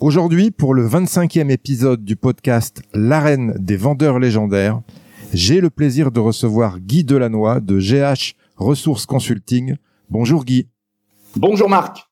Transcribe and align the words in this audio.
Aujourd'hui, 0.00 0.50
pour 0.50 0.72
le 0.72 0.88
25e 0.88 1.50
épisode 1.50 2.02
du 2.02 2.16
podcast 2.16 2.80
L'arène 2.94 3.54
des 3.58 3.76
vendeurs 3.76 4.18
légendaires, 4.18 4.80
j'ai 5.34 5.60
le 5.60 5.68
plaisir 5.68 6.10
de 6.10 6.20
recevoir 6.20 6.80
Guy 6.80 7.04
Delannoy 7.04 7.60
de 7.60 7.78
GH 7.78 8.32
Ressources 8.56 9.04
Consulting. 9.04 9.76
Bonjour 10.08 10.46
Guy. 10.46 10.68
Bonjour 11.36 11.68
Marc. 11.68 12.06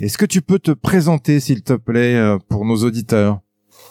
Est-ce 0.00 0.16
que 0.16 0.26
tu 0.26 0.42
peux 0.42 0.60
te 0.60 0.70
présenter, 0.70 1.40
s'il 1.40 1.64
te 1.64 1.72
plaît, 1.72 2.14
euh, 2.14 2.38
pour 2.48 2.64
nos 2.64 2.84
auditeurs? 2.84 3.40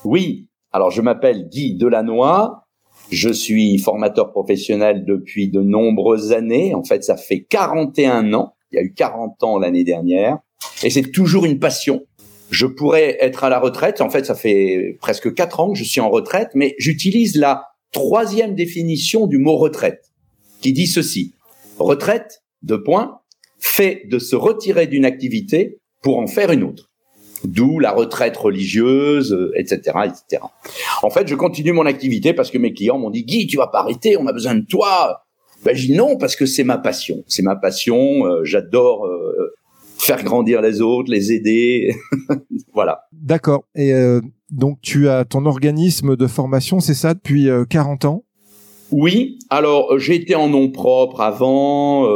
Oui. 0.05 0.47
Alors, 0.71 0.91
je 0.91 1.01
m'appelle 1.01 1.49
Guy 1.49 1.75
Delannoy. 1.75 2.49
Je 3.11 3.27
suis 3.27 3.77
formateur 3.77 4.31
professionnel 4.31 5.03
depuis 5.05 5.49
de 5.49 5.59
nombreuses 5.59 6.31
années. 6.31 6.73
En 6.73 6.85
fait, 6.85 7.03
ça 7.03 7.17
fait 7.17 7.41
41 7.41 8.33
ans. 8.33 8.53
Il 8.71 8.77
y 8.77 8.79
a 8.79 8.83
eu 8.83 8.93
40 8.93 9.43
ans 9.43 9.59
l'année 9.59 9.83
dernière. 9.83 10.37
Et 10.81 10.89
c'est 10.89 11.11
toujours 11.11 11.43
une 11.43 11.59
passion 11.59 12.05
je 12.49 12.65
pourrais 12.65 13.17
être 13.19 13.43
à 13.43 13.49
la 13.49 13.59
retraite. 13.59 14.01
En 14.01 14.09
fait, 14.09 14.25
ça 14.25 14.35
fait 14.35 14.97
presque 15.01 15.33
quatre 15.33 15.59
ans 15.59 15.71
que 15.71 15.77
je 15.77 15.83
suis 15.83 16.01
en 16.01 16.09
retraite, 16.09 16.49
mais 16.53 16.75
j'utilise 16.77 17.35
la 17.35 17.65
troisième 17.91 18.55
définition 18.55 19.27
du 19.27 19.37
mot 19.37 19.57
retraite, 19.57 20.11
qui 20.61 20.73
dit 20.73 20.87
ceci. 20.87 21.33
Retraite, 21.79 22.43
deux 22.63 22.83
points, 22.83 23.19
fait 23.59 24.03
de 24.09 24.19
se 24.19 24.35
retirer 24.35 24.87
d'une 24.87 25.05
activité 25.05 25.79
pour 26.01 26.19
en 26.19 26.27
faire 26.27 26.51
une 26.51 26.63
autre. 26.63 26.89
D'où 27.43 27.79
la 27.79 27.91
retraite 27.91 28.35
religieuse, 28.35 29.51
etc., 29.55 29.79
etc. 30.05 30.43
En 31.03 31.09
fait, 31.09 31.27
je 31.27 31.35
continue 31.35 31.71
mon 31.71 31.85
activité 31.85 32.33
parce 32.33 32.49
que 32.49 32.57
mes 32.57 32.73
clients 32.73 32.97
m'ont 32.97 33.11
dit, 33.11 33.23
Guy, 33.23 33.45
tu 33.47 33.57
vas 33.57 33.67
pas 33.67 33.79
arrêter, 33.79 34.17
on 34.17 34.25
a 34.25 34.33
besoin 34.33 34.55
de 34.55 34.65
toi. 34.65 35.23
Ben, 35.63 35.75
je 35.75 35.87
dis 35.87 35.93
non 35.93 36.17
parce 36.17 36.35
que 36.35 36.45
c'est 36.45 36.63
ma 36.63 36.77
passion. 36.77 37.23
C'est 37.27 37.43
ma 37.43 37.55
passion. 37.55 38.25
Euh, 38.25 38.43
j'adore 38.43 39.05
euh, 39.05 39.55
faire 39.97 40.23
grandir 40.23 40.61
les 40.61 40.81
autres, 40.81 41.11
les 41.11 41.31
aider. 41.31 41.93
voilà. 42.73 43.01
D'accord. 43.11 43.65
Et 43.75 43.93
euh, 43.93 44.21
donc 44.51 44.79
tu 44.81 45.09
as 45.09 45.25
ton 45.25 45.45
organisme 45.45 46.15
de 46.15 46.27
formation, 46.27 46.79
c'est 46.79 46.93
ça 46.93 47.13
depuis 47.13 47.49
40 47.69 48.05
euh, 48.05 48.07
ans? 48.07 48.23
Oui. 48.91 49.39
Alors 49.49 49.93
euh, 49.93 49.99
j'ai 49.99 50.15
été 50.15 50.35
en 50.35 50.49
nom 50.49 50.71
propre 50.71 51.21
avant. 51.21 52.07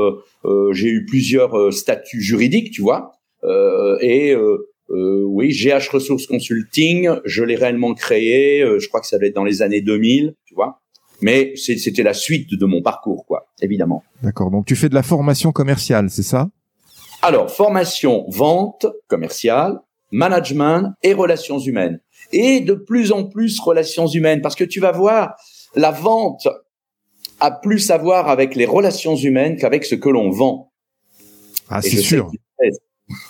j'ai 0.71 0.89
eu 0.89 1.05
plusieurs 1.05 1.73
statuts 1.73 2.21
juridiques, 2.21 2.71
tu 2.71 2.81
vois. 2.81 3.13
et 4.01 4.35
oui, 4.89 5.49
GH 5.49 5.89
Ressources 5.91 6.27
Consulting, 6.27 7.09
je 7.25 7.43
l'ai 7.43 7.55
réellement 7.55 7.93
créé. 7.93 8.65
je 8.79 8.87
crois 8.87 9.01
que 9.01 9.07
ça 9.07 9.17
va 9.17 9.25
être 9.25 9.35
dans 9.35 9.43
les 9.43 9.61
années 9.61 9.81
2000, 9.81 10.35
tu 10.45 10.55
vois. 10.55 10.81
Mais 11.21 11.53
c'était 11.55 12.01
la 12.01 12.15
suite 12.15 12.51
de 12.51 12.65
mon 12.65 12.81
parcours, 12.81 13.25
quoi, 13.27 13.45
évidemment. 13.61 14.03
D'accord. 14.23 14.49
Donc 14.49 14.65
tu 14.65 14.75
fais 14.75 14.89
de 14.89 14.95
la 14.95 15.03
formation 15.03 15.51
commerciale, 15.51 16.09
c'est 16.09 16.23
ça? 16.23 16.49
Alors, 17.21 17.51
formation, 17.51 18.25
vente 18.29 18.87
commerciale, 19.07 19.79
management 20.11 20.93
et 21.03 21.13
relations 21.13 21.59
humaines. 21.59 21.99
Et 22.33 22.61
de 22.61 22.73
plus 22.73 23.11
en 23.11 23.25
plus 23.25 23.59
relations 23.59 24.07
humaines, 24.07 24.41
parce 24.41 24.55
que 24.55 24.63
tu 24.63 24.79
vas 24.79 24.91
voir, 24.91 25.35
la 25.75 25.91
vente 25.91 26.47
a 27.39 27.51
plus 27.51 27.91
à 27.91 27.97
voir 27.97 28.29
avec 28.29 28.55
les 28.55 28.65
relations 28.65 29.15
humaines 29.15 29.57
qu'avec 29.57 29.85
ce 29.85 29.95
que 29.95 30.09
l'on 30.09 30.29
vend. 30.29 30.71
Ah, 31.69 31.81
c'est 31.81 31.97
sûr. 31.97 32.31
et 32.63 32.69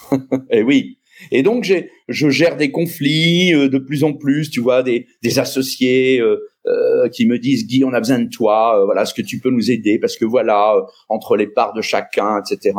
eh 0.51 0.63
oui. 0.63 0.97
Et 1.29 1.43
donc, 1.43 1.71
je 2.07 2.29
gère 2.29 2.57
des 2.57 2.71
conflits 2.71 3.53
euh, 3.53 3.69
de 3.69 3.77
plus 3.77 4.03
en 4.03 4.13
plus, 4.13 4.49
tu 4.49 4.59
vois, 4.59 4.81
des, 4.81 5.05
des 5.21 5.37
associés 5.37 6.19
euh, 6.19 6.39
euh, 6.65 7.09
qui 7.09 7.27
me 7.27 7.37
disent, 7.37 7.67
Guy, 7.67 7.83
on 7.83 7.93
a 7.93 7.99
besoin 7.99 8.19
de 8.19 8.29
toi, 8.29 8.83
voilà, 8.85 9.03
est-ce 9.03 9.13
que 9.13 9.21
tu 9.21 9.39
peux 9.39 9.51
nous 9.51 9.69
aider? 9.69 9.99
Parce 9.99 10.17
que 10.17 10.25
voilà, 10.25 10.75
entre 11.09 11.37
les 11.37 11.47
parts 11.47 11.73
de 11.73 11.81
chacun, 11.81 12.39
etc. 12.39 12.73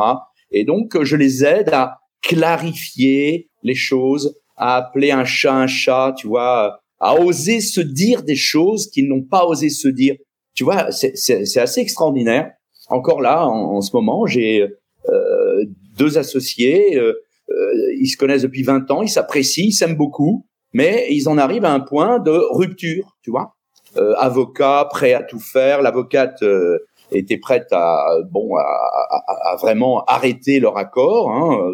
Et 0.52 0.64
donc, 0.64 1.02
je 1.02 1.16
les 1.16 1.44
aide 1.44 1.70
à 1.72 1.98
clarifier 2.22 3.50
les 3.62 3.74
choses, 3.74 4.36
à 4.56 4.76
appeler 4.76 5.10
un 5.10 5.24
chat 5.24 5.54
un 5.54 5.66
chat, 5.66 6.14
tu 6.16 6.28
vois, 6.28 6.80
à 7.00 7.20
oser 7.20 7.60
se 7.60 7.80
dire 7.80 8.22
des 8.22 8.36
choses 8.36 8.88
qu'ils 8.88 9.08
n'ont 9.08 9.22
pas 9.22 9.44
osé 9.44 9.68
se 9.68 9.88
dire. 9.88 10.14
Tu 10.54 10.64
vois, 10.64 10.90
c'est 10.92 11.58
assez 11.58 11.80
extraordinaire. 11.80 12.52
Encore 12.88 13.20
là, 13.20 13.46
en, 13.46 13.80
ce 13.80 13.94
moment, 13.94 14.26
j'ai 14.26 14.62
euh, 15.08 15.64
deux 15.96 16.18
associés, 16.18 16.96
euh, 16.96 17.14
euh, 17.50 17.94
ils 17.98 18.08
se 18.08 18.16
connaissent 18.16 18.42
depuis 18.42 18.62
20 18.62 18.90
ans, 18.90 19.02
ils 19.02 19.08
s'apprécient, 19.08 19.66
ils 19.66 19.72
s'aiment 19.72 19.96
beaucoup, 19.96 20.46
mais 20.72 21.06
ils 21.10 21.28
en 21.28 21.38
arrivent 21.38 21.64
à 21.64 21.72
un 21.72 21.80
point 21.80 22.19
de 22.19 22.30
rupture, 22.52 23.16
tu 23.22 23.30
vois. 23.30 23.54
Euh, 23.96 24.14
avocat, 24.16 24.88
prêt 24.90 25.12
à 25.12 25.22
tout 25.22 25.38
faire, 25.38 25.82
l'avocate 25.82 26.42
euh, 26.42 26.78
étaient 27.15 27.39
prêtes 27.39 27.73
à 27.73 28.06
bon 28.31 28.56
à, 28.56 28.62
à, 28.62 29.56
vraiment 29.56 30.05
arrêter 30.05 30.61
leur 30.61 30.77
accord. 30.77 31.31
Hein, 31.31 31.73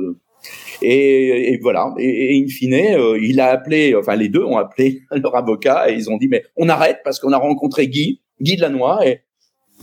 et, 0.83 1.53
et, 1.53 1.59
voilà. 1.59 1.93
Et, 1.99 2.37
et, 2.37 2.45
in 2.45 2.49
fine, 2.49 2.75
euh, 2.75 3.19
il 3.21 3.41
a 3.41 3.51
appelé, 3.51 3.95
enfin 3.97 4.17
les 4.17 4.29
deux 4.29 4.45
ont 4.45 4.57
appelé 4.57 5.03
leur 5.11 5.35
avocat 5.35 5.91
et 5.91 5.95
ils 5.95 6.11
ont 6.11 6.17
dit 6.17 6.29
mais 6.29 6.45
on 6.57 6.69
arrête 6.69 7.01
parce 7.05 7.19
qu'on 7.19 7.33
a 7.33 7.39
rencontré 7.39 7.89
Guy, 7.89 8.23
Guy 8.41 8.57
de 8.57 8.63
Lannoy 8.63 9.07
et 9.07 9.21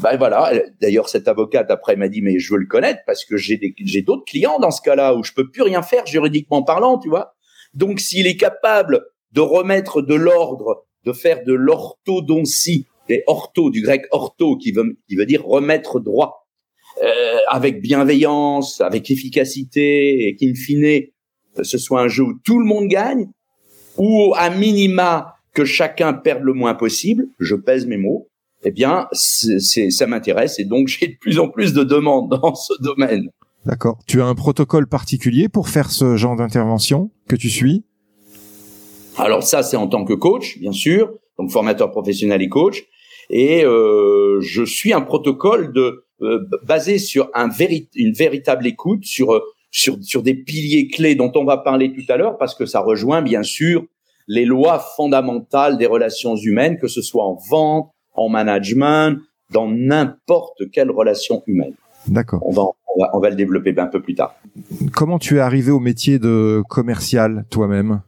ben 0.01 0.17
voilà. 0.17 0.51
D'ailleurs 0.81 1.07
cette 1.09 1.27
avocate 1.27 1.71
après 1.71 1.95
m'a 1.95 2.09
dit 2.09 2.21
mais 2.21 2.39
je 2.39 2.53
veux 2.53 2.59
le 2.59 2.67
connaître 2.67 3.01
parce 3.05 3.25
que 3.25 3.37
j'ai 3.37 3.59
j'ai 3.77 4.01
d'autres 4.01 4.25
clients 4.25 4.59
dans 4.59 4.71
ce 4.71 4.81
cas-là 4.81 5.15
où 5.15 5.23
je 5.23 5.33
peux 5.33 5.49
plus 5.49 5.61
rien 5.61 5.81
faire 5.81 6.05
juridiquement 6.05 6.63
parlant, 6.63 6.97
tu 6.97 7.09
vois. 7.09 7.35
Donc 7.73 7.99
s'il 7.99 8.27
est 8.27 8.37
capable 8.37 9.05
de 9.31 9.41
remettre 9.41 10.01
de 10.01 10.15
l'ordre, 10.15 10.85
de 11.05 11.13
faire 11.13 11.43
de 11.43 11.53
l'orthodontie 11.53 12.87
des 13.07 13.23
ortho, 13.27 13.69
du 13.69 13.81
grec 13.81 14.05
ortho, 14.11 14.57
qui 14.57 14.71
veut, 14.71 14.97
qui 15.07 15.15
veut 15.15 15.25
dire 15.25 15.45
remettre 15.45 15.99
droit, 15.99 16.47
euh, 17.03 17.37
avec 17.49 17.81
bienveillance, 17.81 18.81
avec 18.81 19.11
efficacité, 19.11 20.27
et 20.27 20.35
qu'in 20.35 20.53
fine, 20.53 21.03
ce 21.61 21.77
soit 21.77 22.01
un 22.01 22.07
jeu 22.07 22.23
où 22.23 22.33
tout 22.43 22.59
le 22.59 22.65
monde 22.65 22.87
gagne, 22.87 23.27
ou 23.97 24.33
à 24.35 24.49
minima 24.49 25.35
que 25.53 25.65
chacun 25.65 26.13
perde 26.13 26.43
le 26.43 26.53
moins 26.53 26.73
possible, 26.73 27.27
je 27.39 27.55
pèse 27.55 27.85
mes 27.85 27.97
mots, 27.97 28.29
eh 28.63 28.71
bien, 28.71 29.07
c'est, 29.11 29.59
ça 29.89 30.07
m'intéresse, 30.07 30.59
et 30.59 30.65
donc 30.65 30.87
j'ai 30.99 31.07
de 31.07 31.17
plus 31.19 31.39
en 31.39 31.49
plus 31.49 31.73
de 31.73 31.83
demandes 31.83 32.29
dans 32.29 32.55
ce 32.55 32.73
domaine. 32.81 33.29
D'accord. 33.65 33.99
Tu 34.05 34.21
as 34.21 34.25
un 34.25 34.35
protocole 34.35 34.87
particulier 34.87 35.49
pour 35.49 35.69
faire 35.69 35.89
ce 35.89 36.17
genre 36.17 36.35
d'intervention 36.35 37.09
que 37.27 37.35
tu 37.35 37.49
suis? 37.49 37.83
Alors 39.17 39.43
ça, 39.43 39.63
c'est 39.63 39.77
en 39.77 39.87
tant 39.87 40.05
que 40.05 40.13
coach, 40.13 40.59
bien 40.59 40.71
sûr, 40.71 41.11
donc 41.39 41.49
formateur 41.51 41.89
professionnel 41.89 42.41
et 42.41 42.49
coach 42.49 42.85
et 43.29 43.63
euh, 43.63 44.39
je 44.41 44.63
suis 44.63 44.93
un 44.93 45.01
protocole 45.01 45.73
de 45.73 46.05
euh, 46.21 46.39
basé 46.63 46.97
sur 46.97 47.29
un 47.33 47.49
une 47.95 48.13
véritable 48.13 48.67
écoute 48.67 49.03
sur 49.03 49.33
euh, 49.33 49.41
sur 49.71 49.97
sur 50.01 50.23
des 50.23 50.33
piliers 50.33 50.87
clés 50.87 51.15
dont 51.15 51.31
on 51.35 51.43
va 51.43 51.57
parler 51.57 51.93
tout 51.93 52.09
à 52.11 52.17
l'heure 52.17 52.37
parce 52.37 52.55
que 52.55 52.65
ça 52.65 52.79
rejoint 52.79 53.21
bien 53.21 53.43
sûr 53.43 53.83
les 54.27 54.45
lois 54.45 54.79
fondamentales 54.95 55.77
des 55.77 55.85
relations 55.85 56.35
humaines 56.35 56.77
que 56.79 56.87
ce 56.87 57.01
soit 57.01 57.25
en 57.25 57.37
vente, 57.49 57.91
en 58.13 58.29
management, 58.29 59.19
dans 59.51 59.67
n'importe 59.67 60.69
quelle 60.71 60.91
relation 60.91 61.43
humaine. 61.47 61.73
D'accord. 62.07 62.41
On 62.45 62.51
va, 62.51 62.63
on 62.95 63.01
va, 63.01 63.11
on 63.13 63.19
va 63.19 63.29
le 63.29 63.35
développer 63.35 63.73
un 63.77 63.87
peu 63.87 64.01
plus 64.01 64.15
tard. 64.15 64.35
Comment 64.93 65.19
tu 65.19 65.37
es 65.37 65.39
arrivé 65.39 65.71
au 65.71 65.79
métier 65.79 66.19
de 66.19 66.63
commercial 66.69 67.45
toi-même? 67.49 68.01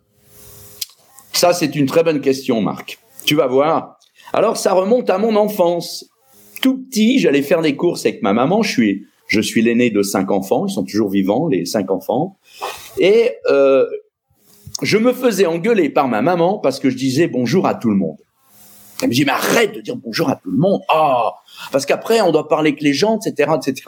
Ça, 1.34 1.54
c'est 1.54 1.75
une 1.75 1.86
très 1.86 2.04
bonne 2.04 2.22
question, 2.22 2.62
Marc. 2.62 3.00
Tu 3.25 3.36
vas 3.36 3.48
voir. 3.48 3.97
Alors, 4.34 4.58
ça 4.58 4.74
remonte 4.74 5.10
à 5.10 5.18
mon 5.18 5.36
enfance. 5.36 6.10
Tout 6.62 6.84
petit, 6.84 7.20
j'allais 7.20 7.42
faire 7.42 7.62
des 7.62 7.76
courses 7.76 8.06
avec 8.06 8.22
ma 8.22 8.34
maman. 8.34 8.62
Je 8.62 8.72
suis, 8.72 9.06
je 9.28 9.42
suis 9.42 9.62
l'aîné 9.62 9.90
de 9.90 10.02
cinq 10.02 10.32
enfants. 10.32 10.66
Ils 10.68 10.72
sont 10.72 10.84
toujours 10.84 11.10
vivants, 11.10 11.48
les 11.48 11.66
cinq 11.66 11.92
enfants. 11.92 12.38
Et 12.98 13.32
euh, 13.50 13.86
je 14.82 14.98
me 14.98 15.14
faisais 15.14 15.46
engueuler 15.46 15.90
par 15.90 16.08
ma 16.08 16.22
maman 16.22 16.60
parce 16.60 16.80
que 16.80 16.90
je 16.90 16.98
disais 16.98 17.28
bonjour 17.28 17.68
à 17.68 17.76
tout 17.76 17.90
le 17.90 17.96
monde. 17.96 18.18
Elle 19.02 19.10
me 19.10 19.14
dit 19.14 19.26
mais 19.26 19.32
arrête 19.32 19.76
de 19.76 19.82
dire 19.82 19.96
bonjour 19.96 20.30
à 20.30 20.36
tout 20.36 20.50
le 20.50 20.58
monde. 20.58 20.82
Ah, 20.90 21.36
parce 21.72 21.86
qu'après 21.86 22.22
on 22.22 22.32
doit 22.32 22.48
parler 22.48 22.72
avec 22.72 22.82
les 22.82 22.94
gens, 22.94 23.20
etc., 23.20 23.52
etc. 23.56 23.84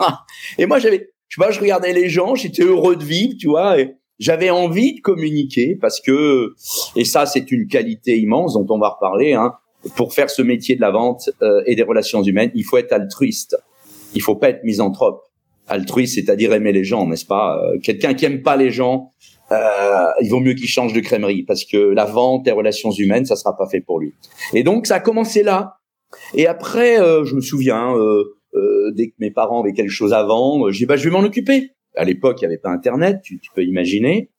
Et 0.58 0.66
moi 0.66 0.78
j'avais, 0.78 1.10
je 1.28 1.40
je 1.50 1.60
regardais 1.60 1.92
les 1.92 2.08
gens, 2.08 2.36
j'étais 2.36 2.62
heureux 2.62 2.94
de 2.94 3.04
vivre, 3.04 3.34
tu 3.38 3.48
vois. 3.48 3.80
Et, 3.80 3.96
j'avais 4.20 4.50
envie 4.50 4.96
de 4.96 5.00
communiquer 5.00 5.76
parce 5.80 6.00
que, 6.00 6.54
et 6.94 7.04
ça 7.04 7.24
c'est 7.24 7.50
une 7.50 7.66
qualité 7.66 8.18
immense 8.18 8.52
dont 8.52 8.66
on 8.68 8.78
va 8.78 8.90
reparler, 8.90 9.32
hein, 9.32 9.54
pour 9.96 10.12
faire 10.12 10.30
ce 10.30 10.42
métier 10.42 10.76
de 10.76 10.80
la 10.80 10.90
vente 10.90 11.30
euh, 11.42 11.62
et 11.66 11.74
des 11.74 11.82
relations 11.82 12.22
humaines, 12.22 12.50
il 12.54 12.64
faut 12.64 12.78
être 12.78 12.92
altruiste. 12.92 13.56
Il 14.14 14.22
faut 14.22 14.36
pas 14.36 14.50
être 14.50 14.64
misanthrope. 14.64 15.22
Altruiste, 15.68 16.16
c'est-à-dire 16.16 16.52
aimer 16.52 16.72
les 16.72 16.84
gens, 16.84 17.06
n'est-ce 17.06 17.24
pas? 17.24 17.58
Euh, 17.62 17.78
Quelqu'un 17.82 18.14
qui 18.14 18.24
aime 18.24 18.42
pas 18.42 18.56
les 18.56 18.70
gens, 18.70 19.10
euh, 19.52 20.06
il 20.20 20.28
vaut 20.28 20.40
mieux 20.40 20.54
qu'il 20.54 20.68
change 20.68 20.92
de 20.92 21.00
crèmerie 21.00 21.44
parce 21.44 21.64
que 21.64 21.76
la 21.76 22.04
vente 22.04 22.46
et 22.48 22.52
relations 22.52 22.90
humaines, 22.90 23.24
ça 23.24 23.36
sera 23.36 23.56
pas 23.56 23.68
fait 23.68 23.80
pour 23.80 24.00
lui. 24.00 24.12
Et 24.52 24.62
donc 24.62 24.86
ça 24.86 24.96
a 24.96 25.00
commencé 25.00 25.42
là. 25.42 25.76
Et 26.34 26.46
après, 26.48 26.96
je 26.96 27.34
me 27.36 27.40
souviens, 27.40 27.94
dès 28.92 29.10
que 29.10 29.14
mes 29.20 29.30
parents 29.30 29.62
avaient 29.62 29.72
quelque 29.72 29.90
chose 29.90 30.12
à 30.12 30.24
vendre, 30.24 30.72
j'ai 30.72 30.80
dit 30.80 30.86
bah 30.86 30.96
je 30.96 31.04
vais 31.04 31.10
m'en 31.10 31.20
occuper 31.20 31.70
à 31.96 32.04
l'époque, 32.04 32.38
il 32.40 32.44
n'y 32.44 32.46
avait 32.46 32.58
pas 32.58 32.70
Internet, 32.70 33.20
tu, 33.22 33.38
peux 33.54 33.64
imaginer. 33.64 34.30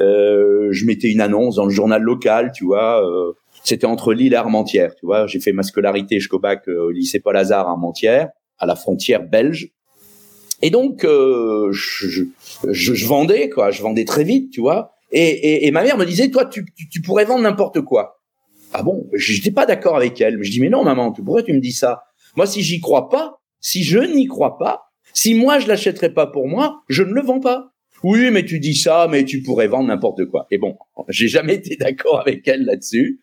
Euh, 0.00 0.68
je 0.70 0.86
mettais 0.86 1.10
une 1.10 1.20
annonce 1.20 1.56
dans 1.56 1.64
le 1.64 1.70
journal 1.70 2.02
local, 2.02 2.52
tu 2.54 2.64
vois. 2.64 3.02
C'était 3.64 3.86
entre 3.86 4.12
Lille 4.12 4.32
et 4.32 4.36
Armentières, 4.36 4.94
tu 4.94 5.06
vois. 5.06 5.26
J'ai 5.26 5.40
fait 5.40 5.52
ma 5.52 5.62
scolarité 5.62 6.18
jusqu'au 6.18 6.38
bac 6.38 6.62
euh, 6.68 6.86
au 6.86 6.90
lycée 6.90 7.20
Paul 7.20 7.36
Hazard 7.36 7.66
à 7.66 7.70
Armentières, 7.72 8.30
à 8.58 8.66
la 8.66 8.76
frontière 8.76 9.22
belge. 9.22 9.70
Et 10.62 10.70
donc, 10.70 11.04
euh, 11.04 11.70
je, 11.72 12.08
je, 12.08 12.24
je, 12.70 13.06
vendais, 13.06 13.48
quoi. 13.48 13.70
Je 13.70 13.82
vendais 13.82 14.04
très 14.04 14.24
vite, 14.24 14.50
tu 14.50 14.60
vois. 14.60 14.92
Et, 15.12 15.22
et, 15.22 15.66
et 15.66 15.70
ma 15.70 15.82
mère 15.82 15.96
me 15.96 16.04
disait, 16.04 16.30
toi, 16.30 16.44
tu, 16.44 16.64
tu, 16.76 16.88
tu 16.88 17.00
pourrais 17.00 17.24
vendre 17.24 17.42
n'importe 17.42 17.80
quoi. 17.82 18.20
Ah 18.72 18.82
bon? 18.82 19.08
J'étais 19.14 19.50
pas 19.50 19.66
d'accord 19.66 19.96
avec 19.96 20.20
elle. 20.20 20.42
Je 20.42 20.50
dis, 20.50 20.60
mais 20.60 20.68
non, 20.68 20.84
maman, 20.84 21.12
pourquoi 21.12 21.42
tu 21.42 21.52
me 21.52 21.60
dis 21.60 21.72
ça? 21.72 22.02
Moi, 22.36 22.46
si 22.46 22.62
j'y 22.62 22.80
crois 22.80 23.08
pas, 23.08 23.40
si 23.60 23.82
je 23.82 23.98
n'y 23.98 24.26
crois 24.26 24.58
pas, 24.58 24.82
si 25.14 25.34
moi 25.34 25.58
je 25.58 25.66
l'achèterais 25.66 26.12
pas 26.12 26.26
pour 26.26 26.46
moi, 26.46 26.82
je 26.88 27.02
ne 27.02 27.12
le 27.12 27.22
vends 27.22 27.40
pas. 27.40 27.72
Oui, 28.04 28.30
mais 28.30 28.44
tu 28.44 28.60
dis 28.60 28.74
ça, 28.74 29.08
mais 29.10 29.24
tu 29.24 29.42
pourrais 29.42 29.66
vendre 29.66 29.88
n'importe 29.88 30.24
quoi. 30.26 30.46
Et 30.50 30.58
bon, 30.58 30.76
j'ai 31.08 31.28
jamais 31.28 31.54
été 31.54 31.76
d'accord 31.76 32.20
avec 32.20 32.46
elle 32.46 32.64
là-dessus. 32.64 33.20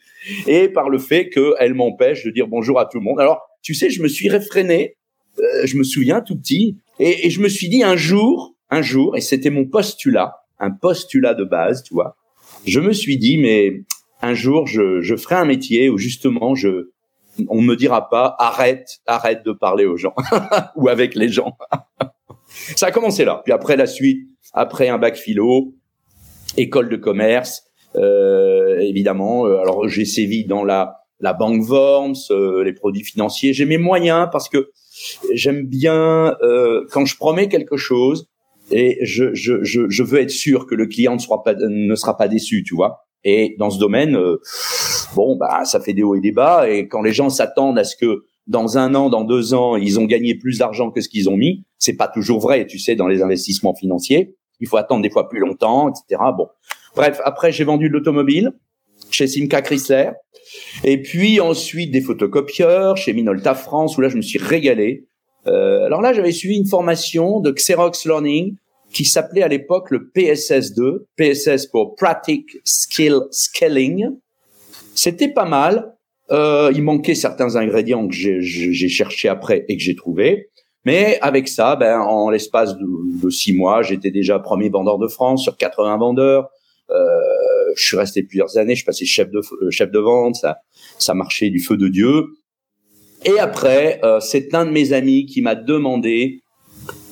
Et 0.48 0.68
par 0.68 0.90
le 0.90 0.98
fait 0.98 1.30
qu'elle 1.30 1.74
m'empêche 1.74 2.26
de 2.26 2.32
dire 2.32 2.48
bonjour 2.48 2.80
à 2.80 2.86
tout 2.86 2.98
le 2.98 3.04
monde. 3.04 3.20
Alors, 3.20 3.42
tu 3.62 3.74
sais, 3.74 3.90
je 3.90 4.02
me 4.02 4.08
suis 4.08 4.30
réfréné. 4.30 4.98
Euh, 5.40 5.66
je 5.66 5.78
me 5.78 5.84
souviens 5.84 6.22
tout 6.22 6.38
petit. 6.38 6.78
Et, 7.00 7.30
je 7.30 7.42
me 7.42 7.50
suis 7.50 7.70
dit 7.70 7.84
un 7.84 7.96
jour, 7.96 8.56
un 8.70 8.82
jour, 8.82 9.16
et 9.18 9.22
c'était 9.22 9.50
mon 9.50 9.66
postulat, 9.66 10.36
un 10.60 10.72
postulat 10.72 11.34
de 11.34 11.44
base, 11.44 11.84
tu 11.84 11.94
vois. 11.94 12.16
Je 12.66 12.80
me 12.80 12.94
suis 12.94 13.18
dit, 13.18 13.38
mais 13.38 13.82
un 14.22 14.34
jour, 14.34 14.68
je, 14.68 15.02
je 15.02 15.16
ferai 15.16 15.36
un 15.36 15.46
métier 15.46 15.90
où 15.90 15.98
justement, 15.98 16.56
je, 16.56 16.90
on 17.50 17.62
ne 17.62 17.68
me 17.68 17.76
dira 17.76 18.10
pas 18.10 18.36
arrête, 18.40 19.00
arrête 19.06 19.46
de 19.46 19.52
parler 19.52 19.86
aux 19.86 19.98
gens 19.98 20.16
ou 20.76 20.88
avec 20.88 21.16
les 21.16 21.30
gens. 21.30 21.58
ça 22.76 22.88
a 22.88 22.92
commencé 22.92 23.26
là. 23.26 23.42
Puis 23.44 23.54
après 23.54 23.76
la 23.76 23.88
suite, 23.88 24.28
après 24.56 24.90
un 24.90 24.98
bac 24.98 25.16
philo, 25.16 25.76
école 26.58 26.90
de 26.90 26.96
commerce, 26.96 27.64
euh, 27.96 28.80
évidemment. 28.80 29.46
Euh, 29.46 29.60
alors 29.60 29.88
j'ai 29.88 30.06
sévi 30.06 30.46
dans 30.46 30.64
la 30.64 30.96
la 31.20 31.34
banque 31.34 31.64
Worms, 31.70 32.16
euh, 32.32 32.64
les 32.64 32.74
produits 32.74 33.04
financiers. 33.04 33.54
J'ai 33.54 33.66
mes 33.66 33.78
moyens 33.78 34.28
parce 34.32 34.50
que 34.50 34.72
j'aime 35.34 35.66
bien 35.66 36.36
euh, 36.42 36.86
quand 36.92 37.06
je 37.06 37.16
promets 37.16 37.48
quelque 37.48 37.78
chose 37.78 38.28
et 38.72 38.98
je, 39.02 39.34
je, 39.34 39.64
je, 39.64 39.88
je 39.88 40.04
veux 40.04 40.20
être 40.20 40.32
sûr 40.32 40.66
que 40.66 40.76
le 40.76 40.88
client 40.88 41.14
ne 41.14 41.20
sera 41.20 41.42
pas 41.44 41.54
ne 41.56 41.96
sera 41.96 42.18
pas 42.18 42.28
déçu, 42.28 42.64
tu 42.64 42.76
vois. 42.76 43.06
Et 43.24 43.56
dans 43.58 43.72
ce 43.72 43.80
domaine, 43.80 44.16
euh, 44.16 44.38
bon, 45.16 45.36
bah, 45.36 45.66
ça 45.66 45.80
fait 45.80 45.94
des 45.94 46.04
hauts 46.04 46.16
et 46.16 46.22
des 46.22 46.32
bas. 46.32 46.70
Et 46.70 46.88
quand 46.88 47.02
les 47.02 47.12
gens 47.12 47.30
s'attendent 47.30 47.80
à 47.80 47.84
ce 47.84 47.96
que 47.96 48.26
dans 48.46 48.78
un 48.78 48.94
an, 48.94 49.10
dans 49.10 49.24
deux 49.24 49.56
ans, 49.56 49.76
ils 49.76 50.00
ont 50.00 50.06
gagné 50.06 50.36
plus 50.36 50.60
d'argent 50.60 50.92
que 50.92 51.02
ce 51.02 51.10
qu'ils 51.10 51.30
ont 51.30 51.38
mis, 51.38 51.66
c'est 51.80 51.96
pas 51.96 52.08
toujours 52.08 52.40
vrai, 52.40 52.68
tu 52.68 52.78
sais, 52.78 52.96
dans 52.96 53.08
les 53.08 53.24
investissements 53.24 53.74
financiers. 53.74 54.36
Il 54.60 54.68
faut 54.68 54.78
attendre 54.78 55.02
des 55.02 55.10
fois 55.10 55.30
plus 55.30 55.40
longtemps, 55.40 55.90
etc. 55.90 56.22
Bon, 56.36 56.48
bref. 56.96 57.20
Après, 57.24 57.52
j'ai 57.52 57.64
vendu 57.64 57.90
de 57.90 57.94
l'automobile 57.94 58.54
chez 59.12 59.28
Simca 59.28 59.62
Chrysler, 59.62 60.12
et 60.84 61.02
puis 61.02 61.40
ensuite 61.40 61.92
des 61.92 62.02
photocopieurs 62.02 62.98
chez 62.98 63.14
Minolta 63.14 63.56
France, 63.56 63.98
où 63.98 64.02
là, 64.02 64.10
je 64.10 64.18
me 64.18 64.22
suis 64.22 64.40
régalé. 64.40 65.06
Euh, 65.48 65.86
alors 65.86 66.02
là, 66.02 66.14
j'avais 66.14 66.32
suivi 66.32 66.58
une 66.58 66.66
formation 66.66 67.40
de 67.40 67.52
Xerox 67.52 68.06
Learning 68.06 68.56
qui 68.92 69.06
s'appelait 69.06 69.44
à 69.44 69.48
l'époque 69.48 69.92
le 69.92 70.10
PSS2, 70.16 71.06
PSS 71.18 71.68
pour 71.68 71.96
Practice 71.96 72.46
Skill 72.64 73.20
Scaling. 73.32 74.10
C'était 74.96 75.28
pas 75.28 75.46
mal. 75.46 75.94
Euh, 76.32 76.72
il 76.74 76.82
manquait 76.82 77.14
certains 77.14 77.56
ingrédients 77.56 78.08
que 78.08 78.14
j'ai 78.14 78.90
cherché 78.90 79.28
après 79.28 79.66
et 79.68 79.78
que 79.78 79.84
j'ai 79.84 79.96
trouvé. 79.96 80.50
Mais 80.86 81.18
avec 81.22 81.48
ça, 81.48 81.76
ben, 81.76 82.00
en 82.00 82.30
l'espace 82.30 82.76
de, 82.78 83.30
six 83.30 83.54
mois, 83.54 83.82
j'étais 83.82 84.12
déjà 84.12 84.40
premier 84.40 84.70
vendeur 84.70 84.98
de 85.00 85.08
France 85.08 85.44
sur 85.44 85.58
80 85.58 85.98
vendeurs. 85.98 86.50
Euh, 86.92 86.96
je 87.76 87.88
suis 87.88 87.98
resté 87.98 88.24
plusieurs 88.24 88.58
années, 88.58 88.76
je 88.76 88.86
passé 88.86 89.06
chef 89.06 89.30
de 89.32 89.42
chef 89.72 89.92
de 89.92 90.00
vente, 90.00 90.36
ça 90.36 90.58
ça 91.00 91.16
marchait 91.16 91.50
du 91.50 91.60
feu 91.60 91.78
de 91.78 91.88
dieu. 91.88 92.26
Et 93.26 93.40
après, 93.40 94.00
euh, 94.04 94.20
c'est 94.20 94.54
un 94.54 94.66
de 94.66 94.72
mes 94.72 94.94
amis 94.94 95.26
qui 95.26 95.42
m'a 95.42 95.56
demandé 95.56 96.42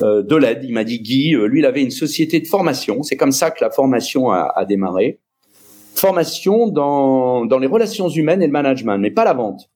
euh, 0.02 0.22
de 0.24 0.36
l'aide. 0.36 0.64
Il 0.64 0.74
m'a 0.74 0.84
dit 0.84 1.00
Guy, 1.00 1.36
euh, 1.36 1.48
lui, 1.48 1.60
il 1.60 1.66
avait 1.66 1.82
une 1.82 1.92
société 1.92 2.40
de 2.40 2.48
formation. 2.48 3.04
C'est 3.04 3.16
comme 3.16 3.32
ça 3.32 3.52
que 3.52 3.64
la 3.64 3.72
formation 3.72 4.32
a, 4.32 4.52
a 4.56 4.66
démarré. 4.66 5.20
Formation 5.96 6.68
dans, 6.68 7.46
dans 7.46 7.60
les 7.60 7.68
relations 7.68 8.10
humaines 8.10 8.42
et 8.42 8.48
le 8.48 8.52
management, 8.52 8.98
mais 8.98 9.12
pas 9.12 9.24
la 9.24 9.34
vente. 9.34 9.70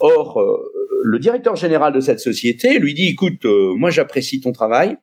Or, 0.00 0.40
euh, 0.40 0.71
le 1.02 1.18
directeur 1.18 1.56
général 1.56 1.92
de 1.92 2.00
cette 2.00 2.20
société 2.20 2.78
lui 2.78 2.94
dit, 2.94 3.08
écoute, 3.08 3.44
moi 3.44 3.90
j'apprécie 3.90 4.40
ton 4.40 4.52
travail, 4.52 4.96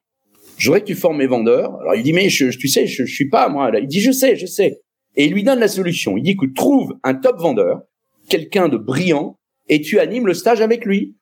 je 0.58 0.68
voudrais 0.68 0.82
que 0.82 0.88
tu 0.88 0.96
formes 0.96 1.18
mes 1.18 1.28
vendeurs. 1.28 1.80
Alors 1.82 1.96
il 1.96 2.04
dit, 2.04 2.14
mais 2.14 2.30
je, 2.30 2.50
tu 2.50 2.68
sais, 2.68 2.86
je, 2.86 3.06
je 3.06 3.14
suis 3.14 3.30
pas 3.30 3.48
moi. 3.50 3.72
Il 3.80 3.88
dit, 3.88 4.02
je 4.02 4.12
sais, 4.12 4.36
je 4.36 4.46
sais. 4.46 4.82
Et 5.16 5.26
il 5.26 5.34
lui 5.34 5.44
donne 5.44 5.60
la 5.60 5.68
solution. 5.68 6.18
Il 6.18 6.24
dit, 6.24 6.32
écoute, 6.32 6.56
trouve 6.56 6.98
un 7.04 7.16
top 7.16 7.40
vendeur, 7.40 7.82
quelqu'un 8.28 8.70
de 8.70 8.78
brillant, 8.78 9.40
et 9.68 9.82
tu 9.82 10.00
animes 10.00 10.28
le 10.28 10.34
stage 10.34 10.62
avec 10.62 10.86
lui. 10.86 11.16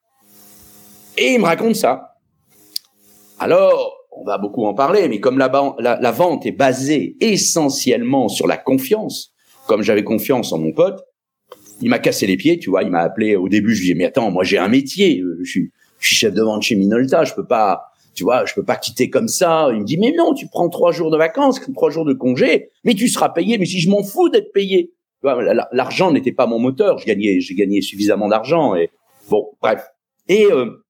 Et 1.17 1.33
il 1.33 1.39
me 1.39 1.45
raconte 1.45 1.75
ça. 1.75 2.15
Alors, 3.39 3.95
on 4.11 4.23
va 4.23 4.37
beaucoup 4.37 4.65
en 4.65 4.73
parler, 4.73 5.07
mais 5.07 5.19
comme 5.19 5.37
la, 5.37 5.51
la, 5.79 6.11
vente 6.11 6.45
est 6.45 6.51
basée 6.51 7.15
essentiellement 7.19 8.29
sur 8.29 8.47
la 8.47 8.57
confiance, 8.57 9.33
comme 9.67 9.83
j'avais 9.83 10.03
confiance 10.03 10.51
en 10.53 10.57
mon 10.57 10.71
pote, 10.71 10.99
il 11.81 11.89
m'a 11.89 11.99
cassé 11.99 12.27
les 12.27 12.37
pieds, 12.37 12.59
tu 12.59 12.69
vois, 12.69 12.83
il 12.83 12.89
m'a 12.89 12.99
appelé 12.99 13.35
au 13.35 13.49
début, 13.49 13.75
je 13.75 13.81
lui 13.81 13.89
ai 13.89 13.93
dit, 13.93 13.99
mais 13.99 14.05
attends, 14.05 14.31
moi 14.31 14.43
j'ai 14.43 14.57
un 14.57 14.67
métier, 14.67 15.21
euh, 15.21 15.39
je 15.43 15.49
suis, 15.49 15.71
je 15.99 16.07
suis 16.07 16.15
chef 16.15 16.33
de 16.33 16.41
vente 16.41 16.63
chez 16.63 16.75
Minolta, 16.75 17.23
je 17.23 17.33
peux 17.33 17.45
pas, 17.45 17.91
tu 18.13 18.23
vois, 18.23 18.45
je 18.45 18.53
peux 18.53 18.63
pas 18.63 18.75
quitter 18.75 19.09
comme 19.09 19.27
ça. 19.27 19.69
Il 19.71 19.81
me 19.81 19.85
dit, 19.85 19.97
mais 19.97 20.11
non, 20.17 20.33
tu 20.33 20.47
prends 20.47 20.69
trois 20.69 20.91
jours 20.91 21.11
de 21.11 21.17
vacances, 21.17 21.61
trois 21.75 21.91
jours 21.91 22.05
de 22.05 22.13
congé, 22.13 22.69
mais 22.83 22.95
tu 22.95 23.07
seras 23.07 23.29
payé, 23.29 23.57
mais 23.57 23.65
si 23.65 23.79
je 23.79 23.89
m'en 23.89 24.03
fous 24.03 24.29
d'être 24.29 24.51
payé. 24.51 24.91
L'argent 25.23 26.11
n'était 26.11 26.31
pas 26.31 26.45
mon 26.45 26.59
moteur, 26.59 26.99
je 26.99 27.05
gagnais, 27.05 27.39
j'ai 27.39 27.55
gagné 27.55 27.81
suffisamment 27.81 28.27
d'argent 28.27 28.75
et 28.75 28.91
bon, 29.29 29.49
bref. 29.61 29.83
Et 30.29 30.45
euh, 30.45 30.83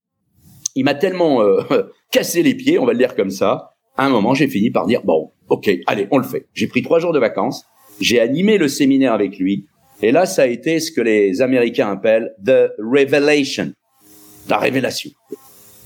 il 0.75 0.83
m'a 0.83 0.95
tellement 0.95 1.41
euh, 1.41 1.61
cassé 2.11 2.43
les 2.43 2.53
pieds, 2.53 2.77
on 2.77 2.85
va 2.85 2.91
le 2.91 2.99
dire 2.99 3.15
comme 3.15 3.29
ça. 3.29 3.71
À 3.95 4.05
un 4.05 4.09
moment, 4.09 4.33
j'ai 4.33 4.47
fini 4.47 4.69
par 4.69 4.85
dire 4.85 5.01
bon, 5.03 5.31
ok, 5.49 5.69
allez, 5.87 6.07
on 6.11 6.17
le 6.17 6.23
fait. 6.23 6.47
J'ai 6.53 6.67
pris 6.67 6.81
trois 6.81 6.99
jours 6.99 7.13
de 7.13 7.19
vacances, 7.19 7.65
j'ai 7.99 8.19
animé 8.19 8.57
le 8.57 8.67
séminaire 8.67 9.13
avec 9.13 9.37
lui, 9.39 9.65
et 10.01 10.11
là, 10.11 10.25
ça 10.25 10.43
a 10.43 10.47
été 10.47 10.79
ce 10.79 10.91
que 10.91 11.01
les 11.01 11.41
Américains 11.41 11.91
appellent 11.91 12.33
the 12.45 12.71
revelation, 12.79 13.73
la 14.49 14.57
révélation. 14.57 15.11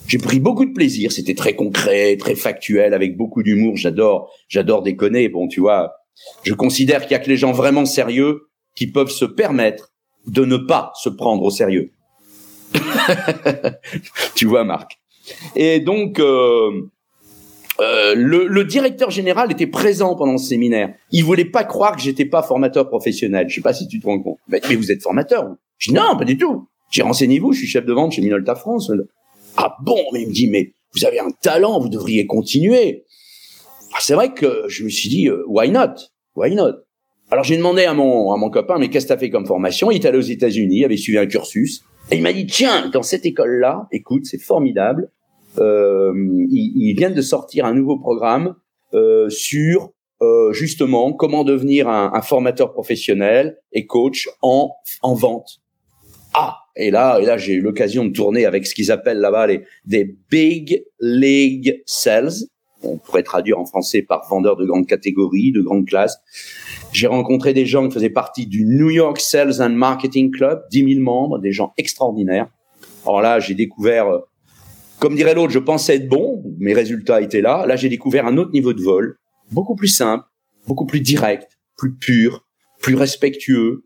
J'ai 0.08 0.18
pris 0.18 0.40
beaucoup 0.40 0.66
de 0.66 0.74
plaisir, 0.74 1.12
c'était 1.12 1.36
très 1.36 1.56
concret, 1.56 2.18
très 2.18 2.36
factuel, 2.36 2.94
avec 2.94 3.16
beaucoup 3.16 3.44
d'humour. 3.44 3.78
J'adore, 3.78 4.30
j'adore 4.50 4.84
déconner. 4.84 5.30
Bon, 5.30 5.48
tu 5.48 5.62
vois, 5.62 5.94
je 6.44 6.54
considère 6.54 7.04
qu'il 7.04 7.12
y 7.12 7.16
a 7.16 7.20
que 7.20 7.30
les 7.30 7.38
gens 7.38 7.54
vraiment 7.54 7.86
sérieux 7.86 8.42
qui 8.76 8.88
peuvent 8.92 9.12
se 9.12 9.26
permettre 9.26 9.94
de 10.28 10.44
ne 10.44 10.58
pas 10.58 10.92
se 11.02 11.10
prendre 11.10 11.44
au 11.44 11.50
sérieux. 11.50 11.92
tu 14.36 14.46
vois, 14.46 14.64
Marc. 14.64 15.00
Et 15.56 15.80
donc, 15.80 16.20
euh, 16.20 16.90
euh, 17.82 18.14
le, 18.16 18.48
le, 18.48 18.64
directeur 18.64 19.10
général 19.10 19.52
était 19.52 19.68
présent 19.68 20.16
pendant 20.16 20.38
ce 20.38 20.50
séminaire. 20.50 20.94
Il 21.12 21.24
voulait 21.24 21.46
pas 21.46 21.64
croire 21.64 21.96
que 21.96 22.02
j'étais 22.02 22.26
pas 22.26 22.44
formateur 22.44 22.88
professionnel. 22.88 23.50
Je 23.50 23.56
sais 23.56 23.62
pas 23.62 23.74
si 23.74 23.88
tu 23.88 24.00
te 24.00 24.06
rends 24.06 24.22
compte. 24.22 24.38
Mais, 24.48 24.62
vous 24.76 24.92
êtes 24.92 25.02
formateur 25.02 25.48
vous 25.48 25.58
Je 25.78 25.90
dis 25.90 25.96
non, 25.96 26.16
pas 26.18 26.26
du 26.26 26.38
tout. 26.38 26.68
J'ai 26.92 27.02
renseignez-vous, 27.02 27.54
je 27.54 27.60
suis 27.60 27.68
chef 27.68 27.86
de 27.86 27.94
vente 27.94 28.12
chez 28.12 28.22
Minolta 28.22 28.56
France. 28.56 28.92
Ah 29.58 29.76
bon 29.84 29.98
Mais 30.14 30.22
il 30.22 30.28
me 30.28 30.34
dit 30.34 30.48
mais 30.48 30.74
vous 30.94 31.06
avez 31.06 31.20
un 31.20 31.32
talent, 31.42 31.80
vous 31.80 31.90
devriez 31.90 32.28
continuer. 32.28 33.06
Ah, 33.94 33.98
c'est 34.00 34.14
vrai 34.14 34.34
que 34.34 34.66
je 34.68 34.84
me 34.84 34.90
suis 34.90 35.10
dit 35.10 35.28
euh, 35.28 35.44
why 35.48 35.72
not? 35.72 35.96
Why 36.36 36.54
not? 36.54 36.74
Alors 37.32 37.44
j'ai 37.44 37.58
demandé 37.58 37.86
à 37.86 37.94
mon 37.94 38.32
à 38.32 38.38
mon 38.38 38.50
copain, 38.50 38.78
mais 38.78 38.90
qu'est-ce 38.90 39.06
que 39.06 39.14
t'as 39.14 39.18
fait 39.18 39.30
comme 39.30 39.46
formation? 39.46 39.90
Il 39.90 39.96
est 39.96 40.06
allé 40.06 40.18
aux 40.18 40.22
États-Unis, 40.22 40.86
avait 40.86 40.98
suivi 40.98 41.18
un 41.18 41.26
cursus, 41.26 41.84
et 42.12 42.18
il 42.18 42.22
m'a 42.22 42.34
dit 42.34 42.46
tiens, 42.46 42.90
dans 42.90 43.04
cette 43.04 43.26
école-là, 43.26 43.88
écoute, 43.92 44.26
c'est 44.26 44.42
formidable. 44.42 45.10
Euh, 45.60 46.14
ils, 46.50 46.74
ils, 46.76 46.96
viennent 46.96 47.14
de 47.14 47.22
sortir 47.22 47.66
un 47.66 47.74
nouveau 47.74 47.98
programme 47.98 48.56
euh, 48.94 49.30
sur 49.30 49.92
euh, 50.22 50.54
justement 50.54 51.12
comment 51.14 51.44
devenir 51.44 51.90
un, 51.90 52.12
un, 52.14 52.22
formateur 52.22 52.72
professionnel 52.72 53.58
et 53.74 53.86
coach 53.86 54.30
en 54.42 54.72
en 55.02 55.14
vente. 55.14 55.60
Ah 56.34 56.58
et 56.78 56.90
là 56.90 57.20
et 57.20 57.26
là 57.26 57.38
j'ai 57.38 57.54
eu 57.54 57.62
l'occasion 57.62 58.06
de 58.06 58.12
tourner 58.12 58.46
avec 58.46 58.66
ce 58.66 58.74
qu'ils 58.74 58.92
appellent 58.92 59.20
là-bas 59.20 59.48
les 59.48 59.64
des 59.86 60.16
big 60.30 60.86
league 61.00 61.82
sales. 61.86 62.32
On 62.84 62.98
pourrait 62.98 63.24
traduire 63.24 63.60
en 63.60 63.66
français 63.66 64.02
par 64.02 64.28
vendeur 64.30 64.56
de 64.56 64.66
grande 64.66 64.88
catégorie, 64.88 65.52
de 65.52 65.62
grande 65.62 65.86
classe. 65.86 66.18
J'ai 66.94 67.08
rencontré 67.08 67.54
des 67.54 67.66
gens 67.66 67.88
qui 67.88 67.94
faisaient 67.94 68.10
partie 68.10 68.48
du 68.48 68.66
New 68.66 68.90
York 68.90 69.20
Sales 69.20 69.62
and 69.62 69.72
Marketing 69.72 70.32
Club, 70.32 70.64
10 70.72 70.96
000 70.96 71.04
membres, 71.04 71.40
des 71.40 71.52
gens 71.52 71.74
extraordinaires. 71.78 72.48
Alors 73.06 73.22
là, 73.22 73.40
j'ai 73.40 73.54
découvert, 73.54 74.08
comme 75.02 75.16
dirait 75.16 75.34
l'autre, 75.34 75.52
je 75.52 75.60
pensais 75.60 75.96
être 75.96 76.08
bon, 76.08 76.44
mes 76.60 76.74
résultats 76.74 77.22
étaient 77.22 77.42
là. 77.42 77.66
Là, 77.66 77.76
j'ai 77.76 77.90
découvert 77.90 78.28
un 78.28 78.38
autre 78.38 78.52
niveau 78.52 78.72
de 78.72 78.84
vol, 78.84 79.18
beaucoup 79.52 79.76
plus 79.76 79.88
simple, 79.88 80.24
beaucoup 80.68 80.86
plus 80.86 81.00
direct, 81.00 81.58
plus 81.76 81.96
pur, 81.98 82.46
plus 82.84 82.94
respectueux. 82.94 83.84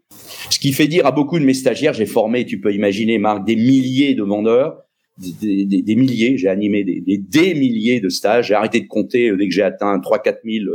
Ce 0.50 0.60
qui 0.60 0.74
fait 0.74 0.88
dire 0.88 1.06
à 1.06 1.14
beaucoup 1.14 1.40
de 1.40 1.46
mes 1.46 1.54
stagiaires, 1.54 1.94
j'ai 1.94 2.06
formé, 2.06 2.46
tu 2.46 2.60
peux 2.60 2.74
imaginer, 2.74 3.18
Marc, 3.18 3.46
des 3.46 3.56
milliers 3.56 4.14
de 4.14 4.24
vendeurs, 4.24 4.84
des, 5.18 5.96
milliers, 5.96 6.38
j'ai 6.38 6.50
animé 6.50 6.84
des, 6.84 7.54
milliers 7.56 8.02
de 8.02 8.10
stages. 8.10 8.48
J'ai 8.48 8.54
arrêté 8.54 8.82
de 8.82 8.88
compter 8.88 9.32
dès 9.38 9.48
que 9.48 9.54
j'ai 9.54 9.64
atteint 9.64 9.98
3-4 9.98 10.40
000 10.44 10.66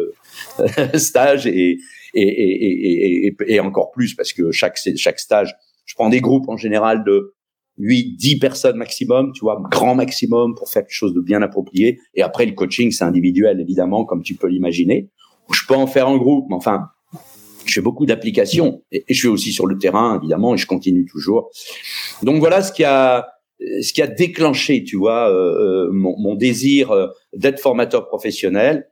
euh, 0.61 0.89
stages 0.99 1.47
et, 1.47 1.77
encore 3.63 3.91
plus 3.91 4.15
parce 4.15 4.33
que 4.33 4.53
chaque 4.53 4.79
stage, 4.79 5.55
je 5.85 5.95
prends 5.95 6.09
des 6.09 6.23
groupes 6.23 6.49
en 6.49 6.57
général 6.57 7.05
de 7.05 7.35
8, 7.79 8.17
10 8.17 8.39
personnes 8.39 8.77
maximum, 8.77 9.33
tu 9.33 9.41
vois, 9.41 9.63
grand 9.71 9.95
maximum 9.95 10.55
pour 10.55 10.69
faire 10.69 10.83
quelque 10.83 10.93
chose 10.93 11.15
de 11.15 11.21
bien 11.21 11.43
approprié. 11.43 11.99
Et 12.15 12.23
après, 12.23 12.47
le 12.47 12.53
coaching, 12.53 12.91
c'est 12.91 13.05
individuel, 13.05 13.61
évidemment, 13.61 14.05
comme 14.05 14.23
tu 14.23 14.35
peux 14.35 14.49
l'imaginer. 14.49 15.09
Je 15.53 15.63
peux 15.67 15.75
en 15.75 15.87
faire 15.87 16.09
en 16.09 16.17
groupe, 16.17 16.47
mais 16.49 16.57
enfin, 16.57 16.89
je 17.65 17.75
fais 17.75 17.81
beaucoup 17.81 18.07
d'applications 18.07 18.83
et, 18.93 19.05
je 19.09 19.15
suis 19.15 19.29
aussi 19.29 19.53
sur 19.53 19.67
le 19.67 19.79
terrain, 19.79 20.19
évidemment, 20.19 20.55
et 20.55 20.59
je 20.59 20.67
continue 20.67 21.07
toujours. 21.07 21.51
Donc 22.23 22.39
voilà 22.39 22.63
ce 22.63 22.73
qui 22.73 22.85
a, 22.85 23.29
ce 23.61 23.93
qui 23.93 24.03
a 24.03 24.07
déclenché, 24.07 24.85
tu 24.85 24.97
vois, 24.97 25.31
euh, 25.31 25.87
euh 25.87 25.93
mon, 25.93 26.17
mon, 26.19 26.35
désir 26.35 26.91
euh, 26.91 27.09
d'être 27.35 27.61
formateur 27.61 28.07
professionnel 28.07 28.91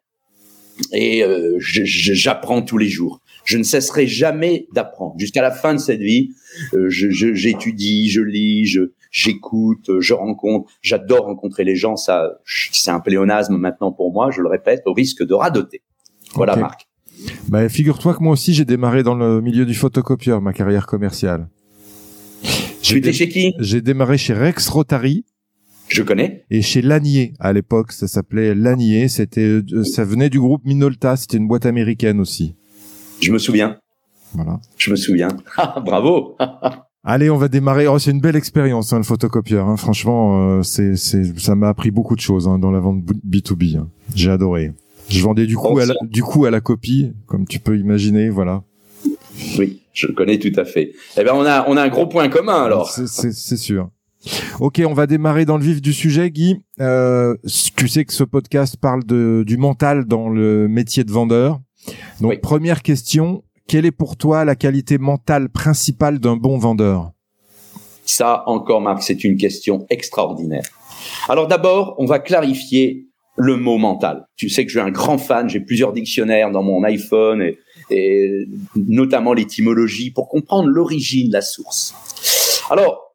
et 0.92 1.24
euh, 1.24 1.56
j'apprends 1.58 2.62
tous 2.62 2.78
les 2.78 2.88
jours. 2.88 3.20
Je 3.48 3.56
ne 3.56 3.62
cesserai 3.62 4.06
jamais 4.06 4.68
d'apprendre 4.74 5.14
jusqu'à 5.16 5.40
la 5.40 5.50
fin 5.50 5.72
de 5.72 5.78
cette 5.78 6.02
vie. 6.02 6.32
Euh, 6.74 6.90
j'étudie, 6.90 8.10
je, 8.10 8.20
je, 8.20 8.26
lis, 8.26 8.66
je 8.66 8.82
j'écoute, 9.10 9.90
je 10.00 10.12
rencontre. 10.12 10.70
J'adore 10.82 11.24
rencontrer 11.24 11.64
les 11.64 11.74
gens. 11.74 11.96
Ça, 11.96 12.42
c'est 12.44 12.90
un 12.90 13.00
pléonasme 13.00 13.56
maintenant 13.56 13.90
pour 13.90 14.12
moi. 14.12 14.30
Je 14.30 14.42
le 14.42 14.48
répète, 14.48 14.82
au 14.84 14.92
risque 14.92 15.24
de 15.26 15.32
radoter. 15.32 15.80
Voilà, 16.34 16.56
Marc. 16.56 16.88
Bah, 17.48 17.66
figure-toi 17.70 18.12
que 18.12 18.22
moi 18.22 18.34
aussi, 18.34 18.52
j'ai 18.52 18.66
démarré 18.66 19.02
dans 19.02 19.14
le 19.14 19.40
milieu 19.40 19.64
du 19.64 19.72
photocopieur, 19.72 20.42
ma 20.42 20.52
carrière 20.52 20.86
commerciale. 20.86 21.48
Tu 22.82 22.98
étais 22.98 23.14
chez 23.14 23.30
qui? 23.30 23.54
J'ai 23.60 23.80
démarré 23.80 24.18
chez 24.18 24.34
Rex 24.34 24.68
Rotary. 24.68 25.24
Je 25.88 26.02
connais. 26.02 26.44
Et 26.50 26.60
chez 26.60 26.82
Lanier, 26.82 27.32
à 27.40 27.54
l'époque, 27.54 27.92
ça 27.92 28.08
s'appelait 28.08 28.54
Lanier. 28.54 29.08
C'était, 29.08 29.40
euh, 29.40 29.84
ça 29.84 30.04
venait 30.04 30.28
du 30.28 30.38
groupe 30.38 30.66
Minolta. 30.66 31.16
C'était 31.16 31.38
une 31.38 31.48
boîte 31.48 31.64
américaine 31.64 32.20
aussi. 32.20 32.57
Je 33.20 33.32
me 33.32 33.38
souviens. 33.38 33.78
Voilà. 34.34 34.60
Je 34.76 34.90
me 34.90 34.96
souviens. 34.96 35.28
Ah, 35.56 35.80
bravo. 35.84 36.36
Allez, 37.04 37.30
on 37.30 37.36
va 37.36 37.48
démarrer. 37.48 37.86
Oh, 37.86 37.98
c'est 37.98 38.10
une 38.10 38.20
belle 38.20 38.36
expérience, 38.36 38.92
hein, 38.92 38.98
le 38.98 39.04
photocopieur. 39.04 39.66
Hein. 39.68 39.76
Franchement, 39.76 40.58
euh, 40.58 40.62
c'est, 40.62 40.96
c'est, 40.96 41.38
ça 41.38 41.54
m'a 41.54 41.68
appris 41.68 41.90
beaucoup 41.90 42.14
de 42.14 42.20
choses 42.20 42.46
hein, 42.46 42.58
dans 42.58 42.70
la 42.70 42.80
vente 42.80 43.02
B2B. 43.26 43.78
Hein. 43.78 43.88
J'ai 44.14 44.30
adoré. 44.30 44.72
Je 45.08 45.22
vendais 45.22 45.46
du 45.46 45.56
coup, 45.56 45.78
à 45.78 45.86
la, 45.86 45.94
du 46.02 46.22
coup 46.22 46.44
à 46.44 46.50
la 46.50 46.60
copie, 46.60 47.12
comme 47.26 47.46
tu 47.46 47.60
peux 47.60 47.78
imaginer, 47.78 48.28
voilà. 48.28 48.62
Oui, 49.58 49.80
je 49.94 50.06
le 50.06 50.12
connais 50.12 50.38
tout 50.38 50.52
à 50.60 50.64
fait. 50.64 50.92
Eh 51.16 51.24
ben, 51.24 51.32
on 51.34 51.46
a, 51.46 51.66
on 51.68 51.76
a 51.76 51.82
un 51.82 51.88
gros 51.88 52.06
point 52.06 52.28
commun 52.28 52.62
alors. 52.62 52.90
C'est 52.90 53.56
sûr. 53.56 53.88
Ok, 54.60 54.82
on 54.84 54.92
va 54.92 55.06
démarrer 55.06 55.44
dans 55.44 55.56
le 55.56 55.64
vif 55.64 55.80
du 55.80 55.92
sujet, 55.92 56.30
Guy. 56.30 56.60
Euh, 56.80 57.36
tu 57.76 57.88
sais 57.88 58.04
que 58.04 58.12
ce 58.12 58.24
podcast 58.24 58.76
parle 58.76 59.04
de, 59.04 59.44
du 59.46 59.56
mental 59.56 60.04
dans 60.04 60.28
le 60.28 60.68
métier 60.68 61.04
de 61.04 61.12
vendeur. 61.12 61.60
Donc, 62.20 62.40
première 62.40 62.82
question, 62.82 63.42
quelle 63.66 63.86
est 63.86 63.92
pour 63.92 64.16
toi 64.16 64.44
la 64.44 64.56
qualité 64.56 64.98
mentale 64.98 65.48
principale 65.48 66.18
d'un 66.18 66.36
bon 66.36 66.58
vendeur? 66.58 67.12
Ça, 68.04 68.42
encore, 68.46 68.80
Marc, 68.80 69.02
c'est 69.02 69.24
une 69.24 69.36
question 69.36 69.86
extraordinaire. 69.90 70.64
Alors 71.28 71.46
d'abord, 71.46 71.94
on 71.98 72.06
va 72.06 72.18
clarifier 72.18 73.06
le 73.36 73.56
mot 73.56 73.76
mental. 73.76 74.26
Tu 74.36 74.48
sais 74.48 74.64
que 74.64 74.70
je 74.72 74.78
suis 74.78 74.86
un 74.86 74.90
grand 74.90 75.18
fan, 75.18 75.48
j'ai 75.48 75.60
plusieurs 75.60 75.92
dictionnaires 75.92 76.50
dans 76.50 76.62
mon 76.62 76.82
iPhone 76.84 77.42
et, 77.42 77.58
et 77.90 78.46
notamment 78.74 79.32
l'étymologie 79.32 80.10
pour 80.10 80.28
comprendre 80.28 80.68
l'origine, 80.68 81.30
la 81.30 81.42
source. 81.42 81.94
Alors, 82.70 83.08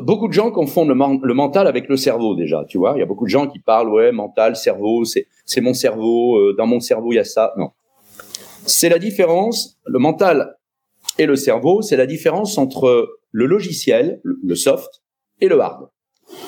beaucoup 0.00 0.28
de 0.28 0.32
gens 0.32 0.50
confondent 0.50 0.88
le, 0.88 1.34
mental 1.34 1.66
avec 1.66 1.88
le 1.88 1.96
cerveau 1.96 2.34
déjà, 2.34 2.64
tu 2.68 2.78
vois. 2.78 2.94
Il 2.96 3.00
y 3.00 3.02
a 3.02 3.06
beaucoup 3.06 3.24
de 3.24 3.30
gens 3.30 3.46
qui 3.46 3.58
parlent 3.58 3.90
ouais 3.90 4.12
mental, 4.12 4.56
cerveau, 4.56 5.04
c'est 5.04 5.26
c'est 5.44 5.60
mon 5.60 5.74
cerveau, 5.74 6.38
euh, 6.38 6.54
dans 6.56 6.66
mon 6.66 6.80
cerveau 6.80 7.12
il 7.12 7.16
y 7.16 7.18
a 7.18 7.24
ça. 7.24 7.52
Non, 7.56 7.70
c'est 8.66 8.88
la 8.88 8.98
différence. 8.98 9.78
Le 9.86 9.98
mental 9.98 10.56
et 11.18 11.26
le 11.26 11.36
cerveau, 11.36 11.82
c'est 11.82 11.96
la 11.96 12.06
différence 12.06 12.58
entre 12.58 13.18
le 13.30 13.46
logiciel, 13.46 14.20
le 14.24 14.54
soft, 14.54 15.02
et 15.40 15.48
le 15.48 15.60
hard. 15.60 15.88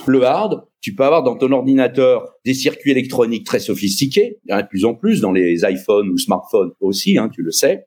Le 0.06 0.22
hard, 0.22 0.64
tu 0.80 0.94
peux 0.94 1.04
avoir 1.04 1.22
dans 1.22 1.36
ton 1.36 1.50
ordinateur 1.52 2.34
des 2.44 2.54
circuits 2.54 2.92
électroniques 2.92 3.44
très 3.44 3.58
sophistiqués, 3.58 4.38
il 4.44 4.50
y 4.50 4.54
en 4.54 4.58
a 4.58 4.62
de 4.62 4.68
plus 4.68 4.84
en 4.84 4.94
plus 4.94 5.20
dans 5.20 5.32
les 5.32 5.64
iPhones 5.64 6.08
ou 6.08 6.16
smartphones 6.16 6.72
aussi, 6.80 7.18
hein, 7.18 7.28
tu 7.28 7.42
le 7.42 7.50
sais. 7.50 7.86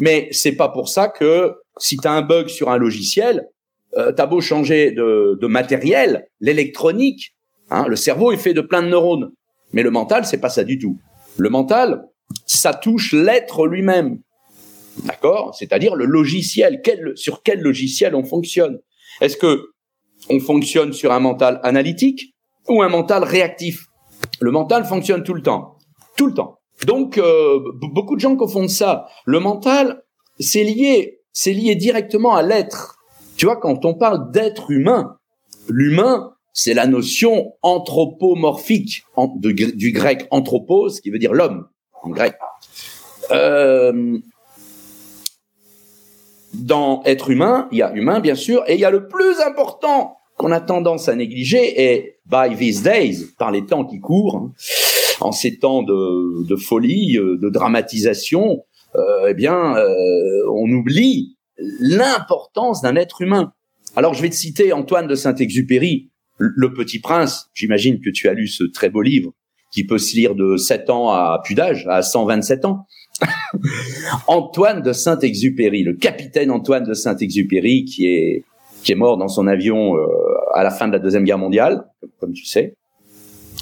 Mais 0.00 0.28
c'est 0.30 0.52
pas 0.52 0.68
pour 0.68 0.88
ça 0.88 1.08
que 1.08 1.54
si 1.78 1.96
tu 1.96 2.08
as 2.08 2.12
un 2.12 2.22
bug 2.22 2.48
sur 2.48 2.70
un 2.70 2.78
logiciel, 2.78 3.48
euh, 3.96 4.12
t'as 4.12 4.26
beau 4.26 4.40
changer 4.40 4.90
de, 4.92 5.38
de 5.40 5.46
matériel, 5.46 6.28
l'électronique, 6.40 7.34
hein, 7.70 7.86
le 7.86 7.96
cerveau 7.96 8.32
est 8.32 8.36
fait 8.36 8.54
de 8.54 8.60
plein 8.60 8.82
de 8.82 8.88
neurones, 8.88 9.32
mais 9.72 9.82
le 9.82 9.90
mental 9.90 10.24
c'est 10.24 10.40
pas 10.40 10.50
ça 10.50 10.64
du 10.64 10.78
tout. 10.78 10.98
Le 11.36 11.50
mental, 11.50 12.04
ça 12.46 12.74
touche 12.74 13.12
l'être 13.12 13.66
lui-même, 13.66 14.20
d'accord? 15.04 15.54
C'est-à-dire 15.54 15.94
le 15.94 16.04
logiciel. 16.04 16.80
Sur 17.14 17.42
quel 17.42 17.60
logiciel 17.60 18.14
on 18.14 18.24
fonctionne? 18.24 18.78
Est-ce 19.20 19.36
que 19.36 19.70
on 20.28 20.40
fonctionne 20.40 20.92
sur 20.92 21.12
un 21.12 21.20
mental 21.20 21.60
analytique 21.62 22.34
ou 22.68 22.82
un 22.82 22.88
mental 22.88 23.24
réactif? 23.24 23.86
Le 24.40 24.50
mental 24.50 24.84
fonctionne 24.84 25.22
tout 25.22 25.34
le 25.34 25.42
temps, 25.42 25.78
tout 26.16 26.26
le 26.26 26.34
temps. 26.34 26.58
Donc 26.86 27.18
euh, 27.18 27.60
beaucoup 27.92 28.16
de 28.16 28.20
gens 28.20 28.36
confondent 28.36 28.68
ça. 28.68 29.06
Le 29.24 29.40
mental, 29.40 30.02
c'est 30.38 30.64
lié, 30.64 31.20
c'est 31.32 31.52
lié 31.52 31.74
directement 31.74 32.34
à 32.34 32.42
l'être. 32.42 32.96
Tu 33.36 33.46
vois, 33.46 33.56
quand 33.56 33.84
on 33.84 33.94
parle 33.94 34.30
d'être 34.32 34.70
humain, 34.70 35.16
l'humain, 35.68 36.32
c'est 36.52 36.74
la 36.74 36.86
notion 36.86 37.52
anthropomorphique 37.62 39.04
du 39.36 39.92
grec 39.92 40.26
anthropos, 40.32 40.88
qui 41.00 41.10
veut 41.10 41.20
dire 41.20 41.32
l'homme 41.32 41.68
en 42.02 42.10
grec. 42.10 42.34
Euh, 43.30 44.18
dans 46.54 47.02
être 47.04 47.30
humain, 47.30 47.68
il 47.72 47.78
y 47.78 47.82
a 47.82 47.92
humain 47.92 48.20
bien 48.20 48.34
sûr, 48.34 48.64
et 48.66 48.74
il 48.74 48.80
y 48.80 48.84
a 48.84 48.90
le 48.90 49.06
plus 49.08 49.40
important 49.40 50.16
qu'on 50.36 50.52
a 50.52 50.60
tendance 50.60 51.08
à 51.08 51.16
négliger, 51.16 51.92
et 51.92 52.18
by 52.26 52.56
these 52.56 52.82
days, 52.82 53.26
par 53.38 53.50
les 53.50 53.66
temps 53.66 53.84
qui 53.84 54.00
courent, 54.00 54.36
hein, 54.36 54.52
en 55.20 55.32
ces 55.32 55.58
temps 55.58 55.82
de, 55.82 56.56
folie, 56.56 57.18
euh, 57.18 57.36
de 57.38 57.48
dramatisation, 57.50 58.64
euh, 58.94 59.26
eh 59.28 59.34
bien, 59.34 59.74
on 60.50 60.70
oublie 60.70 61.36
l'importance 61.80 62.82
d'un 62.82 62.96
être 62.96 63.20
humain. 63.20 63.52
Alors 63.96 64.14
je 64.14 64.22
vais 64.22 64.30
te 64.30 64.34
citer 64.34 64.72
Antoine 64.72 65.08
de 65.08 65.14
Saint-Exupéry, 65.14 66.10
Le 66.38 66.72
Petit 66.72 67.00
Prince. 67.00 67.50
J'imagine 67.52 68.00
que 68.00 68.10
tu 68.10 68.28
as 68.28 68.32
lu 68.32 68.46
ce 68.46 68.64
très 68.64 68.90
beau 68.90 69.02
livre 69.02 69.32
qui 69.70 69.84
peut 69.84 69.98
se 69.98 70.16
lire 70.16 70.34
de 70.34 70.56
7 70.56 70.90
ans 70.90 71.10
à 71.10 71.40
plus 71.44 71.54
d'âge, 71.54 71.86
à 71.88 72.02
127 72.02 72.64
ans. 72.64 72.86
Antoine 74.26 74.82
de 74.82 74.92
Saint-Exupéry, 74.92 75.82
le 75.82 75.94
capitaine 75.94 76.50
Antoine 76.50 76.84
de 76.84 76.94
Saint-Exupéry 76.94 77.84
qui 77.84 78.06
est 78.06 78.44
qui 78.82 78.92
est 78.92 78.96
mort 78.96 79.18
dans 79.18 79.28
son 79.28 79.48
avion 79.48 79.96
euh, 79.96 80.06
à 80.54 80.62
la 80.62 80.70
fin 80.70 80.86
de 80.86 80.92
la 80.92 81.00
deuxième 81.00 81.24
guerre 81.24 81.38
mondiale, 81.38 81.84
comme 82.20 82.32
tu 82.32 82.44
sais. 82.44 82.74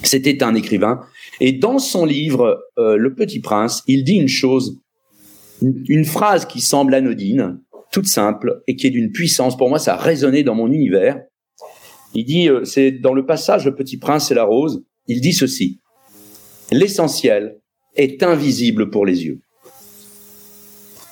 C'était 0.03 0.43
un 0.43 0.55
écrivain 0.55 1.01
et 1.41 1.53
dans 1.53 1.79
son 1.79 2.05
livre 2.05 2.61
euh, 2.79 2.97
Le 2.97 3.15
Petit 3.15 3.41
Prince, 3.41 3.83
il 3.87 4.05
dit 4.05 4.17
une 4.17 4.29
chose, 4.29 4.79
une 5.63 6.05
phrase 6.05 6.45
qui 6.45 6.61
semble 6.61 6.95
anodine, 6.95 7.61
toute 7.93 8.07
simple 8.07 8.63
et 8.67 8.77
qui 8.77 8.87
est 8.87 8.91
d'une 8.91 9.11
puissance. 9.11 9.57
Pour 9.57 9.69
moi, 9.69 9.79
ça 9.79 9.95
a 9.95 9.97
résonné 9.97 10.43
dans 10.43 10.55
mon 10.55 10.71
univers. 10.71 11.19
Il 12.15 12.25
dit, 12.25 12.49
euh, 12.49 12.65
c'est 12.65 12.93
dans 12.93 13.15
le 13.15 13.27
passage 13.27 13.65
Le 13.65 13.75
Petit 13.75 13.99
Prince 13.99 14.31
et 14.31 14.35
la 14.35 14.45
Rose, 14.45 14.85
il 15.07 15.21
dit 15.21 15.33
ceci. 15.33 15.81
L'essentiel 16.73 17.61
est 17.95 18.23
invisible 18.23 18.91
pour 18.91 19.07
les 19.07 19.25
yeux. 19.25 19.41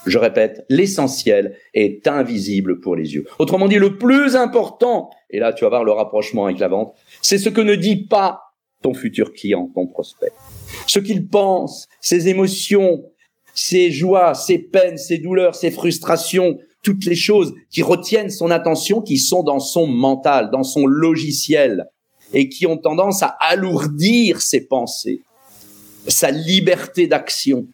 je 0.07 0.19
répète, 0.19 0.67
l'essentiel 0.69 1.57
est 1.73 2.07
invisible 2.07 2.81
pour 2.81 2.95
les 2.95 3.15
yeux. 3.15 3.25
Autrement 3.39 3.69
dit, 3.69 3.77
le 3.77 3.97
plus 3.97 4.37
important, 4.37 5.09
et 5.31 5.39
là 5.39 5.53
tu 5.53 5.65
vas 5.65 5.71
voir 5.71 5.85
le 5.85 5.93
rapprochement 5.93 6.45
avec 6.45 6.59
la 6.59 6.69
vente, 6.69 6.95
c'est 7.23 7.39
ce 7.39 7.49
que 7.49 7.63
ne 7.63 7.75
dit 7.75 8.05
pas 8.05 8.41
ton 8.83 8.93
futur 8.93 9.33
client, 9.33 9.71
ton 9.75 9.87
prospect. 9.87 10.33
Ce 10.87 10.99
qu'il 10.99 11.27
pense, 11.29 11.89
ses 12.03 12.29
émotions, 12.29 13.05
ses 13.55 13.91
joies, 13.91 14.35
ses 14.35 14.59
peines, 14.59 14.99
ses 14.99 15.19
douleurs, 15.19 15.55
ses 15.55 15.71
frustrations, 15.71 16.59
toutes 16.83 17.07
les 17.07 17.15
choses 17.15 17.55
qui 17.71 17.83
retiennent 17.83 18.29
son 18.29 18.51
attention, 18.51 19.01
qui 19.01 19.17
sont 19.17 19.43
dans 19.43 19.61
son 19.61 19.87
mental, 19.87 20.51
dans 20.51 20.65
son 20.65 20.87
logiciel, 20.87 21.87
et 22.35 22.51
qui 22.51 22.67
ont 22.67 22.77
tendance 22.77 23.23
à 23.23 23.37
alourdir 23.41 24.43
ses 24.43 24.67
pensées, 24.67 25.23
sa 26.09 26.31
liberté 26.31 27.07
d'action. 27.07 27.67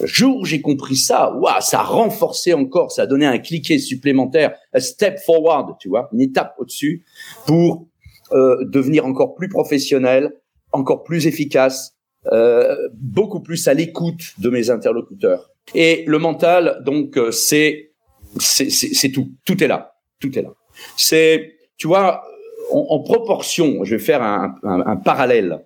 Le 0.00 0.06
jour 0.06 0.38
où 0.38 0.44
j'ai 0.44 0.60
compris 0.60 0.96
ça, 0.96 1.32
waouh, 1.34 1.60
ça 1.60 1.80
a 1.80 1.82
renforcé 1.82 2.52
encore, 2.52 2.92
ça 2.92 3.02
a 3.02 3.06
donné 3.06 3.24
un 3.24 3.38
cliquet 3.38 3.78
supplémentaire, 3.78 4.54
un 4.74 4.80
step 4.80 5.18
forward, 5.24 5.76
tu 5.80 5.88
vois, 5.88 6.08
une 6.12 6.20
étape 6.20 6.54
au-dessus 6.58 7.04
pour 7.46 7.86
euh, 8.32 8.64
devenir 8.64 9.06
encore 9.06 9.34
plus 9.34 9.48
professionnel, 9.48 10.32
encore 10.72 11.02
plus 11.02 11.26
efficace, 11.26 11.94
euh, 12.32 12.76
beaucoup 12.92 13.40
plus 13.40 13.68
à 13.68 13.74
l'écoute 13.74 14.34
de 14.38 14.50
mes 14.50 14.68
interlocuteurs. 14.68 15.50
Et 15.74 16.04
le 16.06 16.18
mental, 16.18 16.82
donc, 16.84 17.16
euh, 17.16 17.30
c'est 17.30 17.92
c'est 18.38 19.10
tout, 19.12 19.30
tout 19.46 19.62
est 19.64 19.68
là, 19.68 19.94
tout 20.20 20.38
est 20.38 20.42
là. 20.42 20.50
C'est, 20.98 21.54
tu 21.78 21.86
vois, 21.86 22.22
en, 22.70 22.98
proportion, 23.00 23.82
je 23.84 23.96
vais 23.96 24.02
faire 24.02 24.22
un, 24.22 24.56
un, 24.62 24.80
un 24.80 24.96
parallèle. 24.96 25.64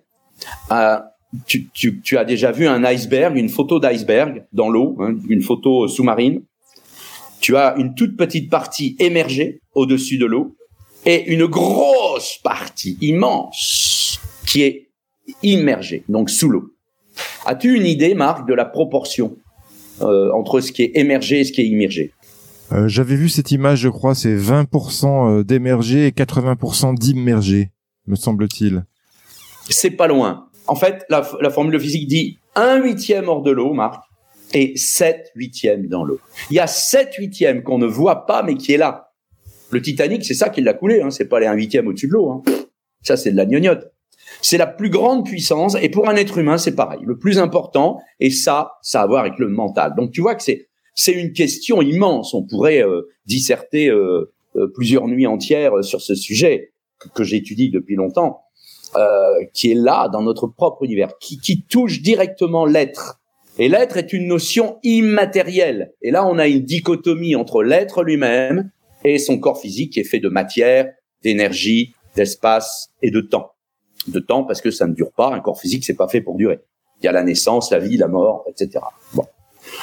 À, 0.69 1.10
tu, 1.45 1.69
tu, 1.69 2.01
tu, 2.01 2.17
as 2.17 2.25
déjà 2.25 2.51
vu 2.51 2.67
un 2.67 2.83
iceberg, 2.83 3.37
une 3.37 3.49
photo 3.49 3.79
d'iceberg 3.79 4.45
dans 4.51 4.69
l'eau, 4.69 4.97
hein, 4.99 5.15
une 5.29 5.41
photo 5.41 5.87
sous-marine. 5.87 6.41
Tu 7.39 7.55
as 7.55 7.75
une 7.77 7.95
toute 7.95 8.17
petite 8.17 8.49
partie 8.49 8.95
émergée 8.99 9.61
au-dessus 9.73 10.17
de 10.17 10.25
l'eau 10.25 10.55
et 11.05 11.31
une 11.31 11.45
grosse 11.45 12.37
partie 12.43 12.97
immense 13.01 14.19
qui 14.45 14.61
est 14.61 14.89
immergée, 15.41 16.03
donc 16.09 16.29
sous 16.29 16.49
l'eau. 16.49 16.73
As-tu 17.45 17.75
une 17.75 17.85
idée, 17.85 18.13
Marc, 18.13 18.47
de 18.47 18.53
la 18.53 18.65
proportion 18.65 19.37
euh, 20.01 20.31
entre 20.33 20.59
ce 20.59 20.71
qui 20.71 20.83
est 20.83 20.91
émergé 20.95 21.39
et 21.39 21.43
ce 21.43 21.51
qui 21.51 21.61
est 21.61 21.67
immergé? 21.67 22.13
Euh, 22.71 22.87
J'avais 22.87 23.15
vu 23.15 23.29
cette 23.29 23.51
image, 23.51 23.79
je 23.79 23.89
crois, 23.89 24.15
c'est 24.15 24.35
20% 24.35 25.39
euh, 25.39 25.43
d'émergé 25.43 26.07
et 26.07 26.11
80% 26.11 26.97
d'immergé, 26.97 27.71
me 28.07 28.15
semble-t-il. 28.15 28.85
C'est 29.69 29.91
pas 29.91 30.07
loin. 30.07 30.47
En 30.71 30.75
fait, 30.75 31.05
la, 31.09 31.29
la 31.41 31.49
formule 31.49 31.77
physique 31.77 32.07
dit 32.07 32.39
un 32.55 32.81
huitième 32.81 33.27
hors 33.27 33.41
de 33.41 33.51
l'eau, 33.51 33.73
Marc, 33.73 34.05
et 34.53 34.77
7 34.77 35.33
huitièmes 35.35 35.87
dans 35.87 36.05
l'eau. 36.05 36.21
Il 36.49 36.55
y 36.55 36.59
a 36.61 36.67
7 36.67 37.13
huitièmes 37.15 37.61
qu'on 37.61 37.77
ne 37.77 37.85
voit 37.85 38.25
pas, 38.25 38.41
mais 38.41 38.55
qui 38.55 38.71
est 38.71 38.77
là. 38.77 39.11
Le 39.69 39.81
Titanic, 39.81 40.23
c'est 40.23 40.33
ça 40.33 40.47
qui 40.47 40.61
l'a 40.61 40.73
coulé, 40.73 41.01
hein. 41.01 41.09
c'est 41.09 41.27
pas 41.27 41.41
les 41.41 41.45
un 41.45 41.55
huitième 41.55 41.89
au-dessus 41.89 42.07
de 42.07 42.13
l'eau. 42.13 42.31
Hein. 42.31 42.41
Ça, 43.01 43.17
c'est 43.17 43.33
de 43.33 43.35
la 43.35 43.45
gnognotte. 43.45 43.91
C'est 44.41 44.57
la 44.57 44.65
plus 44.65 44.89
grande 44.89 45.25
puissance, 45.25 45.75
et 45.81 45.89
pour 45.89 46.07
un 46.07 46.15
être 46.15 46.37
humain, 46.37 46.57
c'est 46.57 46.73
pareil. 46.73 47.01
Le 47.05 47.17
plus 47.17 47.37
important, 47.37 47.99
et 48.21 48.29
ça, 48.29 48.71
ça 48.81 49.01
a 49.01 49.03
à 49.03 49.07
voir 49.07 49.19
avec 49.25 49.39
le 49.39 49.49
mental. 49.49 49.93
Donc, 49.97 50.11
tu 50.11 50.21
vois 50.21 50.35
que 50.35 50.43
c'est 50.43 50.69
c'est 50.95 51.11
une 51.11 51.33
question 51.33 51.81
immense. 51.81 52.33
On 52.33 52.43
pourrait 52.43 52.81
euh, 52.81 53.09
disserter 53.25 53.89
euh, 53.89 54.31
euh, 54.55 54.67
plusieurs 54.73 55.09
nuits 55.09 55.27
entières 55.27 55.83
sur 55.83 55.99
ce 55.99 56.15
sujet 56.15 56.71
que 57.13 57.25
j'étudie 57.25 57.71
depuis 57.71 57.95
longtemps. 57.95 58.45
Euh, 58.97 59.45
qui 59.53 59.71
est 59.71 59.75
là 59.75 60.09
dans 60.11 60.21
notre 60.21 60.47
propre 60.47 60.83
univers, 60.83 61.17
qui, 61.17 61.39
qui 61.39 61.63
touche 61.63 62.01
directement 62.01 62.65
l'être. 62.65 63.21
Et 63.57 63.69
l'être 63.69 63.95
est 63.95 64.11
une 64.11 64.27
notion 64.27 64.79
immatérielle. 64.83 65.93
Et 66.01 66.11
là, 66.11 66.27
on 66.27 66.37
a 66.37 66.47
une 66.47 66.59
dichotomie 66.59 67.35
entre 67.35 67.63
l'être 67.63 68.03
lui-même 68.03 68.69
et 69.05 69.17
son 69.17 69.39
corps 69.39 69.61
physique 69.61 69.93
qui 69.93 70.01
est 70.01 70.03
fait 70.03 70.19
de 70.19 70.27
matière, 70.27 70.91
d'énergie, 71.23 71.93
d'espace 72.17 72.89
et 73.01 73.11
de 73.11 73.21
temps. 73.21 73.53
De 74.09 74.19
temps 74.19 74.43
parce 74.43 74.59
que 74.59 74.71
ça 74.71 74.87
ne 74.87 74.93
dure 74.93 75.13
pas. 75.15 75.33
Un 75.33 75.39
corps 75.39 75.59
physique, 75.59 75.85
c'est 75.85 75.95
pas 75.95 76.09
fait 76.09 76.19
pour 76.19 76.35
durer. 76.35 76.59
Il 77.01 77.05
y 77.05 77.07
a 77.07 77.13
la 77.13 77.23
naissance, 77.23 77.71
la 77.71 77.79
vie, 77.79 77.95
la 77.95 78.09
mort, 78.09 78.43
etc. 78.49 78.83
Bon. 79.13 79.23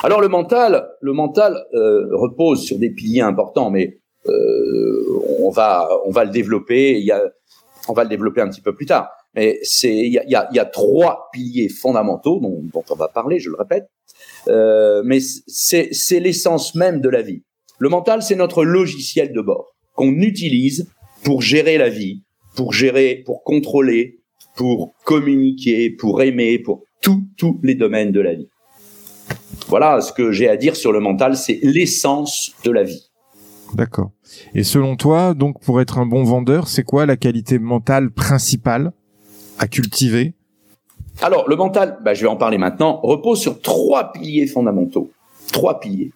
Alors 0.02 0.20
le 0.20 0.28
mental, 0.28 0.86
le 1.00 1.14
mental 1.14 1.64
euh, 1.72 2.08
repose 2.12 2.62
sur 2.62 2.78
des 2.78 2.90
piliers 2.90 3.22
importants, 3.22 3.70
mais 3.70 4.00
euh, 4.26 5.20
on 5.40 5.50
va 5.50 5.88
on 6.04 6.10
va 6.10 6.24
le 6.24 6.30
développer. 6.30 6.98
Il 6.98 7.06
y 7.06 7.12
a 7.12 7.22
on 7.88 7.94
va 7.94 8.04
le 8.04 8.08
développer 8.08 8.40
un 8.40 8.48
petit 8.48 8.60
peu 8.60 8.74
plus 8.74 8.86
tard. 8.86 9.10
Mais 9.34 9.58
c'est 9.62 9.94
il 9.94 10.12
y 10.12 10.18
a, 10.18 10.24
y, 10.26 10.34
a, 10.34 10.48
y 10.52 10.58
a, 10.58 10.64
trois 10.64 11.28
piliers 11.32 11.68
fondamentaux 11.68 12.40
dont, 12.40 12.62
on 12.74 12.94
va 12.94 13.08
parler, 13.08 13.38
je 13.38 13.50
le 13.50 13.56
répète. 13.56 13.84
Euh, 14.48 15.02
mais 15.04 15.18
c'est 15.20 15.88
c'est 15.92 16.20
l'essence 16.20 16.74
même 16.74 17.00
de 17.00 17.08
la 17.08 17.22
vie. 17.22 17.42
Le 17.78 17.88
mental, 17.88 18.22
c'est 18.22 18.34
notre 18.34 18.64
logiciel 18.64 19.32
de 19.32 19.40
bord 19.40 19.74
qu'on 19.94 20.12
utilise 20.20 20.88
pour 21.22 21.42
gérer 21.42 21.78
la 21.78 21.88
vie, 21.88 22.22
pour 22.56 22.72
gérer, 22.72 23.22
pour 23.26 23.42
contrôler, 23.44 24.20
pour 24.56 24.94
communiquer, 25.04 25.90
pour 25.90 26.22
aimer, 26.22 26.58
pour 26.58 26.84
tous 27.02 27.22
tous 27.36 27.60
les 27.62 27.74
domaines 27.74 28.12
de 28.12 28.20
la 28.20 28.34
vie. 28.34 28.48
Voilà 29.68 30.00
ce 30.00 30.12
que 30.12 30.32
j'ai 30.32 30.48
à 30.48 30.56
dire 30.56 30.76
sur 30.76 30.92
le 30.92 31.00
mental, 31.00 31.36
c'est 31.36 31.58
l'essence 31.62 32.52
de 32.64 32.70
la 32.70 32.82
vie. 32.82 33.07
D'accord. 33.74 34.10
Et 34.54 34.64
selon 34.64 34.96
toi, 34.96 35.34
donc 35.34 35.60
pour 35.60 35.80
être 35.80 35.98
un 35.98 36.06
bon 36.06 36.24
vendeur, 36.24 36.68
c'est 36.68 36.84
quoi 36.84 37.06
la 37.06 37.16
qualité 37.16 37.58
mentale 37.58 38.10
principale 38.10 38.92
à 39.58 39.68
cultiver? 39.68 40.34
Alors 41.20 41.48
le 41.48 41.56
mental, 41.56 41.98
bah, 42.04 42.14
je 42.14 42.22
vais 42.22 42.28
en 42.28 42.36
parler 42.36 42.58
maintenant, 42.58 43.00
repose 43.02 43.40
sur 43.40 43.60
trois 43.60 44.12
piliers 44.12 44.46
fondamentaux. 44.46 45.10
Trois 45.52 45.80
piliers. 45.80 46.12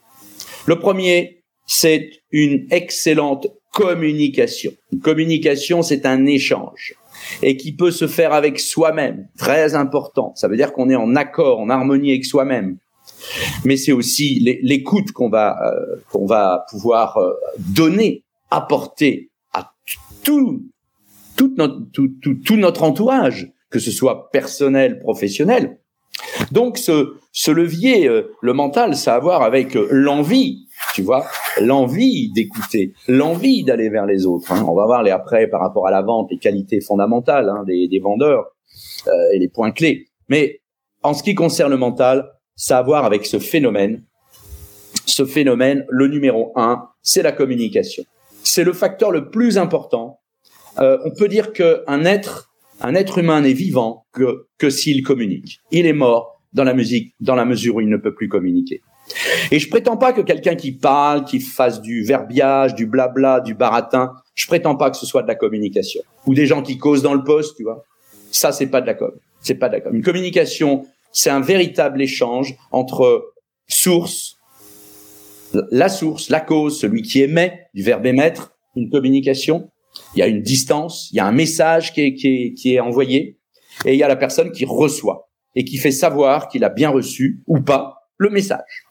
Le 0.66 0.78
premier, 0.78 1.42
c'est 1.66 2.10
une 2.30 2.66
excellente 2.70 3.48
communication. 3.72 4.72
Une 4.92 5.00
communication, 5.00 5.82
c'est 5.82 6.06
un 6.06 6.26
échange 6.26 6.94
et 7.42 7.56
qui 7.56 7.72
peut 7.72 7.90
se 7.90 8.06
faire 8.06 8.32
avec 8.32 8.58
soi-même, 8.58 9.28
très 9.38 9.74
important. 9.74 10.32
Ça 10.34 10.48
veut 10.48 10.56
dire 10.56 10.72
qu'on 10.72 10.90
est 10.90 10.96
en 10.96 11.14
accord, 11.16 11.60
en 11.60 11.70
harmonie 11.70 12.10
avec 12.10 12.24
soi-même 12.24 12.78
mais 13.64 13.76
c'est 13.76 13.92
aussi 13.92 14.40
l'écoute 14.62 15.12
qu'on 15.12 15.28
va 15.28 15.58
euh, 15.64 15.96
qu'on 16.10 16.26
va 16.26 16.66
pouvoir 16.70 17.16
euh, 17.16 17.32
donner, 17.58 18.24
apporter 18.50 19.30
à 19.52 19.72
tout 20.22 20.62
tout 21.36 21.54
notre 21.56 21.80
tout, 21.92 22.10
tout, 22.44 22.56
notre 22.56 22.82
entourage, 22.82 23.52
que 23.70 23.78
ce 23.78 23.90
soit 23.90 24.30
personnel, 24.30 24.98
professionnel. 25.00 25.78
Donc 26.50 26.78
ce 26.78 27.14
ce 27.32 27.50
levier, 27.50 28.08
euh, 28.08 28.34
le 28.42 28.52
mental, 28.52 28.94
ça 28.96 29.14
a 29.14 29.16
à 29.16 29.20
voir 29.20 29.42
avec 29.42 29.74
l'envie, 29.90 30.66
tu 30.94 31.02
vois, 31.02 31.26
l'envie 31.60 32.30
d'écouter, 32.32 32.92
l'envie 33.08 33.64
d'aller 33.64 33.88
vers 33.88 34.06
les 34.06 34.26
autres. 34.26 34.52
Hein. 34.52 34.64
On 34.68 34.74
va 34.74 34.84
voir 34.84 35.02
les 35.02 35.10
après 35.10 35.46
par 35.46 35.60
rapport 35.60 35.86
à 35.86 35.90
la 35.90 36.02
vente, 36.02 36.30
les 36.30 36.38
qualités 36.38 36.80
fondamentales 36.80 37.48
hein, 37.48 37.64
des, 37.66 37.88
des 37.88 37.98
vendeurs 37.98 38.44
et 39.32 39.38
les 39.38 39.48
points 39.48 39.72
clés. 39.72 40.06
Mais 40.28 40.60
en 41.02 41.14
ce 41.14 41.22
qui 41.22 41.34
concerne 41.34 41.70
le 41.70 41.76
mental, 41.76 42.30
ça 42.62 42.76
a 42.76 42.78
à 42.78 42.82
voir 42.84 43.04
avec 43.04 43.26
ce 43.26 43.40
phénomène. 43.40 44.04
Ce 45.04 45.24
phénomène, 45.24 45.84
le 45.88 46.06
numéro 46.06 46.52
un, 46.54 46.84
c'est 47.02 47.22
la 47.22 47.32
communication. 47.32 48.04
C'est 48.44 48.62
le 48.62 48.72
facteur 48.72 49.10
le 49.10 49.30
plus 49.30 49.58
important. 49.58 50.20
Euh, 50.78 50.96
on 51.04 51.10
peut 51.10 51.26
dire 51.26 51.52
qu'un 51.52 52.04
être, 52.04 52.52
un 52.80 52.94
être 52.94 53.18
humain 53.18 53.40
n'est 53.40 53.52
vivant 53.52 54.06
que, 54.12 54.46
que 54.58 54.70
s'il 54.70 55.02
communique. 55.02 55.58
Il 55.72 55.86
est 55.86 55.92
mort 55.92 56.40
dans 56.52 56.62
la 56.62 56.72
musique, 56.72 57.16
dans 57.18 57.34
la 57.34 57.44
mesure 57.44 57.74
où 57.76 57.80
il 57.80 57.88
ne 57.88 57.96
peut 57.96 58.14
plus 58.14 58.28
communiquer. 58.28 58.80
Et 59.50 59.58
je 59.58 59.68
prétends 59.68 59.96
pas 59.96 60.12
que 60.12 60.20
quelqu'un 60.20 60.54
qui 60.54 60.70
parle, 60.70 61.24
qui 61.24 61.40
fasse 61.40 61.82
du 61.82 62.04
verbiage, 62.04 62.76
du 62.76 62.86
blabla, 62.86 63.40
du 63.40 63.54
baratin, 63.54 64.12
je 64.36 64.46
prétends 64.46 64.76
pas 64.76 64.88
que 64.92 64.96
ce 64.96 65.04
soit 65.04 65.22
de 65.22 65.28
la 65.28 65.34
communication. 65.34 66.02
Ou 66.26 66.34
des 66.34 66.46
gens 66.46 66.62
qui 66.62 66.78
causent 66.78 67.02
dans 67.02 67.14
le 67.14 67.24
poste, 67.24 67.56
tu 67.56 67.64
vois. 67.64 67.82
Ça, 68.30 68.52
c'est 68.52 68.68
pas 68.68 68.80
de 68.80 68.86
la 68.86 68.94
com. 68.94 69.10
C'est 69.40 69.56
pas 69.56 69.68
de 69.68 69.74
la 69.74 69.80
com. 69.80 69.92
Une 69.92 70.04
communication, 70.04 70.86
c'est 71.12 71.30
un 71.30 71.40
véritable 71.40 72.00
échange 72.02 72.56
entre 72.70 73.34
source, 73.68 74.36
la 75.70 75.88
source, 75.88 76.30
la 76.30 76.40
cause, 76.40 76.80
celui 76.80 77.02
qui 77.02 77.20
émet, 77.20 77.66
du 77.74 77.82
verbe 77.82 78.06
émettre, 78.06 78.54
une 78.74 78.90
communication. 78.90 79.70
Il 80.14 80.20
y 80.20 80.22
a 80.22 80.26
une 80.26 80.40
distance, 80.40 81.10
il 81.12 81.16
y 81.16 81.20
a 81.20 81.26
un 81.26 81.32
message 81.32 81.92
qui 81.92 82.00
est, 82.00 82.14
qui 82.14 82.28
est, 82.28 82.54
qui 82.54 82.74
est 82.74 82.80
envoyé, 82.80 83.38
et 83.84 83.92
il 83.92 83.98
y 83.98 84.02
a 84.02 84.08
la 84.08 84.16
personne 84.16 84.52
qui 84.52 84.64
reçoit 84.64 85.28
et 85.54 85.64
qui 85.64 85.76
fait 85.76 85.90
savoir 85.90 86.48
qu'il 86.48 86.64
a 86.64 86.70
bien 86.70 86.88
reçu 86.88 87.42
ou 87.46 87.60
pas 87.60 87.96
le 88.16 88.30
message. 88.30 88.86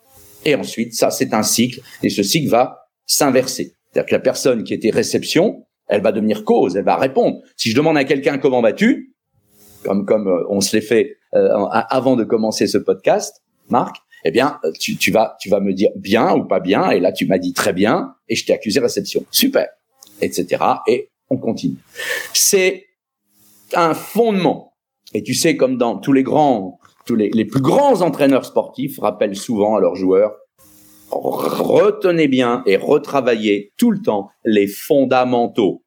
Et 0.45 0.53
ensuite, 0.53 0.93
ça, 0.93 1.09
c'est 1.09 1.33
un 1.33 1.43
cycle, 1.43 1.81
et 2.03 2.09
ce 2.09 2.21
cycle 2.21 2.49
va 2.49 2.87
s'inverser. 3.05 3.75
C'est-à-dire 3.91 4.09
que 4.09 4.15
la 4.15 4.19
personne 4.19 4.63
qui 4.63 4.73
était 4.73 4.91
réception, 4.91 5.65
elle 5.87 6.01
va 6.01 6.11
devenir 6.11 6.45
cause, 6.45 6.75
elle 6.77 6.85
va 6.85 6.97
répondre. 6.97 7.39
Si 7.57 7.71
je 7.71 7.75
demande 7.75 7.97
à 7.97 8.03
quelqu'un 8.03 8.37
comment 8.37 8.61
vas-tu, 8.61 9.15
comme 9.83 10.05
comme 10.05 10.27
euh, 10.27 10.45
on 10.49 10.61
se 10.61 10.75
l'est 10.75 10.81
fait 10.81 11.17
avant 11.33 12.15
de 12.15 12.23
commencer 12.23 12.67
ce 12.67 12.77
podcast, 12.77 13.41
Marc, 13.69 13.97
eh 14.23 14.31
bien, 14.31 14.59
tu, 14.79 14.97
tu, 14.97 15.11
vas, 15.11 15.35
tu 15.39 15.49
vas 15.49 15.59
me 15.59 15.73
dire 15.73 15.89
bien 15.95 16.35
ou 16.35 16.45
pas 16.45 16.59
bien, 16.59 16.89
et 16.91 16.99
là, 16.99 17.11
tu 17.11 17.25
m'as 17.25 17.39
dit 17.39 17.53
très 17.53 17.73
bien, 17.73 18.15
et 18.29 18.35
je 18.35 18.45
t'ai 18.45 18.53
accusé 18.53 18.79
réception. 18.79 19.25
Super, 19.31 19.67
etc. 20.21 20.63
Et 20.87 21.09
on 21.29 21.37
continue. 21.37 21.77
C'est 22.33 22.85
un 23.73 23.93
fondement. 23.93 24.73
Et 25.13 25.23
tu 25.23 25.33
sais, 25.33 25.57
comme 25.57 25.77
dans 25.77 25.97
tous 25.97 26.13
les 26.13 26.23
grands, 26.23 26.79
tous 27.05 27.15
les, 27.15 27.29
les 27.29 27.45
plus 27.45 27.61
grands 27.61 28.01
entraîneurs 28.01 28.45
sportifs 28.45 28.99
rappellent 28.99 29.35
souvent 29.35 29.75
à 29.75 29.79
leurs 29.79 29.95
joueurs, 29.95 30.35
retenez 31.09 32.27
bien 32.27 32.63
et 32.65 32.77
retravaillez 32.77 33.73
tout 33.77 33.91
le 33.91 34.01
temps 34.01 34.29
les 34.45 34.67
fondamentaux. 34.67 35.83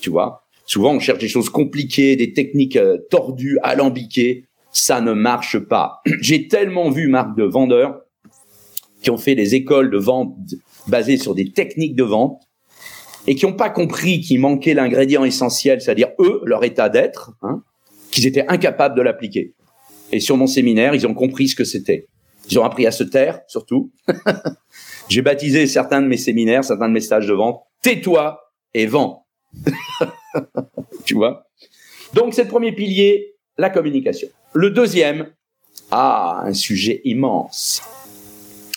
Tu 0.00 0.10
vois? 0.10 0.45
Souvent, 0.66 0.94
on 0.94 1.00
cherche 1.00 1.20
des 1.20 1.28
choses 1.28 1.48
compliquées, 1.48 2.16
des 2.16 2.32
techniques 2.32 2.76
euh, 2.76 2.98
tordues, 3.08 3.58
alambiquées. 3.62 4.44
Ça 4.72 5.00
ne 5.00 5.12
marche 5.12 5.58
pas. 5.58 6.02
J'ai 6.20 6.48
tellement 6.48 6.90
vu 6.90 7.06
marques 7.08 7.36
de 7.36 7.44
vendeurs 7.44 8.02
qui 9.00 9.10
ont 9.10 9.16
fait 9.16 9.36
des 9.36 9.54
écoles 9.54 9.90
de 9.90 9.98
vente 9.98 10.36
basées 10.88 11.16
sur 11.16 11.34
des 11.34 11.52
techniques 11.52 11.94
de 11.94 12.02
vente 12.02 12.42
et 13.28 13.36
qui 13.36 13.46
n'ont 13.46 13.52
pas 13.52 13.70
compris 13.70 14.20
qu'il 14.20 14.40
manquait 14.40 14.74
l'ingrédient 14.74 15.24
essentiel, 15.24 15.80
c'est-à-dire 15.80 16.08
eux, 16.18 16.40
leur 16.44 16.64
état 16.64 16.88
d'être, 16.88 17.32
hein, 17.42 17.62
qu'ils 18.10 18.26
étaient 18.26 18.46
incapables 18.48 18.96
de 18.96 19.02
l'appliquer. 19.02 19.54
Et 20.12 20.20
sur 20.20 20.36
mon 20.36 20.46
séminaire, 20.46 20.94
ils 20.94 21.06
ont 21.06 21.14
compris 21.14 21.48
ce 21.48 21.56
que 21.56 21.64
c'était. 21.64 22.08
Ils 22.50 22.58
ont 22.58 22.64
appris 22.64 22.86
à 22.86 22.92
se 22.92 23.02
taire, 23.02 23.40
surtout. 23.48 23.92
J'ai 25.08 25.22
baptisé 25.22 25.66
certains 25.66 26.00
de 26.00 26.06
mes 26.06 26.16
séminaires, 26.16 26.64
certains 26.64 26.88
de 26.88 26.92
mes 26.92 27.00
stages 27.00 27.26
de 27.26 27.32
vente, 27.32 27.62
tais-toi 27.82 28.40
et 28.74 28.86
vends. 28.86 29.25
tu 31.04 31.14
vois? 31.14 31.46
Donc 32.14 32.34
c'est 32.34 32.44
le 32.44 32.48
premier 32.48 32.72
pilier, 32.72 33.34
la 33.58 33.70
communication. 33.70 34.28
Le 34.52 34.70
deuxième, 34.70 35.30
ah, 35.90 36.42
un 36.44 36.54
sujet 36.54 37.00
immense. 37.04 37.82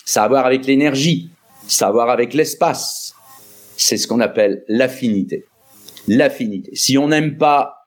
Ça 0.04 0.24
a 0.24 0.28
voir 0.28 0.46
avec 0.46 0.66
l'énergie, 0.66 1.30
ça 1.66 1.88
a 1.88 1.92
voir 1.92 2.10
avec 2.10 2.34
l'espace. 2.34 3.14
C'est 3.76 3.96
ce 3.96 4.06
qu'on 4.06 4.20
appelle 4.20 4.64
l'affinité. 4.68 5.46
L'affinité. 6.08 6.74
Si 6.74 6.98
on 6.98 7.08
n'aime 7.08 7.36
pas 7.36 7.86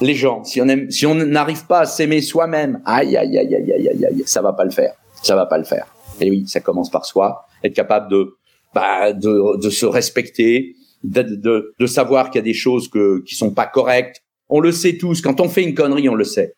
les 0.00 0.14
gens, 0.14 0.44
si 0.44 0.60
on 0.60 0.68
aime, 0.68 0.90
si 0.90 1.06
on 1.06 1.14
n'arrive 1.14 1.66
pas 1.66 1.80
à 1.80 1.86
s'aimer 1.86 2.20
soi-même, 2.20 2.80
aïe, 2.84 3.16
aïe, 3.16 3.38
aïe, 3.38 3.54
aïe, 3.54 3.72
aïe, 3.72 3.88
aïe, 3.88 4.06
aïe, 4.06 4.22
ça 4.26 4.42
va 4.42 4.52
pas 4.52 4.64
le 4.64 4.70
faire. 4.70 4.94
Ça 5.22 5.34
va 5.34 5.46
pas 5.46 5.58
le 5.58 5.64
faire. 5.64 5.86
Et 6.20 6.30
oui, 6.30 6.44
ça 6.46 6.60
commence 6.60 6.90
par 6.90 7.04
soi, 7.04 7.46
être 7.62 7.74
capable 7.74 8.10
de, 8.10 8.36
bah, 8.74 9.12
de, 9.12 9.60
de 9.60 9.70
se 9.70 9.86
respecter, 9.86 10.76
de, 11.04 11.22
de, 11.22 11.74
de 11.78 11.86
savoir 11.86 12.30
qu'il 12.30 12.40
y 12.40 12.42
a 12.42 12.44
des 12.44 12.54
choses 12.54 12.88
que, 12.88 13.22
qui 13.24 13.36
sont 13.36 13.52
pas 13.52 13.66
correctes. 13.66 14.22
On 14.48 14.60
le 14.60 14.72
sait 14.72 14.96
tous. 14.96 15.20
Quand 15.20 15.40
on 15.40 15.48
fait 15.48 15.62
une 15.62 15.74
connerie, 15.74 16.08
on 16.08 16.14
le 16.14 16.24
sait. 16.24 16.54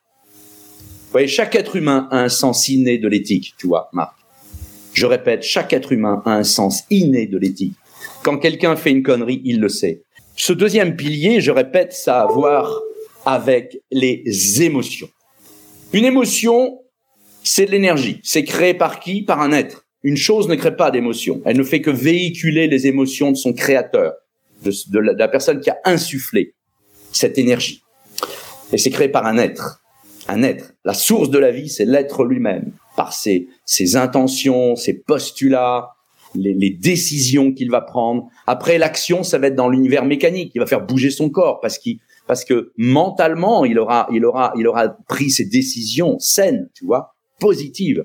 Vous 0.73 1.13
voyez, 1.13 1.29
chaque 1.29 1.55
être 1.55 1.77
humain 1.77 2.09
a 2.11 2.21
un 2.23 2.29
sens 2.29 2.69
inné 2.69 2.99
de 2.99 3.09
l'éthique, 3.09 3.55
tu 3.59 3.67
vois, 3.67 3.89
Marc. 3.93 4.15
Je 4.93 5.07
répète, 5.07 5.43
chaque 5.43 5.73
être 5.73 5.93
humain 5.93 6.23
a 6.25 6.33
un 6.33 6.45
sens 6.45 6.85
inné 6.91 7.27
de 7.27 7.39
l'éthique. 7.39 7.75
Quand 8.23 8.39
quelqu'un 8.39 8.77
fait 8.77 8.91
une 8.91 9.03
connerie, 9.03 9.43
il 9.45 9.61
le 9.61 9.69
sait. 9.69 10.03
Ce 10.37 10.53
deuxième 10.53 10.97
pilier, 10.97 11.41
je 11.41 11.51
répète, 11.51 11.93
ça 11.93 12.21
a 12.21 12.25
à 12.25 12.27
voir 12.27 12.81
avec 13.25 13.79
les 13.91 14.63
émotions. 14.63 15.09
Une 15.93 16.05
émotion, 16.05 16.81
c'est 17.43 17.67
de 17.67 17.71
l'énergie. 17.71 18.21
C'est 18.23 18.45
créé 18.45 18.75
par 18.75 19.01
qui? 19.01 19.23
Par 19.23 19.41
un 19.41 19.53
être. 19.53 19.87
Une 20.03 20.17
chose 20.17 20.49
ne 20.49 20.55
crée 20.55 20.77
pas 20.77 20.91
d'émotion. 20.91 21.41
Elle 21.45 21.57
ne 21.57 21.63
fait 21.63 21.81
que 21.81 21.91
véhiculer 21.91 22.67
les 22.67 22.87
émotions 22.87 23.33
de 23.33 23.37
son 23.37 23.53
créateur, 23.53 24.13
de, 24.67 24.99
la, 24.99 25.29
personne 25.29 25.61
qui 25.61 25.71
a 25.71 25.79
insufflé 25.85 26.55
cette 27.13 27.39
énergie. 27.39 27.83
Et 28.73 28.79
c'est 28.79 28.91
créé 28.91 29.09
par 29.09 29.27
un 29.27 29.39
être. 29.39 29.81
Un 30.29 30.43
être. 30.43 30.73
La 30.85 30.95
source 30.95 31.31
de 31.31 31.39
la 31.39 31.51
vie, 31.51 31.69
c'est 31.69 31.85
l'être 31.85 32.25
lui-même. 32.25 32.73
Par 32.97 33.13
ses, 33.13 33.49
intentions, 33.95 34.75
ses 34.77 34.95
postulats, 34.95 35.91
les, 36.35 36.55
les, 36.55 36.71
décisions 36.71 37.53
qu'il 37.53 37.71
va 37.71 37.81
prendre. 37.81 38.29
Après, 38.47 38.79
l'action, 38.79 39.23
ça 39.23 39.39
va 39.39 39.49
être 39.49 39.55
dans 39.55 39.69
l'univers 39.69 40.05
mécanique. 40.05 40.53
Il 40.55 40.59
va 40.59 40.67
faire 40.67 40.85
bouger 40.85 41.11
son 41.11 41.31
corps 41.31 41.61
parce 41.61 41.79
qu'il 41.79 41.99
parce 42.27 42.45
que 42.45 42.73
mentalement, 42.77 43.65
il 43.65 43.79
aura, 43.79 44.09
il 44.13 44.25
aura, 44.25 44.53
il 44.57 44.67
aura 44.67 44.89
pris 45.09 45.31
ses 45.31 45.45
décisions 45.45 46.19
saines, 46.19 46.69
tu 46.75 46.85
vois, 46.85 47.15
positives. 47.39 48.05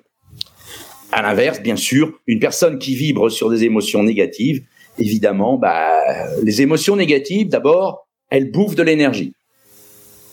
À 1.12 1.22
l'inverse, 1.22 1.62
bien 1.62 1.76
sûr, 1.76 2.20
une 2.28 2.40
personne 2.40 2.80
qui 2.80 2.96
vibre 2.96 3.30
sur 3.30 3.50
des 3.50 3.64
émotions 3.64 4.04
négatives, 4.04 4.64
évidemment, 4.98 5.58
bah, 5.58 6.02
les 6.44 6.62
émotions 6.62 6.96
négatives, 6.96 7.50
d'abord, 7.50 8.08
elles 8.30 8.52
bouffent 8.52 8.76
de 8.76 8.84
l'énergie. 8.84 9.34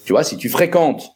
Tu 0.05 0.13
vois, 0.13 0.25
si 0.25 0.37
tu 0.37 0.49
fréquentes, 0.49 1.11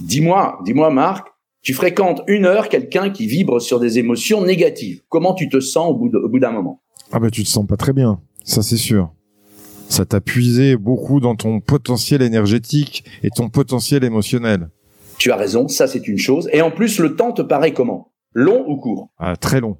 dis-moi, 0.00 0.58
dis-moi, 0.64 0.90
Marc, 0.90 1.28
tu 1.62 1.72
fréquentes 1.72 2.22
une 2.26 2.44
heure 2.44 2.68
quelqu'un 2.68 3.10
qui 3.10 3.26
vibre 3.26 3.60
sur 3.60 3.80
des 3.80 3.98
émotions 3.98 4.42
négatives. 4.42 5.02
Comment 5.08 5.34
tu 5.34 5.48
te 5.48 5.60
sens 5.60 5.90
au 5.90 5.94
bout 5.94 6.38
d'un 6.38 6.52
moment? 6.52 6.82
Ah 7.12 7.20
bah 7.20 7.30
tu 7.30 7.44
te 7.44 7.48
sens 7.48 7.66
pas 7.66 7.76
très 7.76 7.92
bien, 7.92 8.20
ça 8.42 8.62
c'est 8.62 8.76
sûr 8.76 9.10
ça 9.88 10.04
t'a 10.04 10.20
puisé 10.20 10.76
beaucoup 10.76 11.20
dans 11.20 11.36
ton 11.36 11.60
potentiel 11.60 12.22
énergétique 12.22 13.04
et 13.22 13.30
ton 13.30 13.48
potentiel 13.48 14.04
émotionnel. 14.04 14.68
Tu 15.18 15.30
as 15.30 15.36
raison, 15.36 15.68
ça 15.68 15.86
c'est 15.86 16.08
une 16.08 16.18
chose. 16.18 16.48
Et 16.52 16.62
en 16.62 16.70
plus, 16.70 16.98
le 16.98 17.16
temps 17.16 17.32
te 17.32 17.42
paraît 17.42 17.72
comment? 17.72 18.12
Long 18.32 18.64
ou 18.66 18.76
court? 18.76 19.10
Ah, 19.18 19.36
Très 19.36 19.60
long. 19.60 19.76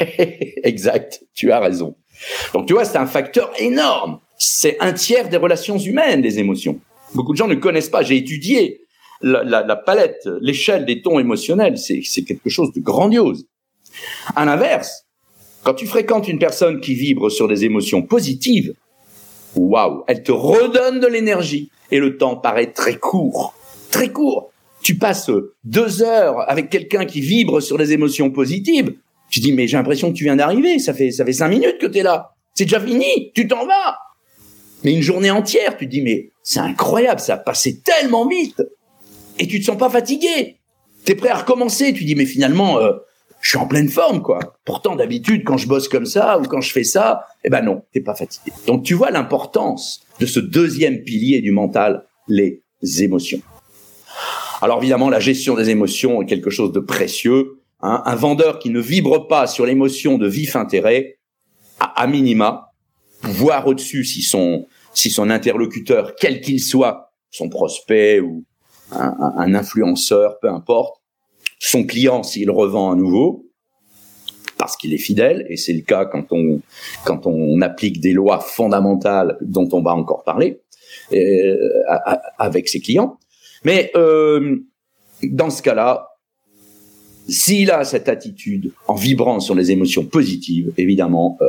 exact, 0.62 1.22
tu 1.34 1.52
as 1.52 1.60
raison. 1.60 1.96
Donc 2.52 2.66
tu 2.66 2.74
vois, 2.74 2.84
c'est 2.84 2.98
un 2.98 3.06
facteur 3.06 3.52
énorme. 3.58 4.20
C'est 4.38 4.76
un 4.80 4.92
tiers 4.92 5.28
des 5.28 5.36
relations 5.36 5.78
humaines, 5.78 6.22
les 6.22 6.38
émotions. 6.38 6.80
Beaucoup 7.14 7.32
de 7.32 7.38
gens 7.38 7.48
ne 7.48 7.54
connaissent 7.54 7.88
pas. 7.88 8.02
J'ai 8.02 8.16
étudié 8.16 8.80
la, 9.20 9.42
la 9.44 9.76
palette, 9.76 10.28
l'échelle 10.40 10.84
des 10.84 11.02
tons 11.02 11.18
émotionnels. 11.18 11.78
C'est 11.78 12.22
quelque 12.22 12.50
chose 12.50 12.72
de 12.72 12.80
grandiose. 12.80 13.46
À 14.34 14.44
l'inverse, 14.44 15.04
quand 15.62 15.74
tu 15.74 15.86
fréquentes 15.86 16.28
une 16.28 16.38
personne 16.38 16.80
qui 16.80 16.94
vibre 16.94 17.30
sur 17.30 17.48
des 17.48 17.64
émotions 17.64 18.02
positives, 18.02 18.74
waouh, 19.54 20.04
elle 20.08 20.22
te 20.22 20.32
redonne 20.32 21.00
de 21.00 21.06
l'énergie 21.06 21.70
et 21.90 21.98
le 21.98 22.18
temps 22.18 22.36
paraît 22.36 22.72
très 22.72 22.96
court, 22.96 23.54
très 23.90 24.08
court. 24.08 24.50
Tu 24.82 24.96
passes 24.96 25.30
deux 25.64 26.02
heures 26.02 26.48
avec 26.50 26.68
quelqu'un 26.68 27.06
qui 27.06 27.20
vibre 27.20 27.62
sur 27.62 27.78
des 27.78 27.92
émotions 27.92 28.30
positives. 28.30 28.94
Tu 29.34 29.40
dis 29.40 29.50
mais 29.50 29.66
j'ai 29.66 29.76
l'impression 29.76 30.12
que 30.12 30.16
tu 30.16 30.22
viens 30.22 30.36
d'arriver, 30.36 30.78
ça 30.78 30.94
fait 30.94 31.10
ça 31.10 31.24
fait 31.24 31.32
cinq 31.32 31.48
minutes 31.48 31.78
que 31.80 31.86
tu 31.86 31.98
es 31.98 32.02
là, 32.04 32.36
c'est 32.54 32.66
déjà 32.66 32.78
fini, 32.78 33.32
tu 33.34 33.48
t'en 33.48 33.66
vas. 33.66 33.98
Mais 34.84 34.92
une 34.92 35.02
journée 35.02 35.32
entière, 35.32 35.76
tu 35.76 35.86
te 35.86 35.90
dis 35.90 36.02
mais 36.02 36.30
c'est 36.44 36.60
incroyable, 36.60 37.18
ça 37.18 37.34
a 37.34 37.38
passé 37.38 37.80
tellement 37.80 38.28
vite 38.28 38.62
et 39.40 39.48
tu 39.48 39.58
te 39.58 39.64
sens 39.64 39.76
pas 39.76 39.90
fatigué. 39.90 40.58
T'es 41.04 41.16
prêt 41.16 41.30
à 41.30 41.38
recommencer, 41.38 41.92
tu 41.92 42.04
dis 42.04 42.14
mais 42.14 42.26
finalement 42.26 42.78
euh, 42.78 42.92
je 43.40 43.48
suis 43.48 43.58
en 43.58 43.66
pleine 43.66 43.88
forme, 43.88 44.22
quoi. 44.22 44.38
Pourtant, 44.64 44.94
d'habitude, 44.94 45.42
quand 45.44 45.56
je 45.56 45.66
bosse 45.66 45.88
comme 45.88 46.06
ça 46.06 46.38
ou 46.38 46.44
quand 46.44 46.60
je 46.60 46.70
fais 46.70 46.84
ça, 46.84 47.26
eh 47.42 47.50
ben 47.50 47.60
non, 47.60 47.82
t'es 47.92 48.00
pas 48.00 48.14
fatigué. 48.14 48.52
Donc, 48.68 48.84
tu 48.84 48.94
vois 48.94 49.10
l'importance 49.10 50.00
de 50.20 50.26
ce 50.26 50.38
deuxième 50.38 51.02
pilier 51.02 51.40
du 51.40 51.50
mental, 51.50 52.06
les 52.28 52.62
émotions. 53.00 53.42
Alors, 54.62 54.78
évidemment, 54.78 55.10
la 55.10 55.18
gestion 55.18 55.56
des 55.56 55.70
émotions 55.70 56.22
est 56.22 56.26
quelque 56.26 56.50
chose 56.50 56.70
de 56.70 56.78
précieux. 56.78 57.58
Hein. 57.84 58.02
Un 58.04 58.16
vendeur 58.16 58.58
qui 58.58 58.70
ne 58.70 58.80
vibre 58.80 59.28
pas 59.28 59.46
sur 59.46 59.66
l'émotion 59.66 60.18
de 60.18 60.26
vif 60.26 60.56
intérêt, 60.56 61.18
à, 61.78 62.06
minima, 62.06 62.72
voir 63.22 63.66
au-dessus 63.66 64.04
si 64.04 64.22
son, 64.22 64.66
interlocuteur, 65.30 66.14
quel 66.16 66.40
qu'il 66.40 66.60
soit, 66.60 67.12
son 67.30 67.48
prospect 67.48 68.20
ou 68.20 68.44
un 68.90 69.54
influenceur, 69.54 70.38
peu 70.40 70.48
importe, 70.48 71.00
son 71.58 71.84
client 71.84 72.22
s'il 72.22 72.50
revend 72.50 72.92
à 72.92 72.94
nouveau, 72.94 73.46
parce 74.56 74.76
qu'il 74.76 74.94
est 74.94 74.98
fidèle, 74.98 75.46
et 75.50 75.56
c'est 75.56 75.72
le 75.72 75.82
cas 75.82 76.04
quand 76.06 76.26
on, 76.30 76.60
quand 77.04 77.26
on 77.26 77.60
applique 77.60 78.00
des 78.00 78.12
lois 78.12 78.40
fondamentales 78.40 79.36
dont 79.40 79.68
on 79.72 79.82
va 79.82 79.94
encore 79.94 80.24
parler, 80.24 80.60
euh, 81.12 81.56
avec 82.38 82.68
ses 82.68 82.80
clients. 82.80 83.18
Mais 83.64 83.90
euh, 83.94 84.58
dans 85.22 85.50
ce 85.50 85.60
cas-là, 85.62 86.13
s'il 87.28 87.70
a 87.70 87.84
cette 87.84 88.08
attitude 88.08 88.72
en 88.86 88.94
vibrant 88.94 89.40
sur 89.40 89.54
les 89.54 89.70
émotions 89.70 90.04
positives, 90.04 90.72
évidemment, 90.76 91.38
euh, 91.40 91.46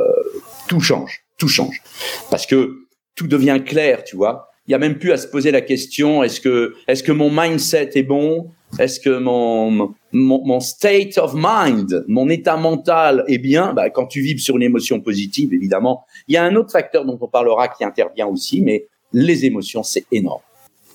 tout 0.68 0.80
change, 0.80 1.24
tout 1.38 1.48
change. 1.48 1.82
Parce 2.30 2.46
que 2.46 2.86
tout 3.14 3.26
devient 3.26 3.60
clair, 3.64 4.04
tu 4.04 4.16
vois. 4.16 4.48
Il 4.68 4.72
y 4.72 4.74
a 4.74 4.78
même 4.78 4.98
plus 4.98 5.12
à 5.12 5.16
se 5.16 5.28
poser 5.28 5.50
la 5.50 5.60
question 5.60 6.24
est-ce 6.24 6.40
que 6.40 6.74
est-ce 6.88 7.02
que 7.02 7.12
mon 7.12 7.30
mindset 7.30 7.90
est 7.94 8.02
bon? 8.02 8.50
Est-ce 8.80 8.98
que 8.98 9.18
mon, 9.18 9.94
mon, 10.12 10.60
state 10.60 11.18
of 11.18 11.34
mind, 11.36 12.04
mon 12.08 12.28
état 12.28 12.56
mental 12.56 13.24
est 13.28 13.38
bien? 13.38 13.72
Bah, 13.72 13.90
Quand 13.90 14.06
tu 14.06 14.20
vibres 14.20 14.40
sur 14.40 14.56
une 14.56 14.64
émotion 14.64 15.00
positive, 15.00 15.54
évidemment. 15.54 16.04
Il 16.26 16.34
y 16.34 16.36
a 16.36 16.42
un 16.42 16.56
autre 16.56 16.72
facteur 16.72 17.04
dont 17.04 17.16
on 17.20 17.28
parlera 17.28 17.68
qui 17.68 17.84
intervient 17.84 18.26
aussi, 18.26 18.60
mais 18.60 18.88
les 19.12 19.44
émotions, 19.44 19.84
c'est 19.84 20.04
énorme. 20.10 20.42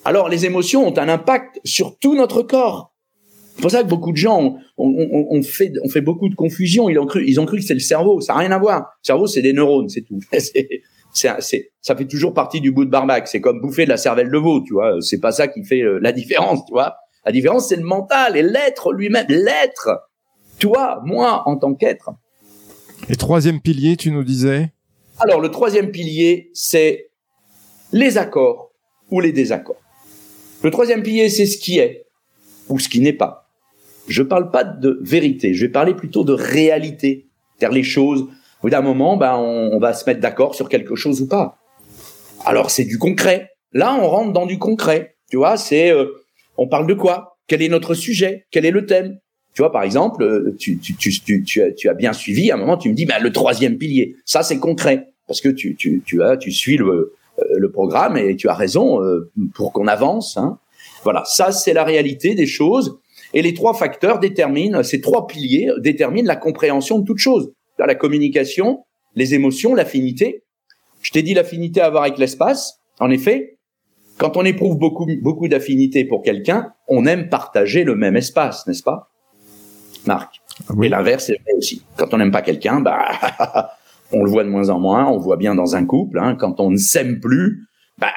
Alors, 0.03 0.29
les 0.29 0.45
émotions 0.45 0.85
ont 0.85 0.97
un 0.97 1.09
impact 1.09 1.61
sur 1.63 1.97
tout 1.97 2.13
notre 2.13 2.41
corps. 2.41 2.90
C'est 3.61 3.65
pour 3.67 3.71
ça 3.71 3.83
que 3.83 3.89
beaucoup 3.89 4.11
de 4.11 4.17
gens 4.17 4.57
ont, 4.75 5.43
fait, 5.43 5.71
ont 5.83 5.87
fait 5.87 6.01
beaucoup 6.01 6.29
de 6.29 6.33
confusion. 6.33 6.89
Ils 6.89 6.97
ont 6.97 7.05
cru, 7.05 7.23
ils 7.27 7.39
ont 7.39 7.45
cru 7.45 7.57
que 7.57 7.63
c'est 7.63 7.75
le 7.75 7.79
cerveau. 7.79 8.19
Ça 8.19 8.33
n'a 8.33 8.39
rien 8.39 8.51
à 8.51 8.57
voir. 8.57 8.79
Le 8.79 9.05
cerveau, 9.05 9.27
c'est 9.27 9.43
des 9.43 9.53
neurones, 9.53 9.87
c'est 9.87 10.01
tout. 10.01 10.19
c'est, 11.13 11.71
ça 11.79 11.95
fait 11.95 12.07
toujours 12.07 12.33
partie 12.33 12.59
du 12.59 12.71
bout 12.71 12.85
de 12.85 12.89
barbac. 12.89 13.27
C'est 13.27 13.39
comme 13.39 13.61
bouffer 13.61 13.85
de 13.85 13.89
la 13.89 13.97
cervelle 13.97 14.31
de 14.31 14.37
veau, 14.39 14.61
tu 14.61 14.73
vois. 14.73 14.95
C'est 15.01 15.19
pas 15.19 15.31
ça 15.31 15.47
qui 15.47 15.63
fait 15.63 15.83
euh, 15.83 15.99
la 16.01 16.11
différence, 16.11 16.65
tu 16.65 16.73
vois. 16.73 16.95
La 17.23 17.31
différence, 17.31 17.69
c'est 17.69 17.75
le 17.75 17.83
mental 17.83 18.35
et 18.35 18.41
l'être 18.41 18.93
lui-même. 18.93 19.27
L'être. 19.29 20.09
Toi, 20.57 20.99
moi, 21.05 21.43
en 21.45 21.55
tant 21.55 21.75
qu'être. 21.75 22.09
Et 23.09 23.15
troisième 23.15 23.61
pilier, 23.61 23.95
tu 23.95 24.09
nous 24.09 24.23
disais? 24.23 24.73
Alors, 25.19 25.39
le 25.39 25.51
troisième 25.51 25.91
pilier, 25.91 26.49
c'est 26.55 27.11
les 27.91 28.17
accords 28.17 28.71
ou 29.11 29.19
les 29.19 29.31
désaccords. 29.31 29.75
Le 30.63 30.71
troisième 30.71 31.03
pilier, 31.03 31.29
c'est 31.29 31.45
ce 31.45 31.59
qui 31.59 31.77
est 31.77 32.07
ou 32.69 32.79
ce 32.79 32.89
qui 32.89 33.01
n'est 33.01 33.13
pas. 33.13 33.40
Je 34.11 34.23
parle 34.23 34.51
pas 34.51 34.65
de 34.65 34.99
vérité, 35.01 35.53
je 35.53 35.65
vais 35.65 35.71
parler 35.71 35.93
plutôt 35.93 36.25
de 36.25 36.33
réalité. 36.33 37.27
C'est-à-dire 37.57 37.73
les 37.73 37.83
choses, 37.83 38.23
au 38.23 38.27
bout 38.63 38.69
d'un 38.69 38.81
moment, 38.81 39.15
ben, 39.15 39.35
on, 39.37 39.79
va 39.79 39.93
se 39.93 40.03
mettre 40.05 40.19
d'accord 40.19 40.53
sur 40.53 40.67
quelque 40.67 40.95
chose 40.95 41.21
ou 41.21 41.27
pas. 41.27 41.57
Alors 42.45 42.71
c'est 42.71 42.83
du 42.83 42.97
concret. 42.97 43.51
Là, 43.71 43.97
on 44.01 44.07
rentre 44.07 44.33
dans 44.33 44.45
du 44.45 44.59
concret. 44.59 45.15
Tu 45.29 45.37
vois, 45.37 45.55
c'est, 45.55 45.91
euh, 45.91 46.07
on 46.57 46.67
parle 46.67 46.87
de 46.87 46.93
quoi? 46.93 47.37
Quel 47.47 47.61
est 47.61 47.69
notre 47.69 47.93
sujet? 47.93 48.47
Quel 48.51 48.65
est 48.65 48.71
le 48.71 48.85
thème? 48.85 49.17
Tu 49.53 49.61
vois, 49.61 49.71
par 49.71 49.83
exemple, 49.83 50.23
euh, 50.23 50.55
tu, 50.59 50.77
tu, 50.77 50.93
tu, 50.97 51.43
tu, 51.43 51.61
as, 51.61 51.71
tu 51.71 51.87
as 51.87 51.93
bien 51.93 52.11
suivi. 52.11 52.51
À 52.51 52.55
un 52.55 52.57
moment, 52.57 52.75
tu 52.75 52.89
me 52.89 52.93
dis, 52.93 53.05
ben, 53.05 53.19
le 53.21 53.31
troisième 53.31 53.77
pilier. 53.77 54.17
Ça, 54.25 54.43
c'est 54.43 54.59
concret 54.59 55.07
parce 55.25 55.39
que 55.39 55.49
tu, 55.49 55.77
tu, 55.77 56.03
tu 56.05 56.21
as, 56.21 56.35
tu 56.35 56.51
suis 56.51 56.75
le, 56.75 57.13
euh, 57.39 57.43
le 57.55 57.71
programme 57.71 58.17
et 58.17 58.35
tu 58.35 58.49
as 58.49 58.55
raison 58.55 58.99
pour 59.55 59.71
qu'on 59.71 59.87
avance. 59.87 60.35
Hein. 60.35 60.57
Voilà, 61.03 61.23
ça 61.25 61.51
c'est 61.51 61.73
la 61.73 61.85
réalité 61.85 62.35
des 62.35 62.45
choses. 62.45 62.99
Et 63.33 63.41
les 63.41 63.53
trois 63.53 63.73
facteurs 63.73 64.19
déterminent, 64.19 64.83
ces 64.83 65.01
trois 65.01 65.27
piliers 65.27 65.71
déterminent 65.79 66.27
la 66.27 66.35
compréhension 66.35 66.99
de 66.99 67.05
toute 67.05 67.19
chose. 67.19 67.51
La 67.79 67.95
communication, 67.95 68.83
les 69.15 69.33
émotions, 69.33 69.73
l'affinité. 69.73 70.43
Je 71.01 71.11
t'ai 71.11 71.23
dit 71.23 71.33
l'affinité 71.33 71.81
à 71.81 71.87
avoir 71.87 72.03
avec 72.03 72.17
l'espace. 72.17 72.79
En 72.99 73.09
effet, 73.09 73.57
quand 74.17 74.37
on 74.37 74.45
éprouve 74.45 74.77
beaucoup, 74.77 75.07
beaucoup 75.21 75.47
d'affinité 75.47 76.05
pour 76.05 76.21
quelqu'un, 76.21 76.73
on 76.87 77.05
aime 77.05 77.29
partager 77.29 77.83
le 77.83 77.95
même 77.95 78.15
espace, 78.15 78.67
n'est-ce 78.67 78.83
pas, 78.83 79.11
Marc? 80.05 80.41
Oui. 80.75 80.87
Et 80.87 80.89
l'inverse 80.89 81.29
est 81.29 81.41
vrai 81.41 81.53
aussi. 81.57 81.83
Quand 81.97 82.13
on 82.13 82.17
n'aime 82.17 82.31
pas 82.31 82.43
quelqu'un, 82.43 82.81
bah, 82.81 83.03
on 84.11 84.23
le 84.23 84.29
voit 84.29 84.43
de 84.43 84.49
moins 84.49 84.69
en 84.69 84.79
moins. 84.79 85.07
On 85.07 85.15
le 85.15 85.23
voit 85.23 85.37
bien 85.37 85.55
dans 85.55 85.75
un 85.75 85.85
couple. 85.85 86.19
Hein. 86.19 86.35
quand 86.35 86.59
on 86.59 86.69
ne 86.69 86.77
s'aime 86.77 87.19
plus, 87.19 87.67
bah, 87.97 88.11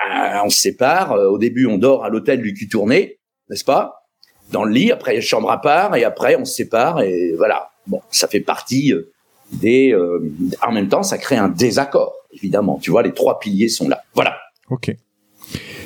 on 0.44 0.50
se 0.50 0.60
sépare. 0.60 1.12
Au 1.12 1.38
début, 1.38 1.66
on 1.66 1.78
dort 1.78 2.04
à 2.04 2.10
l'hôtel 2.10 2.42
du 2.42 2.52
cul 2.52 2.68
tourné, 2.68 3.18
n'est-ce 3.48 3.64
pas? 3.64 4.03
Dans 4.52 4.64
le 4.64 4.72
lit, 4.72 4.92
après 4.92 5.20
chambre 5.20 5.50
à 5.50 5.60
part, 5.60 5.96
et 5.96 6.04
après 6.04 6.36
on 6.36 6.44
se 6.44 6.54
sépare, 6.54 7.02
et 7.02 7.34
voilà. 7.36 7.70
Bon, 7.86 8.00
ça 8.10 8.28
fait 8.28 8.40
partie 8.40 8.92
euh, 8.92 9.12
des. 9.52 9.92
Euh, 9.92 10.32
en 10.66 10.72
même 10.72 10.88
temps, 10.88 11.02
ça 11.02 11.18
crée 11.18 11.36
un 11.36 11.48
désaccord, 11.48 12.14
évidemment. 12.32 12.78
Tu 12.80 12.90
vois, 12.90 13.02
les 13.02 13.12
trois 13.12 13.38
piliers 13.38 13.68
sont 13.68 13.88
là. 13.88 14.02
Voilà. 14.14 14.36
Ok. 14.70 14.94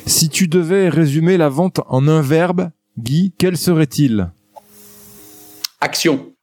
Si 0.05 0.29
tu 0.29 0.47
devais 0.47 0.89
résumer 0.89 1.37
la 1.37 1.49
vente 1.49 1.81
en 1.87 2.07
un 2.07 2.21
verbe, 2.21 2.69
Guy, 2.97 3.33
quel 3.37 3.57
serait-il? 3.57 4.31
Action. 5.81 6.33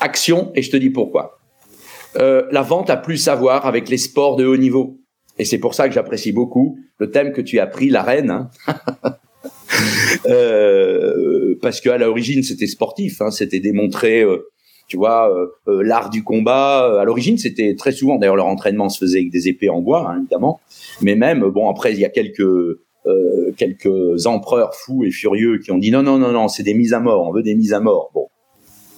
Action, 0.00 0.52
et 0.54 0.62
je 0.62 0.70
te 0.70 0.76
dis 0.76 0.90
pourquoi. 0.90 1.40
Euh, 2.16 2.46
la 2.50 2.62
vente 2.62 2.90
a 2.90 2.96
plus 2.96 3.28
à 3.28 3.34
voir 3.34 3.66
avec 3.66 3.88
les 3.88 3.98
sports 3.98 4.36
de 4.36 4.46
haut 4.46 4.56
niveau. 4.56 4.98
Et 5.38 5.44
c'est 5.44 5.58
pour 5.58 5.74
ça 5.74 5.88
que 5.88 5.94
j'apprécie 5.94 6.32
beaucoup 6.32 6.78
le 6.98 7.10
thème 7.10 7.32
que 7.32 7.40
tu 7.40 7.58
as 7.58 7.66
pris, 7.66 7.88
la 7.88 8.02
reine. 8.02 8.30
Hein. 8.30 8.50
euh, 10.26 11.54
parce 11.60 11.80
qu'à 11.80 11.98
l'origine 11.98 12.42
c'était 12.42 12.66
sportif, 12.66 13.20
hein, 13.20 13.30
c'était 13.30 13.60
démontrer, 13.60 14.22
euh, 14.22 14.50
tu 14.88 14.96
vois, 14.96 15.30
euh, 15.34 15.46
euh, 15.68 15.82
l'art 15.82 16.10
du 16.10 16.24
combat. 16.24 17.00
À 17.00 17.04
l'origine 17.04 17.38
c'était 17.38 17.74
très 17.76 17.92
souvent, 17.92 18.16
d'ailleurs 18.16 18.36
leur 18.36 18.46
entraînement 18.46 18.88
se 18.88 18.98
faisait 18.98 19.18
avec 19.18 19.30
des 19.30 19.48
épées 19.48 19.68
en 19.68 19.80
bois, 19.80 20.10
hein, 20.10 20.18
évidemment, 20.18 20.60
mais 21.02 21.14
même 21.16 21.48
bon 21.48 21.68
après 21.68 21.92
il 21.92 22.00
y 22.00 22.04
a 22.04 22.10
quelques 22.10 22.78
quelques 23.56 24.26
empereurs 24.26 24.74
fous 24.74 25.04
et 25.04 25.10
furieux 25.10 25.58
qui 25.58 25.72
ont 25.72 25.78
dit 25.78 25.90
non 25.90 26.02
non 26.02 26.18
non 26.18 26.32
non 26.32 26.48
c'est 26.48 26.62
des 26.62 26.74
mises 26.74 26.92
à 26.92 27.00
mort, 27.00 27.26
on 27.26 27.32
veut 27.32 27.42
des 27.42 27.54
mises 27.54 27.72
à 27.72 27.80
mort. 27.80 28.10
Bon, 28.14 28.28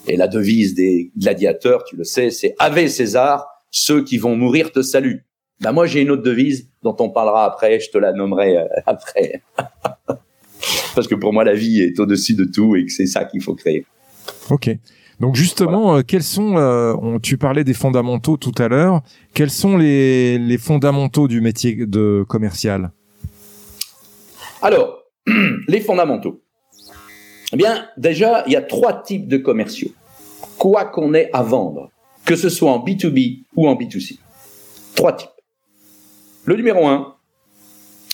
et 0.09 0.17
la 0.17 0.27
devise 0.27 0.75
des 0.75 1.13
gladiateurs, 1.17 1.85
tu 1.85 1.97
le 1.97 2.05
sais, 2.05 2.31
c'est 2.31 2.55
Ave 2.59 2.89
César, 2.89 3.47
ceux 3.71 4.03
qui 4.03 4.19
vont 4.19 4.37
mourir 4.37 4.73
te 4.73 4.83
saluent. 4.83 5.25
Bah 5.61 5.71
moi 5.71 5.87
j'ai 5.87 6.01
une 6.01 6.11
autre 6.11 6.25
devise 6.25 6.69
dont 6.83 6.97
on 6.99 7.11
parlera 7.11 7.45
après, 7.45 7.79
je 7.79 7.91
te 7.91 7.99
la 7.99 8.13
nommerai 8.13 8.57
après. 8.87 9.43
Parce 10.95 11.09
que 11.09 11.15
pour 11.15 11.33
moi 11.33 11.45
la 11.45 11.55
vie 11.55 11.81
est 11.81 11.99
au-dessus 12.01 12.35
de 12.35 12.45
tout 12.45 12.77
et 12.77 12.87
que 12.87 12.93
c'est 12.93 13.07
ça 13.07 13.25
qu'il 13.25 13.43
faut 13.43 13.55
créer. 13.55 13.85
Ok. 14.51 14.71
Donc 15.21 15.37
justement, 15.37 15.97
euh, 15.97 16.03
quels 16.03 16.23
sont, 16.23 16.57
euh, 16.57 17.19
tu 17.23 17.39
parlais 17.39 17.63
des 17.63 17.75
fondamentaux 17.75 18.37
tout 18.37 18.55
à 18.59 18.69
l'heure, 18.69 19.03
quels 19.35 19.51
sont 19.51 19.77
les, 19.77 20.39
les 20.39 20.59
fondamentaux 20.59 21.29
du 21.29 21.41
métier 21.41 21.87
de 21.87 22.25
commercial? 22.29 22.91
Alors, 24.61 25.05
les 25.69 25.81
fondamentaux. 25.81 26.43
Eh 27.53 27.57
bien, 27.57 27.87
déjà, 27.97 28.43
il 28.47 28.53
y 28.53 28.57
a 28.57 28.63
trois 28.63 29.03
types 29.03 29.29
de 29.29 29.37
commerciaux. 29.37 29.91
Quoi 30.59 30.87
qu'on 30.87 31.15
ait 31.15 31.31
à 31.33 31.43
vendre, 31.43 31.91
que 32.25 32.35
ce 32.35 32.49
soit 32.49 32.73
en 32.73 32.85
B2B 32.85 33.45
ou 33.55 33.69
en 33.69 33.75
B2C. 33.75 34.19
Trois 34.95 35.13
types. 35.15 35.29
Le 36.45 36.57
numéro 36.57 36.87
un, 36.87 37.15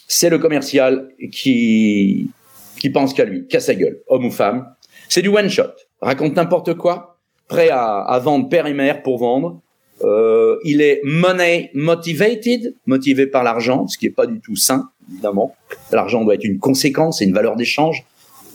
c'est 0.06 0.30
le 0.30 0.38
commercial 0.38 1.08
qui 1.32 2.30
qui 2.79 2.91
pense 2.91 3.14
qu'à 3.14 3.25
lui, 3.25 3.47
qu'à 3.47 3.61
sa 3.61 3.75
gueule, 3.75 4.01
homme 4.09 4.27
ou 4.27 4.31
femme. 4.31 4.67
C'est 5.09 5.23
du 5.23 5.29
one 5.29 5.49
shot. 5.49 5.73
Raconte 6.01 6.37
n'importe 6.37 6.75
quoi, 6.75 7.19
prêt 7.49 7.71
à, 7.71 8.01
à, 8.01 8.19
vendre 8.19 8.49
père 8.49 8.67
et 8.67 8.75
mère 8.75 9.03
pour 9.03 9.19
vendre. 9.19 9.61
Euh, 10.05 10.57
il 10.64 10.81
est 10.81 11.01
money 11.03 11.71
motivated, 11.75 12.75
motivé 12.87 13.27
par 13.27 13.43
l'argent, 13.43 13.88
ce 13.88 13.99
qui 13.99 14.07
est 14.07 14.11
pas 14.11 14.27
du 14.27 14.41
tout 14.41 14.55
sain, 14.55 14.91
évidemment. 15.11 15.57
L'argent 15.91 16.23
doit 16.25 16.35
être 16.35 16.45
une 16.45 16.59
conséquence 16.59 17.21
et 17.21 17.25
une 17.25 17.35
valeur 17.35 17.57
d'échange. 17.57 18.05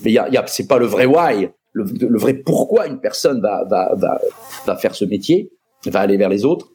Mais 0.04 0.12
y 0.12 0.18
a, 0.18 0.30
y 0.30 0.38
a, 0.38 0.46
c'est 0.48 0.68
pas 0.68 0.78
le 0.78 0.86
vrai 0.86 1.06
why, 1.06 1.50
le, 1.74 1.84
le, 1.84 2.18
vrai 2.18 2.34
pourquoi 2.34 2.88
une 2.88 3.00
personne 3.00 3.42
va, 3.42 3.64
va, 3.66 3.94
va, 3.96 4.22
va 4.66 4.76
faire 4.78 4.96
ce 4.96 5.06
métier, 5.06 5.50
va 5.88 6.02
aller 6.02 6.18
vers 6.18 6.30
les 6.30 6.46
autres. 6.46 6.70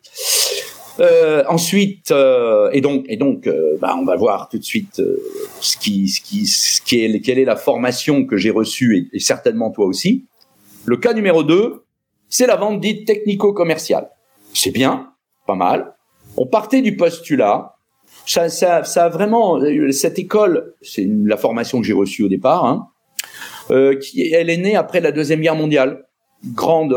Euh, 1.01 1.45
ensuite, 1.49 2.11
euh, 2.11 2.71
et 2.73 2.81
donc, 2.81 3.05
et 3.09 3.17
donc, 3.17 3.47
euh, 3.47 3.77
bah, 3.81 3.97
on 3.99 4.05
va 4.05 4.17
voir 4.17 4.49
tout 4.49 4.59
de 4.59 4.65
suite 4.65 4.99
euh, 4.99 5.17
ce 5.61 5.77
qui, 5.77 6.09
ce 6.09 6.21
qui, 6.21 6.47
ce 6.47 6.83
qui 6.83 7.05
est, 7.05 7.21
quelle 7.21 7.39
est 7.39 7.45
la 7.45 7.55
formation 7.55 8.25
que 8.25 8.37
j'ai 8.37 8.51
reçue 8.51 9.09
et, 9.13 9.21
certainement 9.21 9.71
toi 9.71 9.87
aussi. 9.87 10.25
Le 10.87 10.97
cas 10.97 11.13
numéro 11.13 11.45
2, 11.45 11.85
c'est 12.29 12.47
la 12.47 12.57
vente 12.57 12.81
dite 12.81 13.07
technico-commerciale. 13.07 14.11
C'est 14.55 14.73
bien, 14.73 15.13
pas 15.47 15.55
mal. 15.55 15.95
On 16.37 16.47
partait 16.47 16.83
du 16.83 16.97
postulat. 16.97 17.75
Ça, 18.27 18.49
ça, 18.49 18.83
ça 18.83 19.05
a 19.05 19.09
vraiment 19.09 19.61
cette 19.93 20.19
école, 20.19 20.75
c'est 20.83 21.07
la 21.25 21.37
formation 21.37 21.81
que 21.81 21.87
j'ai 21.87 21.93
reçue 21.93 22.25
au 22.25 22.29
départ. 22.29 22.65
Hein, 22.65 22.89
qui, 24.01 24.33
elle 24.33 24.51
est 24.51 24.57
née 24.57 24.77
après 24.77 25.01
la 25.01 25.13
deuxième 25.13 25.41
guerre 25.41 25.55
mondiale. 25.55 26.07
Grande, 26.55 26.97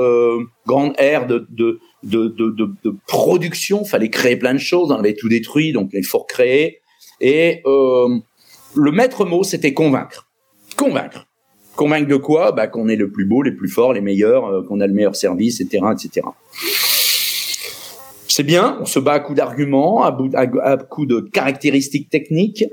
grande 0.65 0.93
ère 0.97 1.27
de, 1.27 1.47
de 1.49 1.79
de, 2.03 2.27
de, 2.27 2.49
de, 2.51 2.69
de 2.83 2.95
production. 3.07 3.85
Fallait 3.85 4.09
créer 4.09 4.35
plein 4.35 4.53
de 4.53 4.59
choses. 4.59 4.91
On 4.91 4.95
avait 4.95 5.13
tout 5.13 5.29
détruit, 5.29 5.71
donc 5.73 5.91
il 5.93 6.05
faut 6.05 6.19
recréer. 6.19 6.81
Et 7.19 7.61
euh, 7.65 8.17
le 8.75 8.91
maître 8.91 9.25
mot, 9.25 9.43
c'était 9.43 9.73
convaincre. 9.73 10.29
Convaincre. 10.75 11.27
Convaincre 11.75 12.07
de 12.07 12.15
quoi? 12.15 12.51
Bah, 12.51 12.67
Qu'on 12.67 12.89
est 12.89 12.95
le 12.95 13.11
plus 13.11 13.25
beau, 13.25 13.43
les 13.43 13.51
plus 13.51 13.69
forts, 13.69 13.93
les 13.93 14.01
meilleurs, 14.01 14.45
euh, 14.45 14.63
qu'on 14.63 14.79
a 14.79 14.87
le 14.87 14.93
meilleur 14.93 15.15
service, 15.15 15.61
etc. 15.61 15.85
etc. 15.93 16.27
C'est 18.27 18.43
bien, 18.43 18.77
on 18.79 18.85
se 18.85 18.99
bat 18.99 19.13
à 19.13 19.19
coup 19.19 19.33
d'arguments, 19.33 20.03
à, 20.03 20.17
à, 20.35 20.71
à 20.71 20.77
coup 20.77 21.05
de 21.05 21.19
caractéristiques 21.19 22.09
techniques. 22.09 22.65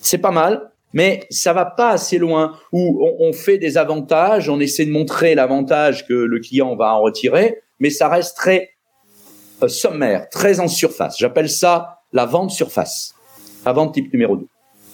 C'est 0.00 0.18
pas 0.18 0.30
mal, 0.30 0.72
mais 0.92 1.20
ça 1.30 1.52
va 1.52 1.64
pas 1.64 1.90
assez 1.90 2.18
loin 2.18 2.56
où 2.72 3.06
on, 3.18 3.32
fait 3.32 3.58
des 3.58 3.78
avantages, 3.78 4.48
on 4.48 4.60
essaie 4.60 4.84
de 4.84 4.90
montrer 4.90 5.34
l'avantage 5.34 6.06
que 6.06 6.14
le 6.14 6.38
client 6.38 6.76
va 6.76 6.94
en 6.94 7.00
retirer, 7.00 7.58
mais 7.80 7.90
ça 7.90 8.08
reste 8.08 8.36
très 8.36 8.70
sommaire, 9.68 10.28
très 10.30 10.60
en 10.60 10.68
surface. 10.68 11.16
J'appelle 11.18 11.48
ça 11.48 12.02
la 12.12 12.26
vente 12.26 12.50
surface, 12.50 13.14
la 13.64 13.72
vente 13.72 13.94
type 13.94 14.12
numéro 14.12 14.36
2. 14.36 14.46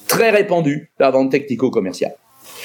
Très 0.06 0.30
répandue, 0.30 0.92
la 0.98 1.10
vente 1.10 1.30
technico-commerciale. 1.30 2.16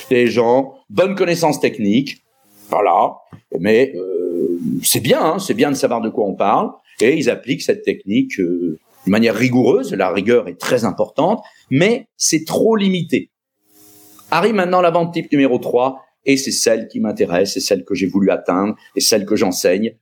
Les 0.09 0.27
gens, 0.27 0.75
bonne 0.89 1.15
connaissance 1.15 1.59
technique, 1.59 2.23
voilà, 2.69 3.15
mais 3.59 3.93
euh, 3.95 4.59
c'est 4.83 4.99
bien, 4.99 5.21
hein, 5.21 5.39
c'est 5.39 5.53
bien 5.53 5.69
de 5.69 5.75
savoir 5.75 6.01
de 6.01 6.09
quoi 6.09 6.25
on 6.25 6.35
parle, 6.35 6.71
et 7.01 7.15
ils 7.17 7.29
appliquent 7.29 7.61
cette 7.61 7.83
technique 7.83 8.39
euh, 8.39 8.79
de 9.05 9.11
manière 9.11 9.35
rigoureuse, 9.35 9.93
la 9.93 10.09
rigueur 10.11 10.47
est 10.47 10.59
très 10.59 10.85
importante, 10.85 11.43
mais 11.69 12.07
c'est 12.15 12.45
trop 12.45 12.75
limité. 12.75 13.29
Arrive 14.31 14.53
maintenant 14.53 14.81
la 14.81 14.91
vente 14.91 15.13
type 15.13 15.31
numéro 15.31 15.57
3, 15.57 16.01
et 16.25 16.37
c'est 16.37 16.51
celle 16.51 16.87
qui 16.87 16.99
m'intéresse, 16.99 17.53
c'est 17.53 17.59
celle 17.59 17.83
que 17.83 17.95
j'ai 17.95 18.07
voulu 18.07 18.31
atteindre, 18.31 18.75
et 18.95 19.01
celle 19.01 19.25
que 19.25 19.35
j'enseigne. 19.35 19.97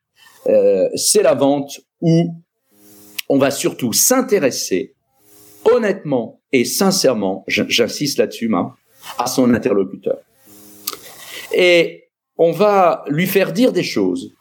Euh, 0.47 0.87
c'est 0.95 1.23
la 1.23 1.33
vente 1.33 1.81
où 2.01 2.35
on 3.29 3.37
va 3.37 3.51
surtout 3.51 3.93
s'intéresser 3.93 4.95
honnêtement 5.65 6.41
et 6.51 6.65
sincèrement, 6.65 7.45
j'insiste 7.47 8.17
là-dessus, 8.17 8.51
à 9.17 9.27
son 9.27 9.53
interlocuteur. 9.53 10.17
Et 11.53 12.09
on 12.37 12.51
va 12.51 13.03
lui 13.07 13.27
faire 13.27 13.53
dire 13.53 13.71
des 13.71 13.83
choses 13.83 14.33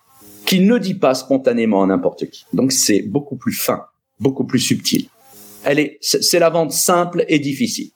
qu'il 0.46 0.66
ne 0.66 0.78
dit 0.78 0.94
pas 0.94 1.14
spontanément 1.14 1.82
à 1.82 1.86
n'importe 1.86 2.28
qui. 2.30 2.44
Donc 2.52 2.72
c'est 2.72 3.02
beaucoup 3.02 3.36
plus 3.36 3.52
fin, 3.52 3.84
beaucoup 4.18 4.44
plus 4.44 4.58
subtil. 4.58 5.08
Elle 5.64 5.78
est, 5.78 5.98
c'est 6.00 6.38
la 6.38 6.50
vente 6.50 6.72
simple 6.72 7.24
et 7.28 7.38
difficile. 7.38 7.90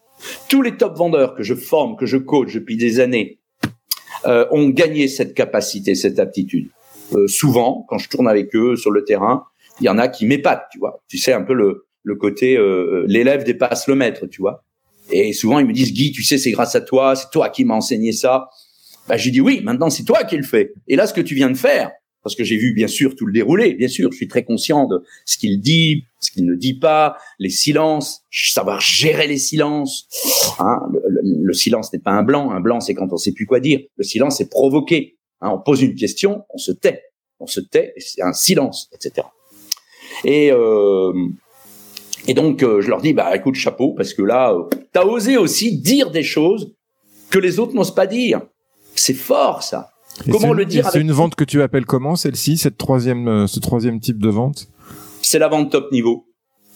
Tous 0.49 0.63
les 0.63 0.77
top 0.77 0.97
vendeurs 0.97 1.35
que 1.35 1.43
je 1.43 1.55
forme, 1.55 1.97
que 1.97 2.07
je 2.07 2.19
coach 2.19 2.55
depuis 2.55 2.77
des 2.77 3.01
années, 3.01 3.41
euh, 4.27 4.47
ont 4.53 4.69
gagné 4.69 5.09
cette 5.09 5.35
capacité, 5.35 5.95
cette 5.95 6.19
aptitude. 6.19 6.69
Euh, 7.15 7.27
souvent, 7.27 7.85
quand 7.89 7.99
je 7.99 8.09
tourne 8.09 8.29
avec 8.29 8.55
eux 8.55 8.77
sur 8.77 8.91
le 8.91 9.05
terrain, 9.05 9.45
il 9.81 9.85
y 9.87 9.89
en 9.89 9.99
a 9.99 10.09
qui 10.09 10.27
m'épatent, 10.27 10.67
tu 10.73 10.79
vois. 10.79 11.03
Tu 11.09 11.19
sais 11.19 11.33
un 11.33 11.43
peu 11.43 11.55
le, 11.55 11.87
le 12.03 12.15
côté 12.17 12.57
euh, 12.57 13.05
l'élève 13.09 13.45
dépasse 13.45 13.89
le 13.89 13.95
maître, 13.95 14.27
tu 14.27 14.41
vois. 14.41 14.65
Et 15.11 15.33
souvent 15.33 15.59
ils 15.59 15.67
me 15.67 15.73
disent 15.73 15.93
Guy, 15.93 16.13
tu 16.13 16.23
sais, 16.23 16.39
c'est 16.39 16.53
grâce 16.53 16.75
à 16.75 16.81
toi, 16.81 17.17
c'est 17.17 17.31
toi 17.31 17.49
qui 17.49 17.65
m'as 17.65 17.75
enseigné 17.75 18.13
ça. 18.13 18.49
Bah, 19.09 19.17
j'ai 19.17 19.31
dit 19.31 19.41
oui, 19.41 19.61
maintenant 19.63 19.91
c'est 19.91 20.05
toi 20.05 20.25
qui 20.25 20.37
le 20.37 20.43
fais. 20.43 20.73
Et 20.89 20.97
là, 20.97 21.07
ce 21.07 21.13
que 21.13 21.21
tu 21.21 21.35
viens 21.35 21.51
de 21.51 21.57
faire, 21.57 21.91
parce 22.23 22.35
que 22.37 22.43
j'ai 22.43 22.57
vu 22.57 22.73
bien 22.73 22.89
sûr 22.89 23.15
tout 23.15 23.27
le 23.27 23.33
déroulé, 23.33 23.75
bien 23.75 23.89
sûr, 23.89 24.11
je 24.11 24.17
suis 24.17 24.29
très 24.29 24.45
conscient 24.45 24.87
de 24.87 25.03
ce 25.27 25.37
qu'il 25.37 25.61
dit, 25.61 26.05
ce 26.21 26.31
qu'il 26.31 26.47
ne 26.47 26.55
dit 26.55 26.79
pas, 26.79 27.19
les 27.39 27.51
silences, 27.51 28.23
savoir 28.31 28.81
gérer 28.81 29.27
les 29.27 29.37
silences. 29.37 30.09
Hein, 30.59 30.81
le, 31.21 31.53
silence 31.53 31.93
n'est 31.93 31.99
pas 31.99 32.13
un 32.13 32.23
blanc, 32.23 32.51
un 32.51 32.61
blanc 32.61 32.81
c'est 32.81 32.95
quand 32.95 33.13
on 33.13 33.19
sait 33.19 33.33
plus 33.33 33.47
quoi 33.47 33.61
dire. 33.61 33.81
Le 33.97 34.05
silence 34.05 34.39
c'est 34.39 34.49
provoqué. 34.49 35.19
Hein, 35.43 35.51
on 35.53 35.59
pose 35.59 35.83
une 35.83 35.95
question, 35.95 36.45
on 36.49 36.59
se 36.59 36.73
tait, 36.73 37.03
on 37.41 37.47
se 37.47 37.61
tait, 37.61 37.93
c'est 37.99 38.23
un 38.23 38.33
silence, 38.33 38.89
etc. 38.95 39.27
Et 40.25 40.51
euh, 40.51 41.13
et 42.27 42.35
donc 42.35 42.63
euh, 42.63 42.81
je 42.81 42.89
leur 42.89 43.01
dis 43.01 43.13
bah 43.13 43.35
écoute 43.37 43.55
chapeau 43.55 43.93
parce 43.93 44.15
que 44.15 44.23
là 44.23 44.53
euh, 44.53 44.65
tu 44.71 44.99
as 44.99 45.07
osé 45.07 45.37
aussi 45.37 45.79
dire 45.79 46.11
des 46.11 46.23
choses 46.23 46.75
que 47.31 47.39
les 47.39 47.59
autres 47.59 47.75
n'osent 47.75 47.95
pas 47.95 48.07
dire. 48.07 48.41
C'est 48.95 49.15
fort 49.15 49.63
ça. 49.63 49.91
Comment 50.31 50.53
le 50.53 50.65
dire 50.65 50.89
C'est 50.91 51.01
une 51.01 51.13
vente 51.13 51.35
que 51.35 51.45
tu 51.45 51.63
appelles 51.63 51.87
comment 51.87 52.17
celle-ci, 52.17 52.57
cette 52.57 52.79
troisième, 52.79 53.29
euh, 53.29 53.47
ce 53.47 53.59
troisième 53.61 54.01
type 54.01 54.19
de 54.19 54.29
vente? 54.29 54.69
C'est 55.23 55.39
la 55.39 55.49
vente 55.49 55.73
top 55.73 55.91
niveau. 55.91 56.27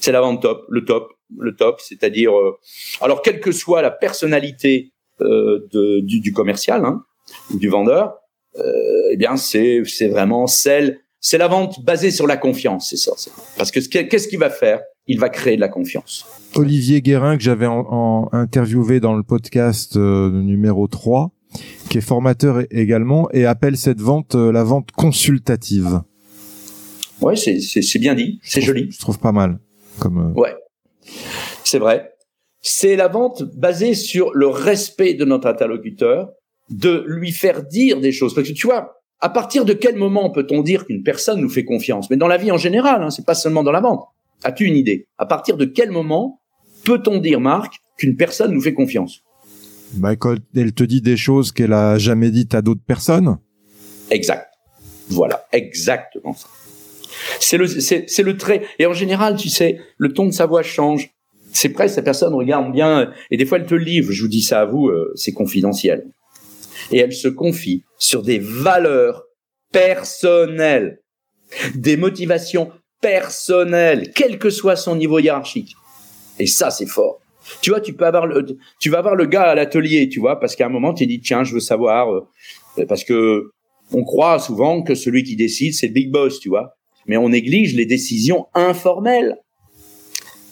C'est 0.00 0.12
la 0.12 0.20
vente 0.20 0.42
top, 0.42 0.64
le 0.68 0.84
top, 0.84 1.12
le 1.36 1.54
top, 1.54 1.80
c'est-à-dire, 1.80 2.36
euh, 2.36 2.56
alors 3.00 3.22
quelle 3.22 3.40
que 3.40 3.52
soit 3.52 3.82
la 3.82 3.90
personnalité 3.90 4.92
euh, 5.20 5.66
de, 5.72 6.00
du, 6.00 6.20
du, 6.20 6.32
commercial, 6.32 6.84
hein, 6.84 7.02
du 7.50 7.68
vendeur, 7.68 8.14
euh, 8.56 8.62
eh 9.10 9.16
bien 9.16 9.36
c'est 9.36 9.82
c'est 9.84 10.08
vraiment 10.08 10.46
celle, 10.46 11.00
c'est 11.20 11.38
la 11.38 11.48
vente 11.48 11.84
basée 11.84 12.10
sur 12.10 12.26
la 12.26 12.36
confiance, 12.36 12.90
c'est 12.90 12.96
ça. 12.96 13.12
Parce 13.56 13.70
que 13.70 13.80
qu'est-ce 13.80 14.28
qu'il 14.28 14.38
va 14.38 14.50
faire? 14.50 14.80
Il 15.06 15.18
va 15.18 15.28
créer 15.30 15.56
de 15.56 15.60
la 15.60 15.68
confiance. 15.68 16.26
Olivier 16.54 17.00
Guérin 17.00 17.36
que 17.36 17.42
j'avais 17.42 17.66
en, 17.66 17.86
en 17.88 18.28
interviewé 18.32 19.00
dans 19.00 19.16
le 19.16 19.22
podcast 19.22 19.96
euh, 19.96 20.30
numéro 20.30 20.86
3 20.86 21.32
qui 21.88 21.98
est 21.98 22.02
formateur 22.02 22.62
également 22.70 23.30
et 23.32 23.46
appelle 23.46 23.76
cette 23.76 24.00
vente 24.00 24.34
euh, 24.34 24.52
la 24.52 24.64
vente 24.64 24.90
consultative. 24.92 26.02
Ouais, 27.20 27.36
c'est 27.36 27.60
c'est 27.60 27.98
bien 27.98 28.14
dit, 28.14 28.38
c'est 28.42 28.60
joli. 28.60 28.90
Je 28.90 28.98
trouve 28.98 29.18
pas 29.18 29.32
mal 29.32 29.58
comme. 29.98 30.30
Euh, 30.30 30.40
ouais, 30.40 30.54
c'est 31.64 31.78
vrai. 31.78 32.12
C'est 32.60 32.96
la 32.96 33.08
vente 33.08 33.42
basée 33.42 33.94
sur 33.94 34.32
le 34.34 34.46
respect 34.46 35.14
de 35.14 35.24
notre 35.24 35.48
interlocuteur, 35.48 36.30
de 36.70 37.04
lui 37.06 37.32
faire 37.32 37.64
dire 37.64 38.00
des 38.00 38.12
choses. 38.12 38.34
Parce 38.34 38.48
que 38.48 38.52
tu 38.52 38.66
vois, 38.66 38.97
à 39.20 39.28
partir 39.28 39.64
de 39.64 39.72
quel 39.72 39.96
moment 39.96 40.30
peut-on 40.30 40.62
dire 40.62 40.86
qu'une 40.86 41.02
personne 41.02 41.40
nous 41.40 41.48
fait 41.48 41.64
confiance? 41.64 42.10
Mais 42.10 42.16
dans 42.16 42.28
la 42.28 42.36
vie 42.36 42.52
en 42.52 42.56
général, 42.56 43.02
hein, 43.02 43.10
c'est 43.10 43.26
pas 43.26 43.34
seulement 43.34 43.62
dans 43.62 43.72
la 43.72 43.80
vente. 43.80 44.04
As-tu 44.44 44.64
une 44.64 44.76
idée? 44.76 45.06
À 45.18 45.26
partir 45.26 45.56
de 45.56 45.64
quel 45.64 45.90
moment 45.90 46.40
peut-on 46.84 47.18
dire, 47.18 47.40
Marc, 47.40 47.74
qu'une 47.96 48.16
personne 48.16 48.52
nous 48.52 48.60
fait 48.60 48.74
confiance? 48.74 49.22
Bah, 49.94 50.16
quand 50.16 50.36
elle 50.54 50.72
te 50.72 50.84
dit 50.84 51.00
des 51.00 51.16
choses 51.16 51.50
qu'elle 51.50 51.72
a 51.72 51.98
jamais 51.98 52.30
dites 52.30 52.54
à 52.54 52.62
d'autres 52.62 52.84
personnes. 52.86 53.38
Exact. 54.10 54.46
Voilà, 55.08 55.46
exactement 55.52 56.34
ça. 56.34 56.46
C'est 57.40 57.56
le, 57.56 57.66
c'est, 57.66 58.22
le 58.22 58.36
trait. 58.36 58.62
Et 58.78 58.86
en 58.86 58.92
général, 58.92 59.36
tu 59.36 59.48
sais, 59.48 59.80
le 59.96 60.12
ton 60.12 60.26
de 60.26 60.30
sa 60.30 60.46
voix 60.46 60.62
change. 60.62 61.10
C'est 61.52 61.70
presque, 61.70 61.96
la 61.96 62.02
personne 62.02 62.34
regarde 62.34 62.70
bien, 62.72 63.10
et 63.30 63.36
des 63.38 63.46
fois 63.46 63.58
elle 63.58 63.66
te 63.66 63.74
livre, 63.74 64.12
je 64.12 64.22
vous 64.22 64.28
dis 64.28 64.42
ça 64.42 64.60
à 64.60 64.66
vous, 64.66 64.88
euh, 64.88 65.10
c'est 65.14 65.32
confidentiel. 65.32 66.06
Et 66.90 66.98
elle 66.98 67.12
se 67.12 67.28
confie 67.28 67.84
sur 67.98 68.22
des 68.22 68.38
valeurs 68.38 69.24
personnelles, 69.72 71.00
des 71.74 71.96
motivations 71.96 72.70
personnelles, 73.00 74.12
quel 74.14 74.38
que 74.38 74.50
soit 74.50 74.76
son 74.76 74.96
niveau 74.96 75.18
hiérarchique. 75.18 75.74
Et 76.38 76.46
ça, 76.46 76.70
c'est 76.70 76.86
fort. 76.86 77.20
Tu 77.62 77.70
vois, 77.70 77.80
tu 77.80 77.94
peux 77.94 78.06
avoir 78.06 78.26
le, 78.26 78.44
tu 78.80 78.90
vas 78.90 78.98
avoir 78.98 79.14
le 79.14 79.26
gars 79.26 79.44
à 79.44 79.54
l'atelier, 79.54 80.08
tu 80.08 80.20
vois, 80.20 80.38
parce 80.38 80.54
qu'à 80.54 80.66
un 80.66 80.70
moment, 80.70 80.92
tu 80.92 81.06
dis, 81.06 81.20
tiens, 81.20 81.44
je 81.44 81.54
veux 81.54 81.60
savoir, 81.60 82.12
euh, 82.12 82.86
parce 82.86 83.04
que 83.04 83.50
on 83.92 84.04
croit 84.04 84.38
souvent 84.38 84.82
que 84.82 84.94
celui 84.94 85.22
qui 85.22 85.36
décide, 85.36 85.74
c'est 85.74 85.86
le 85.86 85.94
big 85.94 86.10
boss, 86.10 86.40
tu 86.40 86.48
vois. 86.48 86.76
Mais 87.06 87.16
on 87.16 87.30
néglige 87.30 87.74
les 87.74 87.86
décisions 87.86 88.46
informelles. 88.54 89.36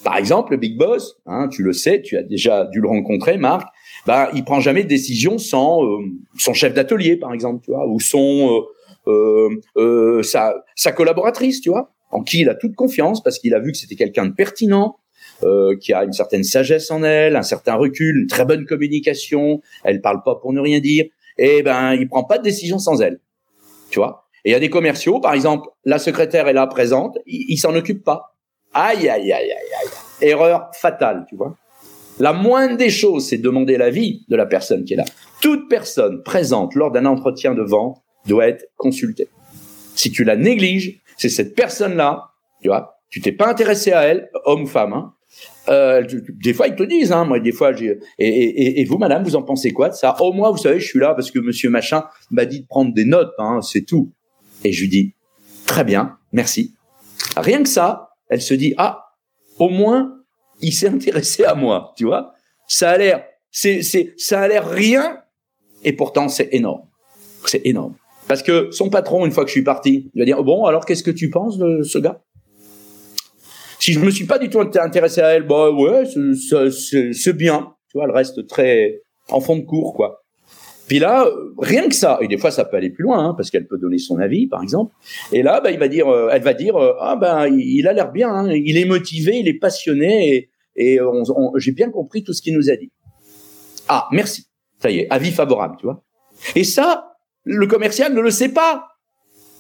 Par 0.05 0.16
exemple, 0.16 0.53
le 0.53 0.57
big 0.57 0.79
boss, 0.79 1.16
hein, 1.27 1.49
tu 1.49 1.62
le 1.62 1.72
sais, 1.72 2.01
tu 2.01 2.16
as 2.16 2.22
déjà 2.22 2.64
dû 2.66 2.81
le 2.81 2.88
rencontrer, 2.88 3.37
Marc. 3.37 3.68
Bah, 4.07 4.31
il 4.35 4.45
prend 4.45 4.61
jamais 4.61 4.85
de 4.85 4.88
décision 4.88 5.38
sans 5.38 5.85
euh, 5.85 5.99
son 6.38 6.55
chef 6.55 6.75
d'atelier, 6.75 7.16
par 7.16 7.33
exemple, 7.35 7.64
tu 7.64 7.73
vois, 7.73 7.87
ou 7.87 7.99
son 7.99 8.64
euh, 9.09 9.49
euh, 9.77 10.23
sa, 10.23 10.55
sa 10.75 10.92
collaboratrice, 10.92 11.61
tu 11.61 11.71
vois, 11.71 11.92
en 12.11 12.23
qui 12.23 12.40
il 12.40 12.49
a 12.49 12.55
toute 12.55 12.75
confiance 12.75 13.23
parce 13.23 13.38
qu'il 13.38 13.55
a 13.55 13.61
vu 13.61 13.73
que 13.73 13.79
c'était 13.79 13.95
quelqu'un 13.95 14.27
de 14.27 14.33
pertinent, 14.33 14.97
euh, 15.45 15.77
qui 15.77 15.92
a 15.92 16.03
une 16.05 16.12
certaine 16.12 16.45
sagesse 16.45 16.90
en 16.90 17.03
elle, 17.03 17.37
un 17.37 17.42
certain 17.42 17.75
recul, 17.75 18.16
une 18.16 18.27
très 18.27 18.45
bonne 18.45 18.64
communication. 18.64 19.61
Elle 19.85 20.01
parle 20.01 20.23
pas 20.25 20.37
pour 20.37 20.53
ne 20.53 20.61
rien 20.61 20.81
dire. 20.81 21.05
Et 21.38 21.62
ben, 21.62 21.92
il 21.95 22.09
prend 22.09 22.25
pas 22.25 22.38
de 22.38 22.42
décision 22.42 22.79
sans 22.79 23.01
elle. 23.01 23.21
Tu 23.90 23.99
vois. 23.99 24.25
Et 24.45 24.51
il 24.51 24.53
y 24.53 24.57
a 24.57 24.61
des 24.61 24.71
commerciaux, 24.71 25.21
par 25.21 25.35
exemple, 25.35 25.69
la 25.85 25.99
secrétaire 25.99 26.49
est 26.49 26.53
là 26.53 26.66
présente, 26.66 27.19
il, 27.27 27.45
il 27.49 27.57
s'en 27.59 27.75
occupe 27.75 28.03
pas. 28.03 28.37
Aïe, 28.73 29.09
aïe, 29.09 29.33
aïe, 29.33 29.53
aïe, 29.53 29.53
aïe. 29.53 29.90
Erreur 30.21 30.71
fatale, 30.73 31.27
tu 31.29 31.37
vois. 31.37 31.57
La 32.18 32.33
moindre 32.33 32.76
des 32.76 32.90
choses, 32.90 33.29
c'est 33.29 33.38
de 33.38 33.42
demander 33.42 33.76
l'avis 33.76 34.24
de 34.29 34.37
la 34.37 34.46
personne 34.46 34.85
qui 34.85 34.94
est 34.94 34.96
là. 34.96 35.05
Toute 35.42 35.68
personne 35.68 36.22
présente 36.22 36.74
lors 36.74 36.90
d'un 36.90 37.05
entretien 37.05 37.55
de 37.55 37.62
vente 37.62 38.02
doit 38.26 38.48
être 38.48 38.66
consultée. 38.76 39.29
Si 39.94 40.11
tu 40.11 40.24
la 40.24 40.37
négliges, 40.37 41.00
c'est 41.16 41.29
cette 41.29 41.55
personne-là, 41.55 42.31
tu 42.62 42.68
vois, 42.68 43.00
tu 43.11 43.20
t'es 43.20 43.33
pas 43.33 43.48
intéressé 43.48 43.92
à 43.92 44.02
elle, 44.02 44.31
homme 44.44 44.62
ou 44.62 44.66
femme, 44.66 44.92
hein, 44.92 45.12
euh, 45.68 46.07
des 46.29 46.55
fois, 46.55 46.68
ils 46.68 46.76
te 46.76 46.83
disent, 46.83 47.12
hein, 47.12 47.24
moi, 47.24 47.40
des 47.40 47.52
fois, 47.52 47.72
j'ai, 47.72 47.98
et, 48.18 48.85
vous, 48.85 48.98
madame, 48.98 49.24
vous 49.24 49.37
en 49.37 49.42
pensez 49.42 49.72
quoi 49.72 49.88
de 49.88 49.94
ça? 49.94 50.16
Au 50.20 50.33
moins, 50.33 50.50
vous 50.50 50.57
savez, 50.57 50.81
je 50.81 50.87
suis 50.87 50.98
là 50.98 51.14
parce 51.14 51.31
que 51.31 51.38
monsieur 51.38 51.70
machin 51.70 52.05
m'a 52.31 52.44
dit 52.44 52.61
de 52.61 52.66
prendre 52.66 52.94
des 52.94 53.05
notes, 53.05 53.33
hein, 53.38 53.61
c'est 53.62 53.83
tout. 53.83 54.12
Et 54.64 54.72
je 54.72 54.83
lui 54.83 54.88
dis, 54.88 55.14
très 55.66 55.85
bien, 55.85 56.16
merci. 56.33 56.74
Rien 57.37 57.62
que 57.62 57.68
ça, 57.68 58.11
elle 58.29 58.40
se 58.40 58.55
dit, 58.55 58.74
ah, 58.79 59.07
au 59.59 59.68
moins, 59.68 60.15
il 60.61 60.73
s'est 60.73 60.88
intéressé 60.88 61.45
à 61.45 61.55
moi, 61.55 61.92
tu 61.97 62.05
vois 62.05 62.33
Ça 62.66 62.90
a 62.90 62.99
l'air, 62.99 63.25
c'est, 63.51 63.83
c'est, 63.83 64.14
ça 64.16 64.40
a 64.40 64.49
l'air 64.49 64.69
rien, 64.69 65.19
et 65.85 65.92
pourtant, 65.92 66.29
c'est 66.29 66.49
énorme. 66.53 66.83
C'est 67.45 67.64
énorme. 67.64 67.95
Parce 68.29 68.42
que 68.42 68.71
son 68.73 68.90
patron, 68.90 69.25
une 69.25 69.33
fois 69.33 69.45
que 69.45 69.49
je 69.49 69.53
suis 69.53 69.62
parti, 69.62 70.11
il 70.14 70.19
va 70.19 70.25
dire, 70.25 70.42
bon, 70.42 70.64
alors 70.64 70.85
qu'est-ce 70.85 71.05
que 71.05 71.11
tu 71.11 71.31
penses 71.31 71.59
de 71.59 71.83
ce 71.83 71.99
gars? 71.99 72.23
Si 73.79 73.92
je 73.92 74.01
me 74.01 74.11
suis 74.11 74.25
pas 74.25 74.38
du 74.38 74.51
tout 74.51 74.61
intéressé 74.61 75.21
à 75.21 75.29
elle, 75.29 75.47
bah 75.47 75.71
ouais, 75.71 76.05
c'est 76.07 77.37
bien. 77.37 77.75
Tu 77.88 77.99
vois, 77.99 78.07
elle 78.07 78.11
reste 78.11 78.47
très 78.49 79.01
en 79.29 79.40
fond 79.40 79.57
de 79.57 79.64
cours, 79.64 79.95
quoi. 79.95 80.25
Puis 80.88 80.99
là, 80.99 81.29
rien 81.59 81.88
que 81.88 81.94
ça, 81.94 82.18
et 82.20 82.29
des 82.29 82.38
fois 82.38 82.51
ça 82.51 82.64
peut 82.64 82.77
aller 82.77 82.90
plus 82.90 83.03
loin, 83.03 83.29
hein, 83.29 83.35
parce 83.37 83.51
qu'elle 83.51 83.66
peut 83.66 83.79
donner 83.79 83.99
son 83.99 84.18
avis, 84.18 84.46
par 84.46 84.62
exemple. 84.62 84.94
Et 85.33 85.42
là, 85.42 85.61
bah, 85.61 85.70
il 85.70 85.79
va 85.79 85.88
dire, 85.88 86.09
euh, 86.09 86.29
elle 86.33 86.42
va 86.42 86.55
dire, 86.55 86.77
euh, 86.77 86.94
ah 87.01 87.16
ben, 87.16 87.49
il 87.49 87.88
a 87.88 87.92
l'air 87.92 88.12
bien, 88.12 88.31
hein, 88.31 88.53
il 88.53 88.79
est 88.79 88.85
motivé, 88.85 89.38
il 89.38 89.49
est 89.49 89.59
passionné, 89.59 90.49
et, 90.77 90.94
et 90.94 91.01
j'ai 91.57 91.72
bien 91.72 91.90
compris 91.90 92.22
tout 92.22 92.33
ce 92.33 92.42
qu'il 92.42 92.57
nous 92.57 92.70
a 92.70 92.77
dit. 92.77 92.92
Ah, 93.88 94.09
merci. 94.12 94.46
Ça 94.81 94.90
y 94.90 94.99
est, 94.99 95.07
avis 95.11 95.31
favorable, 95.31 95.77
tu 95.79 95.87
vois. 95.87 96.05
Et 96.55 96.64
ça, 96.64 97.16
le 97.44 97.66
commercial 97.66 98.12
ne 98.14 98.20
le 98.20 98.31
sait 98.31 98.51
pas. 98.51 98.88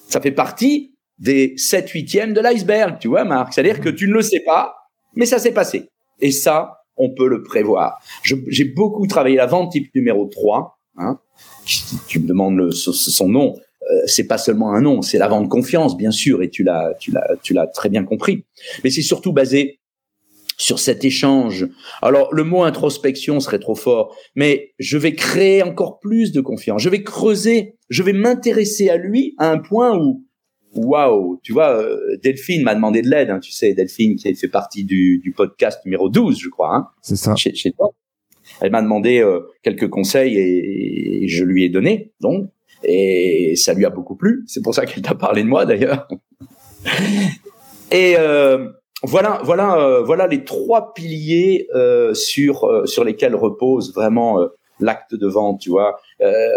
Ça 0.08 0.20
fait 0.20 0.32
partie 0.32 0.94
des 1.18 1.54
7 1.56 1.88
huitièmes 1.90 2.34
de 2.34 2.40
l'iceberg, 2.40 2.98
tu 3.00 3.08
vois, 3.08 3.24
Marc. 3.24 3.52
C'est-à-dire 3.52 3.80
que 3.80 3.88
tu 3.88 4.08
ne 4.08 4.12
le 4.12 4.22
sais 4.22 4.40
pas, 4.40 4.74
mais 5.14 5.26
ça 5.26 5.38
s'est 5.38 5.52
passé. 5.52 5.88
Et 6.20 6.30
ça, 6.30 6.82
on 6.96 7.14
peut 7.14 7.28
le 7.28 7.42
prévoir. 7.42 7.98
J'ai 8.22 8.64
beaucoup 8.64 9.06
travaillé 9.06 9.36
la 9.36 9.46
vente 9.46 9.72
type 9.72 9.94
numéro 9.94 10.26
3. 10.26 10.75
Hein. 10.98 11.18
Tu, 11.64 12.20
me 12.20 12.26
demandes 12.26 12.56
le, 12.56 12.70
son 12.70 13.28
nom. 13.28 13.56
Euh, 13.90 14.02
c'est 14.06 14.26
pas 14.26 14.38
seulement 14.38 14.72
un 14.72 14.80
nom, 14.80 15.02
c'est 15.02 15.18
la 15.18 15.28
vente 15.28 15.48
confiance, 15.48 15.96
bien 15.96 16.10
sûr, 16.10 16.42
et 16.42 16.50
tu 16.50 16.64
l'as, 16.64 16.94
tu 16.98 17.12
l'as, 17.12 17.36
tu 17.42 17.54
l'as 17.54 17.66
très 17.66 17.88
bien 17.88 18.04
compris. 18.04 18.44
Mais 18.82 18.90
c'est 18.90 19.02
surtout 19.02 19.32
basé 19.32 19.78
sur 20.56 20.78
cet 20.78 21.04
échange. 21.04 21.68
Alors 22.02 22.32
le 22.34 22.42
mot 22.42 22.62
introspection 22.64 23.40
serait 23.40 23.58
trop 23.58 23.74
fort, 23.74 24.16
mais 24.34 24.72
je 24.78 24.98
vais 24.98 25.14
créer 25.14 25.62
encore 25.62 26.00
plus 26.00 26.32
de 26.32 26.40
confiance. 26.40 26.82
Je 26.82 26.88
vais 26.88 27.02
creuser, 27.02 27.76
je 27.88 28.02
vais 28.02 28.12
m'intéresser 28.12 28.88
à 28.88 28.96
lui 28.96 29.34
à 29.38 29.50
un 29.50 29.58
point 29.58 29.96
où 29.96 30.24
waouh, 30.74 31.40
tu 31.42 31.52
vois, 31.52 31.80
euh, 31.80 32.16
Delphine 32.22 32.62
m'a 32.62 32.74
demandé 32.74 33.02
de 33.02 33.08
l'aide, 33.08 33.30
hein, 33.30 33.40
tu 33.40 33.50
sais, 33.50 33.72
Delphine 33.72 34.16
qui 34.16 34.34
fait 34.34 34.48
partie 34.48 34.84
du, 34.84 35.18
du 35.22 35.32
podcast 35.32 35.80
numéro 35.84 36.08
12, 36.08 36.38
je 36.38 36.48
crois. 36.48 36.74
Hein, 36.74 36.88
C'est 37.02 37.16
ça. 37.16 37.34
Chez, 37.34 37.54
chez 37.54 37.72
toi. 37.72 37.90
Elle 38.60 38.70
m'a 38.70 38.82
demandé 38.82 39.20
euh, 39.20 39.40
quelques 39.62 39.88
conseils 39.88 40.38
et, 40.38 41.28
je 41.28 41.44
lui 41.44 41.64
ai 41.64 41.68
donné, 41.68 42.12
donc, 42.20 42.48
et 42.84 43.54
ça 43.56 43.74
lui 43.74 43.84
a 43.84 43.90
beaucoup 43.90 44.16
plu. 44.16 44.44
C'est 44.46 44.62
pour 44.62 44.74
ça 44.74 44.86
qu'elle 44.86 45.02
t'a 45.02 45.14
parlé 45.14 45.42
de 45.42 45.48
moi, 45.48 45.66
d'ailleurs. 45.66 46.08
et 47.90 48.16
euh, 48.18 48.68
voilà, 49.02 49.40
voilà, 49.44 49.78
euh, 49.78 50.02
voilà 50.02 50.26
les 50.26 50.44
trois 50.44 50.94
piliers 50.94 51.68
sur 52.14 52.88
sur 52.88 53.04
lesquels 53.04 53.34
repose 53.34 53.94
vraiment 53.94 54.38
l'acte 54.80 55.14
de 55.14 55.26
vente, 55.26 55.60
tu 55.60 55.70
vois. 55.70 55.98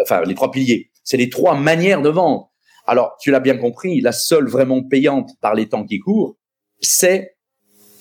enfin, 0.03 0.21
les 0.23 0.35
trois 0.35 0.51
piliers. 0.51 0.89
C'est 1.03 1.17
les 1.17 1.29
trois 1.29 1.55
manières 1.55 2.01
de 2.01 2.09
vendre 2.09 2.49
alors, 2.89 3.17
tu 3.19 3.29
l'as 3.29 3.39
bien 3.39 3.55
compris, 3.55 4.01
la 4.01 4.11
seule 4.11 4.47
vraiment 4.47 4.81
payante 4.81 5.29
par 5.41 5.53
les 5.53 5.69
temps 5.69 5.85
qui 5.85 5.99
courent, 5.99 6.37
c'est 6.81 7.35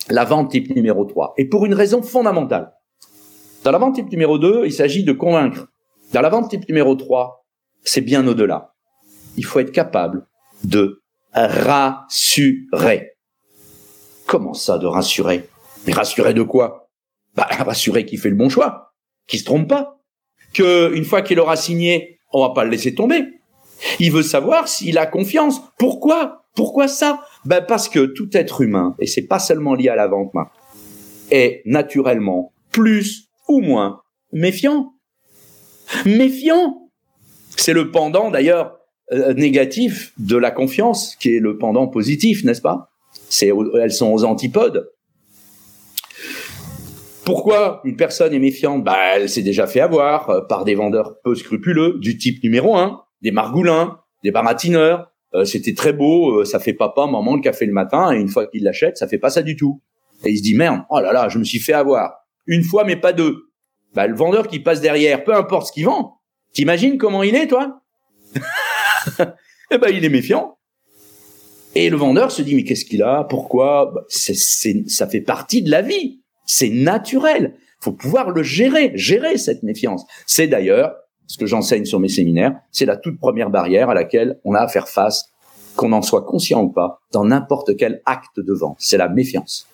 la 0.09 0.25
vente 0.25 0.51
type 0.51 0.75
numéro 0.75 1.05
3. 1.05 1.35
Et 1.37 1.47
pour 1.47 1.67
une 1.67 1.75
raison 1.75 2.01
fondamentale. 2.01 2.73
Dans 3.65 3.73
la 3.73 3.79
vente 3.79 3.97
type 3.97 4.11
numéro 4.11 4.39
2, 4.39 4.67
il 4.67 4.73
s'agit 4.73 5.05
de 5.05 5.13
convaincre. 5.13 5.67
Dans 6.13 6.21
la 6.21 6.29
vente 6.29 6.51
type 6.51 6.69
numéro 6.69 6.95
3, 6.95 7.45
c'est 7.83 8.01
bien 8.01 8.27
au-delà. 8.27 8.75
Il 9.37 9.45
faut 9.45 9.59
être 9.59 9.73
capable 9.73 10.27
de 10.65 11.03
rassurer. 11.33 13.13
Comment 14.27 14.55
ça, 14.55 14.79
de 14.79 14.87
rassurer? 14.87 15.49
Mais 15.87 15.93
rassurer 15.93 16.35
de 16.35 16.43
quoi? 16.43 16.91
Bah, 17.35 17.47
rassurer 17.51 18.05
qu'il 18.05 18.19
fait 18.19 18.31
le 18.31 18.37
bon 18.37 18.49
choix, 18.49 18.95
qu'il 19.27 19.39
se 19.41 19.45
trompe 19.45 19.69
pas, 19.69 20.01
que 20.55 20.95
une 20.95 21.05
fois 21.05 21.23
qu'il 21.23 21.41
aura 21.41 21.57
signé, 21.57 22.21
on 22.33 22.43
va 22.47 22.51
pas 22.51 22.65
le 22.65 22.71
laisser 22.71 22.95
tomber. 22.95 23.25
Il 24.01 24.13
veut 24.13 24.23
savoir 24.23 24.69
s'il 24.69 24.99
a 24.99 25.07
confiance. 25.07 25.61
Pourquoi? 25.79 26.45
Pourquoi 26.55 26.89
ça? 26.89 27.21
Ben 27.45 27.65
parce 27.67 27.89
que 27.89 28.07
tout 28.07 28.29
être 28.37 28.61
humain, 28.61 28.97
et 28.99 29.07
c'est 29.07 29.27
pas 29.27 29.39
seulement 29.39 29.75
lié 29.75 29.89
à 29.89 29.97
la 29.97 30.09
vente, 30.09 30.33
est 31.31 31.63
naturellement 31.65 32.53
plus 32.73 33.28
ou 33.49 33.61
moins 33.61 34.03
méfiant. 34.33 34.93
Méfiant. 36.05 36.91
C'est 37.57 37.73
le 37.73 37.91
pendant 37.91 38.31
d'ailleurs 38.31 38.79
euh, 39.13 39.33
négatif 39.35 40.13
de 40.19 40.37
la 40.37 40.51
confiance, 40.51 41.17
qui 41.17 41.35
est 41.35 41.41
le 41.41 41.57
pendant 41.57 41.89
positif, 41.89 42.45
n'est-ce 42.45 42.61
pas? 42.61 42.91
C'est 43.31 43.51
elles 43.81 43.93
sont 43.93 44.13
aux 44.13 44.25
antipodes. 44.25 44.91
Pourquoi 47.25 47.81
une 47.85 47.97
personne 47.97 48.33
est 48.35 48.39
méfiante? 48.39 48.85
Bah, 48.85 48.97
Elle 49.17 49.29
s'est 49.29 49.43
déjà 49.43 49.67
fait 49.67 49.81
avoir 49.81 50.31
euh, 50.31 50.41
par 50.43 50.65
des 50.65 50.75
vendeurs 50.75 51.17
peu 51.25 51.35
scrupuleux 51.35 51.99
du 51.99 52.19
type 52.19 52.43
numéro 52.45 52.77
un, 52.77 53.03
des 53.23 53.31
margoulins, 53.31 53.99
des 54.25 54.31
baratineurs. 54.31 55.11
Euh, 55.35 55.45
c'était 55.45 55.75
très 55.75 55.93
beau, 55.93 56.45
ça 56.45 56.61
fait 56.61 56.75
papa, 56.75 57.07
maman 57.07 57.37
le 57.37 57.43
café 57.43 57.67
le 57.67 57.73
matin, 57.73 58.13
et 58.13 58.19
une 58.19 58.29
fois 58.29 58.47
qu'il 58.47 58.63
l'achète, 58.63 58.99
ça 58.99 59.09
fait 59.09 59.19
pas 59.19 59.31
ça 59.31 59.43
du 59.43 59.57
tout. 59.57 59.83
Et 60.25 60.31
il 60.31 60.39
se 60.39 60.43
dit 60.43 60.55
merde, 60.55 60.83
oh 60.91 61.01
là 61.01 61.13
là, 61.13 61.29
je 61.29 61.39
me 61.39 61.45
suis 61.45 61.59
fait 61.59 61.73
avoir. 61.73 62.15
Une 62.49 62.65
fois, 62.65 62.85
mais 62.85 62.97
pas 62.97 63.13
deux. 63.13 63.51
Bah, 63.95 64.07
le 64.07 64.17
vendeur 64.17 64.49
qui 64.49 64.59
passe 64.59 64.81
derrière, 64.81 65.23
peu 65.23 65.35
importe 65.35 65.69
ce 65.69 65.73
qu'il 65.73 65.85
vend, 65.85 66.19
t'imagines 66.53 66.99
comment 66.99 67.23
il 67.23 67.35
est, 67.35 67.47
toi 67.47 67.81
Eh 69.71 69.79
ben, 69.79 69.91
il 69.93 70.05
est 70.05 70.09
méfiant. 70.09 70.59
Et 71.75 71.91
le 71.91 71.97
vendeur 71.97 72.33
se 72.33 72.41
dit 72.41 72.55
mais 72.55 72.65
qu'est-ce 72.65 72.87
qu'il 72.87 73.03
a? 73.03 73.25
Pourquoi? 73.25 73.93
Bah, 73.95 74.01
Ça 74.09 75.07
fait 75.07 75.21
partie 75.21 75.63
de 75.63 75.71
la 75.71 75.83
vie. 75.83 76.23
C'est 76.47 76.71
naturel. 76.71 77.55
Faut 77.81 77.93
pouvoir 77.93 78.31
le 78.31 78.43
gérer, 78.43 78.93
gérer 78.95 79.37
cette 79.37 79.63
méfiance. 79.63 80.05
C'est 80.27 80.49
d'ailleurs 80.49 80.95
ce 81.27 81.37
que 81.37 81.45
j'enseigne 81.45 81.85
sur 81.85 82.01
mes 82.01 82.09
séminaires. 82.09 82.59
C'est 82.73 82.87
la 82.87 82.97
toute 82.97 83.21
première 83.21 83.51
barrière 83.51 83.91
à 83.91 83.95
laquelle 83.95 84.41
on 84.45 84.55
a 84.55 84.61
à 84.61 84.69
faire 84.69 84.89
face, 84.89 85.27
qu'on 85.77 85.93
en 85.93 86.01
soit 86.01 86.25
conscient 86.25 86.63
ou 86.63 86.71
pas, 86.71 87.01
dans 87.13 87.27
n'importe 87.27 87.77
quel 87.77 88.01
acte 88.07 88.41
de 88.41 88.53
vente. 88.55 88.79
C'est 88.81 88.97
la 88.97 89.11
méfiance. 89.11 89.69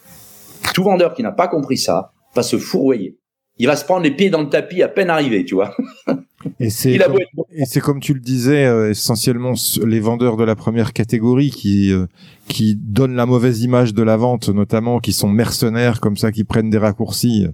Tout 0.75 0.83
vendeur 0.83 1.15
qui 1.15 1.23
n'a 1.23 1.31
pas 1.31 1.47
compris 1.47 1.79
ça 1.79 2.14
va 2.35 2.43
se 2.43 2.59
fourroyer. 2.59 3.19
Il 3.59 3.67
va 3.69 3.77
se 3.77 3.85
prendre 3.85 4.03
les 4.03 4.11
pieds 4.11 4.31
dans 4.31 4.43
le 4.43 4.49
tapis 4.49 4.83
à 4.83 4.89
peine 4.89 5.11
arrivé, 5.11 5.45
tu 5.45 5.55
vois. 5.55 5.77
Et 6.61 6.69
c'est 6.69 6.99
comme, 6.99 7.17
et 7.53 7.65
c'est 7.65 7.81
comme 7.81 8.01
tu 8.01 8.13
le 8.13 8.21
disais, 8.21 8.67
euh, 8.67 8.91
essentiellement 8.91 9.55
les 9.87 10.01
vendeurs 10.01 10.37
de 10.37 10.45
la 10.45 10.55
première 10.55 10.93
catégorie 10.93 11.51
qui 11.51 11.91
euh, 11.91 12.07
qui 12.49 12.77
donnent 12.77 13.17
la 13.17 13.25
mauvaise 13.25 13.63
image 13.63 13.95
de 13.95 14.03
la 14.03 14.19
vente, 14.19 14.51
notamment 14.51 15.01
qui 15.01 15.15
sont 15.15 15.29
mercenaires 15.29 16.01
comme 16.01 16.19
ça, 16.19 16.33
qui 16.33 16.45
prennent 16.45 16.69
des 16.69 16.79
raccourcis. 16.79 17.47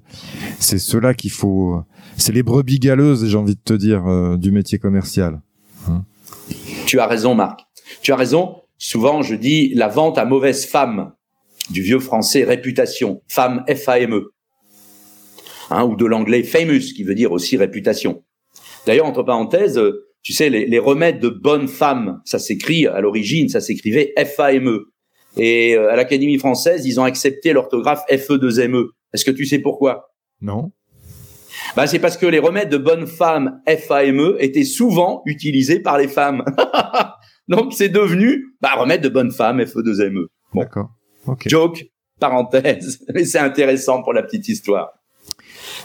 C'est 0.58 0.78
cela 0.78 1.14
qu'il 1.14 1.30
faut. 1.30 1.82
C'est 2.16 2.32
les 2.32 2.42
brebis 2.42 2.80
galeuses, 2.80 3.26
j'ai 3.26 3.36
envie 3.36 3.54
de 3.54 3.60
te 3.64 3.74
dire, 3.74 4.06
euh, 4.08 4.36
du 4.36 4.50
métier 4.50 4.78
commercial. 4.78 5.40
Hein. 5.88 6.04
tu 6.86 6.98
as 6.98 7.06
raison, 7.06 7.34
Marc. 7.34 7.60
Tu 8.02 8.12
as 8.12 8.16
raison. 8.16 8.56
Souvent, 8.76 9.22
je 9.22 9.34
dis 9.34 9.72
la 9.74 9.88
vente 9.88 10.18
à 10.18 10.24
mauvaise 10.24 10.66
femme 10.66 11.12
du 11.70 11.82
vieux 11.82 12.00
français 12.00 12.44
réputation, 12.44 13.22
femme 13.28 13.64
F-A-M-E, 13.68 14.32
hein, 15.70 15.84
ou 15.84 15.96
de 15.96 16.04
l'anglais 16.04 16.42
famous, 16.42 16.92
qui 16.94 17.04
veut 17.04 17.14
dire 17.14 17.32
aussi 17.32 17.56
réputation. 17.56 18.22
D'ailleurs, 18.86 19.06
entre 19.06 19.22
parenthèses, 19.22 19.78
euh, 19.78 20.06
tu 20.22 20.32
sais, 20.32 20.50
les, 20.50 20.78
remèdes 20.78 21.18
de 21.18 21.28
bonne 21.28 21.68
femme, 21.68 22.20
ça 22.24 22.38
s'écrit 22.38 22.86
à 22.86 23.00
l'origine, 23.00 23.48
ça 23.48 23.60
s'écrivait 23.60 24.12
F-A-M-E. 24.18 24.92
Et 25.36 25.76
euh, 25.76 25.90
à 25.90 25.96
l'Académie 25.96 26.38
française, 26.38 26.86
ils 26.86 27.00
ont 27.00 27.04
accepté 27.04 27.52
l'orthographe 27.52 28.02
F-E-2-M-E. 28.08 28.78
E. 28.78 28.90
Est-ce 29.14 29.24
que 29.24 29.30
tu 29.30 29.46
sais 29.46 29.58
pourquoi? 29.58 30.10
Non. 30.40 30.72
Bah, 31.76 31.86
c'est 31.86 31.98
parce 31.98 32.16
que 32.16 32.26
les 32.26 32.38
remèdes 32.38 32.68
de 32.68 32.78
bonne 32.78 33.06
femme 33.06 33.60
F-A-M-E 33.66 34.36
étaient 34.40 34.64
souvent 34.64 35.22
utilisés 35.26 35.80
par 35.80 35.98
les 35.98 36.08
femmes. 36.08 36.44
Donc 37.48 37.72
c'est 37.72 37.88
devenu 37.88 38.54
bah, 38.60 38.74
remède 38.76 39.02
de 39.02 39.08
bonne 39.08 39.30
femme 39.30 39.64
F-E-2-M-E. 39.64 40.20
E. 40.20 40.28
D'accord. 40.54 40.90
Joke, 41.46 41.84
parenthèse, 42.18 43.04
mais 43.14 43.24
c'est 43.24 43.38
intéressant 43.38 44.02
pour 44.02 44.12
la 44.12 44.22
petite 44.22 44.48
histoire. 44.48 44.92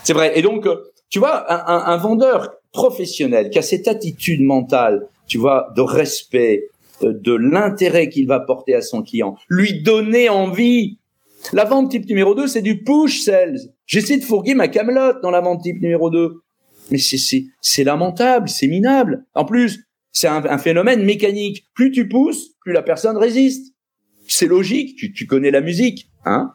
C'est 0.03 0.13
vrai. 0.13 0.37
Et 0.37 0.41
donc, 0.41 0.65
euh, 0.65 0.91
tu 1.09 1.19
vois, 1.19 1.51
un, 1.51 1.93
un, 1.93 1.97
vendeur 1.97 2.51
professionnel 2.71 3.49
qui 3.49 3.59
a 3.59 3.61
cette 3.61 3.87
attitude 3.87 4.41
mentale, 4.41 5.07
tu 5.27 5.37
vois, 5.37 5.71
de 5.75 5.81
respect, 5.81 6.69
euh, 7.03 7.13
de 7.13 7.33
l'intérêt 7.33 8.09
qu'il 8.09 8.27
va 8.27 8.39
porter 8.39 8.75
à 8.75 8.81
son 8.81 9.01
client, 9.01 9.35
lui 9.49 9.81
donner 9.81 10.29
envie. 10.29 10.99
La 11.53 11.65
vente 11.65 11.91
type 11.91 12.07
numéro 12.07 12.33
2, 12.33 12.47
c'est 12.47 12.61
du 12.61 12.83
push 12.83 13.21
sales. 13.21 13.59
J'essaie 13.85 14.17
de 14.17 14.23
fourguer 14.23 14.55
ma 14.55 14.67
camelote 14.67 15.21
dans 15.21 15.31
la 15.31 15.41
vente 15.41 15.61
type 15.61 15.81
numéro 15.81 16.09
2. 16.09 16.41
Mais 16.91 16.97
c'est, 16.97 17.17
c'est, 17.61 17.83
lamentable, 17.83 18.49
c'est 18.49 18.67
minable. 18.67 19.25
En 19.33 19.45
plus, 19.45 19.87
c'est 20.11 20.27
un, 20.27 20.43
un, 20.45 20.57
phénomène 20.57 21.03
mécanique. 21.03 21.65
Plus 21.73 21.91
tu 21.91 22.07
pousses, 22.07 22.49
plus 22.61 22.73
la 22.73 22.83
personne 22.83 23.17
résiste 23.17 23.75
c'est 24.27 24.47
logique, 24.47 24.95
tu, 24.97 25.13
tu, 25.13 25.27
connais 25.27 25.51
la 25.51 25.61
musique, 25.61 26.09
hein. 26.25 26.53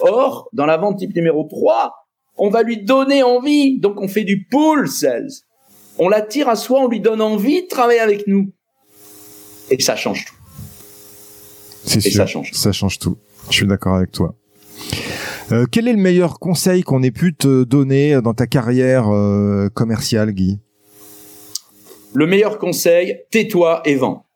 Or, 0.00 0.48
dans 0.52 0.66
la 0.66 0.76
vente 0.76 0.98
type 0.98 1.14
numéro 1.14 1.44
3, 1.44 1.94
on 2.38 2.50
va 2.50 2.62
lui 2.62 2.82
donner 2.82 3.22
envie, 3.22 3.78
donc 3.78 4.00
on 4.00 4.08
fait 4.08 4.24
du 4.24 4.44
pull 4.44 4.88
sales. 4.88 5.28
On 5.98 6.08
l'attire 6.08 6.48
à 6.48 6.56
soi, 6.56 6.80
on 6.80 6.88
lui 6.88 7.00
donne 7.00 7.22
envie 7.22 7.62
de 7.62 7.68
travailler 7.68 8.00
avec 8.00 8.26
nous. 8.26 8.52
Et 9.70 9.80
ça 9.80 9.96
change 9.96 10.26
tout. 10.26 10.34
C'est 11.84 12.00
sûr, 12.00 12.12
ça 12.12 12.26
change. 12.26 12.52
Ça 12.52 12.72
change 12.72 12.98
tout. 12.98 13.16
Je 13.48 13.54
suis 13.54 13.66
d'accord 13.66 13.96
avec 13.96 14.12
toi. 14.12 14.34
Euh, 15.52 15.64
quel 15.70 15.86
est 15.88 15.92
le 15.92 15.98
meilleur 16.00 16.38
conseil 16.38 16.82
qu'on 16.82 17.02
ait 17.02 17.12
pu 17.12 17.34
te 17.34 17.64
donner 17.64 18.20
dans 18.20 18.34
ta 18.34 18.46
carrière 18.46 19.08
euh, 19.08 19.68
commerciale, 19.68 20.32
Guy? 20.32 20.58
Le 22.12 22.26
meilleur 22.26 22.58
conseil, 22.58 23.20
tais-toi 23.30 23.82
et 23.84 23.94
vends. 23.94 24.26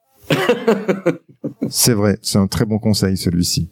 c'est 1.69 1.95
vrai, 1.95 2.19
c'est 2.23 2.39
un 2.39 2.47
très 2.47 2.65
bon 2.65 2.79
conseil 2.79 3.17
celui-ci. 3.17 3.69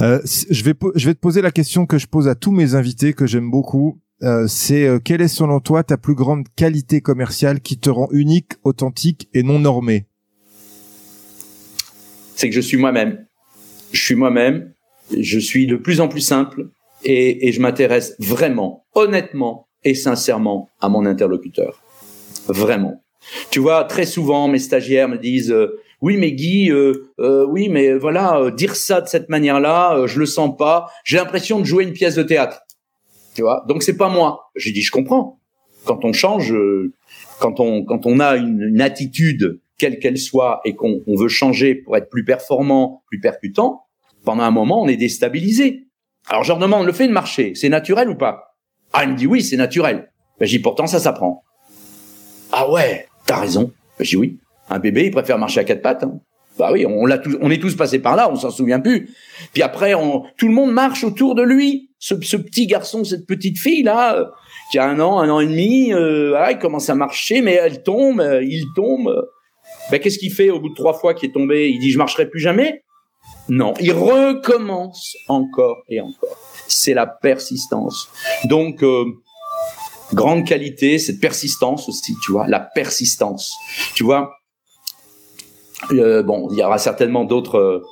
Euh, 0.00 0.20
je 0.24 0.64
vais 0.64 0.74
te 0.74 1.20
poser 1.20 1.42
la 1.42 1.50
question 1.50 1.86
que 1.86 1.98
je 1.98 2.06
pose 2.06 2.28
à 2.28 2.34
tous 2.34 2.52
mes 2.52 2.74
invités 2.74 3.12
que 3.12 3.26
j'aime 3.26 3.50
beaucoup. 3.50 4.00
Euh, 4.22 4.46
c'est 4.48 4.86
euh, 4.86 4.98
quelle 4.98 5.20
est 5.20 5.28
selon 5.28 5.60
toi 5.60 5.84
ta 5.84 5.96
plus 5.96 6.14
grande 6.14 6.46
qualité 6.56 7.00
commerciale 7.00 7.60
qui 7.60 7.78
te 7.78 7.88
rend 7.88 8.08
unique, 8.10 8.52
authentique 8.64 9.28
et 9.32 9.44
non 9.44 9.60
normé 9.60 10.06
C'est 12.34 12.48
que 12.48 12.54
je 12.54 12.60
suis 12.60 12.76
moi-même. 12.76 13.26
Je 13.92 14.02
suis 14.02 14.16
moi-même. 14.16 14.72
Je 15.16 15.38
suis 15.38 15.66
de 15.66 15.76
plus 15.76 16.00
en 16.00 16.08
plus 16.08 16.20
simple 16.20 16.68
et, 17.04 17.52
je 17.52 17.60
m'intéresse 17.60 18.14
vraiment, 18.18 18.84
honnêtement 18.94 19.68
et 19.84 19.94
sincèrement 19.94 20.68
à 20.80 20.88
mon 20.88 21.06
interlocuteur. 21.06 21.80
Vraiment. 22.48 23.02
Tu 23.50 23.60
vois, 23.60 23.84
très 23.84 24.04
souvent, 24.04 24.48
mes 24.48 24.58
stagiaires 24.58 25.08
me 25.08 25.16
disent 25.16 25.54
oui, 26.00 26.16
mais 26.16 26.32
Guy, 26.32 26.70
euh, 26.70 27.10
euh, 27.18 27.44
oui, 27.48 27.68
mais 27.68 27.94
voilà, 27.94 28.38
euh, 28.38 28.50
dire 28.50 28.76
ça 28.76 29.00
de 29.00 29.08
cette 29.08 29.28
manière-là, 29.28 30.06
je 30.06 30.20
le 30.20 30.26
sens 30.26 30.56
pas. 30.56 30.86
J'ai 31.04 31.16
l'impression 31.16 31.58
de 31.58 31.64
jouer 31.64 31.84
une 31.84 31.92
pièce 31.92 32.14
de 32.14 32.22
théâtre. 32.22 32.60
Tu 33.34 33.42
vois, 33.42 33.64
donc 33.68 33.82
c'est 33.82 33.96
pas 33.96 34.08
moi. 34.08 34.50
J'ai 34.54 34.72
dit, 34.72 34.82
je 34.82 34.92
comprends. 34.92 35.40
Quand 35.84 36.04
on 36.04 36.12
change, 36.12 36.54
quand 37.40 37.60
on 37.60 37.84
quand 37.84 38.04
on 38.04 38.20
a 38.20 38.36
une, 38.36 38.62
une 38.62 38.80
attitude 38.80 39.60
quelle 39.78 40.00
qu'elle 40.00 40.18
soit 40.18 40.60
et 40.64 40.74
qu'on 40.74 41.02
on 41.06 41.16
veut 41.16 41.28
changer 41.28 41.74
pour 41.76 41.96
être 41.96 42.10
plus 42.10 42.24
performant, 42.24 43.02
plus 43.06 43.20
percutant, 43.20 43.84
pendant 44.24 44.42
un 44.42 44.50
moment, 44.50 44.82
on 44.82 44.88
est 44.88 44.96
déstabilisé. 44.96 45.86
Alors 46.28 46.42
je 46.42 46.48
leur 46.48 46.58
demande, 46.58 46.84
le 46.84 46.92
fait 46.92 47.06
de 47.06 47.12
marcher, 47.12 47.54
c'est 47.54 47.68
naturel 47.68 48.10
ou 48.10 48.16
pas? 48.16 48.56
Ah, 48.92 49.04
il 49.04 49.12
me 49.12 49.16
dit 49.16 49.26
oui, 49.26 49.42
c'est 49.42 49.56
naturel. 49.56 50.12
Ben, 50.38 50.46
j'ai 50.46 50.58
pourtant 50.58 50.86
ça 50.86 50.98
s'apprend. 50.98 51.44
Ah 52.52 52.70
ouais, 52.70 53.06
t'as 53.24 53.40
raison. 53.40 53.72
Ben, 53.98 54.04
j'ai 54.04 54.16
oui. 54.16 54.38
Un 54.70 54.78
bébé, 54.78 55.06
il 55.06 55.10
préfère 55.10 55.38
marcher 55.38 55.60
à 55.60 55.64
quatre 55.64 55.82
pattes. 55.82 56.04
Hein. 56.04 56.20
Bah 56.58 56.70
oui, 56.72 56.84
on 56.86 57.06
l'a 57.06 57.20
on 57.40 57.50
est 57.50 57.60
tous 57.60 57.76
passés 57.76 58.00
par 58.00 58.16
là, 58.16 58.28
on 58.30 58.36
s'en 58.36 58.50
souvient 58.50 58.80
plus. 58.80 59.10
Puis 59.52 59.62
après, 59.62 59.94
on, 59.94 60.24
tout 60.36 60.48
le 60.48 60.54
monde 60.54 60.72
marche 60.72 61.04
autour 61.04 61.34
de 61.34 61.42
lui. 61.42 61.90
Ce, 62.00 62.14
ce 62.20 62.36
petit 62.36 62.66
garçon, 62.66 63.04
cette 63.04 63.26
petite 63.26 63.58
fille 63.58 63.82
là, 63.82 64.16
euh, 64.16 64.24
qui 64.70 64.78
a 64.78 64.88
un 64.88 65.00
an, 65.00 65.18
un 65.20 65.30
an 65.30 65.40
et 65.40 65.46
demi, 65.46 65.92
euh, 65.92 66.34
ah, 66.36 66.52
il 66.52 66.58
commence 66.58 66.90
à 66.90 66.94
marcher, 66.94 67.42
mais 67.42 67.54
elle 67.54 67.82
tombe, 67.82 68.20
euh, 68.20 68.42
il 68.42 68.66
tombe. 68.74 69.14
Ben, 69.90 70.00
qu'est-ce 70.00 70.18
qu'il 70.18 70.32
fait 70.32 70.50
au 70.50 70.60
bout 70.60 70.70
de 70.70 70.74
trois 70.74 70.94
fois 70.94 71.14
qu'il 71.14 71.30
est 71.30 71.32
tombé? 71.32 71.70
Il 71.70 71.78
dit 71.80 71.90
je 71.90 71.98
marcherai 71.98 72.28
plus 72.28 72.40
jamais? 72.40 72.82
Non, 73.48 73.74
il 73.80 73.92
recommence 73.92 75.16
encore 75.28 75.82
et 75.88 76.00
encore. 76.00 76.36
C'est 76.66 76.94
la 76.94 77.06
persistance. 77.06 78.08
Donc 78.44 78.82
euh, 78.82 79.04
grande 80.12 80.46
qualité, 80.46 80.98
cette 80.98 81.20
persistance 81.20 81.88
aussi, 81.88 82.14
tu 82.24 82.32
vois, 82.32 82.46
la 82.46 82.60
persistance. 82.60 83.54
Tu 83.94 84.04
vois, 84.04 84.37
euh, 85.92 86.22
bon, 86.22 86.48
il 86.50 86.58
y 86.58 86.62
aura 86.62 86.78
certainement 86.78 87.24
d'autres 87.24 87.58
euh, 87.58 87.82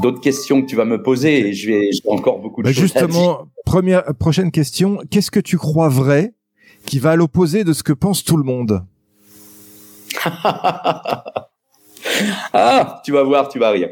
d'autres 0.00 0.20
questions 0.20 0.62
que 0.62 0.66
tu 0.66 0.76
vas 0.76 0.84
me 0.84 1.02
poser 1.02 1.48
et 1.48 1.52
je 1.52 1.70
vais 1.70 1.90
encore 2.06 2.38
beaucoup 2.38 2.62
de 2.62 2.68
bah, 2.68 2.72
choses 2.72 2.82
Justement, 2.82 3.48
première 3.64 4.04
prochaine 4.18 4.50
question, 4.50 4.98
qu'est-ce 5.10 5.30
que 5.30 5.40
tu 5.40 5.58
crois 5.58 5.88
vrai 5.88 6.34
qui 6.86 6.98
va 6.98 7.12
à 7.12 7.16
l'opposé 7.16 7.64
de 7.64 7.72
ce 7.72 7.82
que 7.82 7.92
pense 7.92 8.24
tout 8.24 8.36
le 8.36 8.44
monde? 8.44 8.84
Ah, 12.52 13.00
tu 13.04 13.12
vas 13.12 13.22
voir, 13.22 13.48
tu 13.48 13.58
vas 13.58 13.70
rire. 13.70 13.88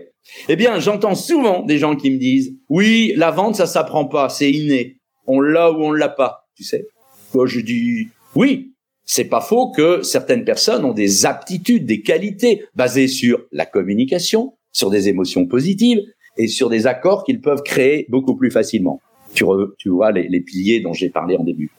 Eh 0.48 0.56
bien, 0.56 0.78
j'entends 0.78 1.14
souvent 1.14 1.62
des 1.62 1.78
gens 1.78 1.96
qui 1.96 2.10
me 2.10 2.18
disent, 2.18 2.54
oui, 2.68 3.12
la 3.16 3.30
vente, 3.30 3.56
ça 3.56 3.66
s'apprend 3.66 4.04
pas, 4.04 4.28
c'est 4.28 4.50
inné. 4.50 4.98
On 5.26 5.40
l'a 5.40 5.70
ou 5.72 5.82
on 5.82 5.92
l'a 5.92 6.08
pas, 6.08 6.48
tu 6.54 6.64
sais. 6.64 6.86
Moi, 7.34 7.46
je 7.46 7.60
dis, 7.60 8.08
oui, 8.34 8.72
c'est 9.12 9.24
pas 9.24 9.40
faux 9.40 9.72
que 9.72 10.02
certaines 10.02 10.44
personnes 10.44 10.84
ont 10.84 10.92
des 10.92 11.26
aptitudes, 11.26 11.84
des 11.84 12.00
qualités 12.00 12.62
basées 12.76 13.08
sur 13.08 13.44
la 13.50 13.66
communication, 13.66 14.54
sur 14.70 14.88
des 14.88 15.08
émotions 15.08 15.46
positives 15.46 15.98
et 16.36 16.46
sur 16.46 16.68
des 16.68 16.86
accords 16.86 17.24
qu'ils 17.24 17.40
peuvent 17.40 17.64
créer 17.64 18.06
beaucoup 18.08 18.36
plus 18.36 18.52
facilement. 18.52 19.00
Tu, 19.34 19.44
tu 19.78 19.88
vois 19.88 20.12
les, 20.12 20.40
piliers 20.40 20.78
dont 20.78 20.92
j'ai 20.92 21.10
parlé 21.10 21.36
en 21.36 21.42
début. 21.42 21.72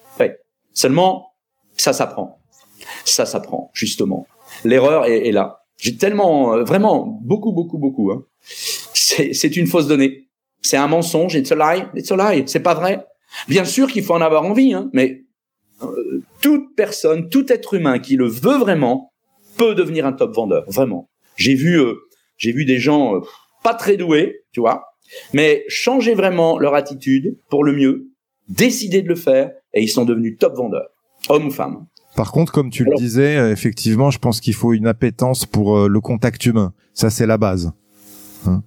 Seulement, 0.74 1.32
ça 1.78 1.94
s'apprend. 1.94 2.42
Ça 3.06 3.26
s'apprend, 3.26 3.72
justement. 3.74 4.28
L'erreur 4.66 5.06
est, 5.06 5.32
là. 5.32 5.64
J'ai 5.78 5.96
tellement, 5.96 6.56
euh, 6.56 6.64
vraiment, 6.66 7.18
beaucoup, 7.24 7.54
beaucoup, 7.54 7.78
beaucoup. 7.78 8.12
Hein. 8.12 8.26
C'est 8.42 9.56
une 9.56 9.68
fausse 9.68 9.88
donnée. 9.88 10.28
C'est 10.62 10.76
un 10.76 10.88
mensonge. 10.90 11.34
It's 11.36 11.54
a 11.54 11.56
lie. 11.56 11.86
It's 11.96 12.12
a 12.12 12.18
lie. 12.18 12.44
C'est 12.46 12.60
pas 12.60 12.74
vrai. 12.74 13.06
Bien 13.48 13.64
sûr 13.64 13.90
qu'il 13.90 14.04
faut 14.04 14.16
en 14.16 14.22
avoir 14.22 14.44
envie, 14.44 14.74
hein, 14.74 14.90
mais 14.92 15.24
toute 16.42 16.76
personne, 16.76 17.30
tout 17.30 17.52
être 17.52 17.74
humain 17.74 18.00
qui 18.00 18.16
le 18.16 18.28
veut 18.28 18.58
vraiment 18.58 19.12
peut 19.58 19.76
devenir 19.76 20.06
un 20.06 20.14
top 20.14 20.36
vendeur. 20.36 20.64
Vraiment. 20.68 21.10
J'ai 21.36 21.56
vu, 21.56 21.80
euh, 21.80 21.96
j'ai 22.38 22.52
vu 22.52 22.66
des 22.66 22.80
gens 22.80 23.22
pas 23.64 23.74
très 23.74 23.98
doués, 23.98 24.44
tu 24.52 24.60
vois, 24.60 24.86
mais 25.34 25.64
changer 25.68 26.14
vraiment 26.14 26.58
leur 26.58 26.74
attitude 26.74 27.38
pour 27.50 27.64
le 27.64 27.74
mieux, 27.74 28.08
décider 28.48 29.02
de 29.02 29.08
le 29.08 29.16
faire, 29.16 29.52
et 29.74 29.82
ils 29.82 29.90
sont 29.90 30.06
devenus 30.06 30.38
top 30.40 30.56
vendeurs, 30.56 30.90
hommes 31.30 31.48
ou 31.48 31.52
femmes. 31.52 31.86
Par 32.16 32.32
contre, 32.32 32.52
comme 32.52 32.70
tu 32.70 32.84
le 32.84 32.94
disais, 32.96 33.38
euh, 33.38 33.52
effectivement, 33.52 34.12
je 34.12 34.20
pense 34.20 34.42
qu'il 34.42 34.54
faut 34.54 34.74
une 34.74 34.88
appétence 34.88 35.46
pour 35.46 35.78
euh, 35.78 35.88
le 35.88 36.02
contact 36.02 36.46
humain. 36.46 36.74
Ça, 36.94 37.10
c'est 37.10 37.26
la 37.26 37.38
base. 37.38 37.72
Hein 38.46 38.64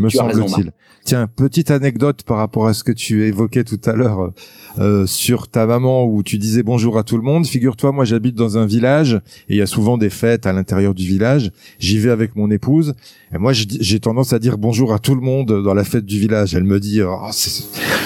me 0.00 0.08
semble-t-il. 0.08 0.72
Tiens, 1.04 1.26
petite 1.26 1.70
anecdote 1.70 2.22
par 2.22 2.36
rapport 2.36 2.66
à 2.66 2.74
ce 2.74 2.84
que 2.84 2.92
tu 2.92 3.26
évoquais 3.26 3.64
tout 3.64 3.80
à 3.86 3.92
l'heure 3.92 4.32
euh, 4.78 5.06
sur 5.06 5.48
ta 5.48 5.64
maman 5.64 6.04
où 6.04 6.22
tu 6.22 6.36
disais 6.36 6.62
bonjour 6.62 6.98
à 6.98 7.02
tout 7.02 7.16
le 7.16 7.22
monde. 7.22 7.46
Figure-toi, 7.46 7.92
moi 7.92 8.04
j'habite 8.04 8.34
dans 8.34 8.58
un 8.58 8.66
village 8.66 9.14
et 9.48 9.54
il 9.54 9.56
y 9.56 9.62
a 9.62 9.66
souvent 9.66 9.96
des 9.96 10.10
fêtes 10.10 10.44
à 10.44 10.52
l'intérieur 10.52 10.94
du 10.94 11.06
village. 11.06 11.50
J'y 11.78 11.98
vais 11.98 12.10
avec 12.10 12.36
mon 12.36 12.50
épouse 12.50 12.94
et 13.34 13.38
moi 13.38 13.52
j'ai 13.54 14.00
tendance 14.00 14.32
à 14.32 14.38
dire 14.38 14.58
bonjour 14.58 14.92
à 14.92 14.98
tout 14.98 15.14
le 15.14 15.22
monde 15.22 15.62
dans 15.62 15.74
la 15.74 15.84
fête 15.84 16.04
du 16.04 16.18
village. 16.18 16.54
Elle 16.54 16.64
me 16.64 16.78
dit, 16.78 17.00
oh, 17.02 17.30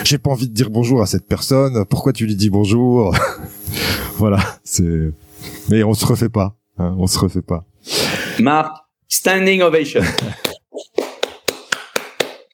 j'ai 0.04 0.18
pas 0.18 0.30
envie 0.30 0.48
de 0.48 0.54
dire 0.54 0.70
bonjour 0.70 1.02
à 1.02 1.06
cette 1.06 1.26
personne. 1.26 1.84
Pourquoi 1.86 2.12
tu 2.12 2.26
lui 2.26 2.36
dis 2.36 2.50
bonjour? 2.50 3.14
Voilà, 4.18 4.38
c'est. 4.62 5.10
Mais 5.68 5.82
on 5.82 5.94
se 5.94 6.06
refait 6.06 6.28
pas. 6.28 6.54
Hein, 6.78 6.94
on 6.98 7.06
se 7.06 7.18
refait 7.18 7.42
pas. 7.42 7.64
Marc, 8.38 8.76
standing 9.08 9.62
ovation. 9.62 10.02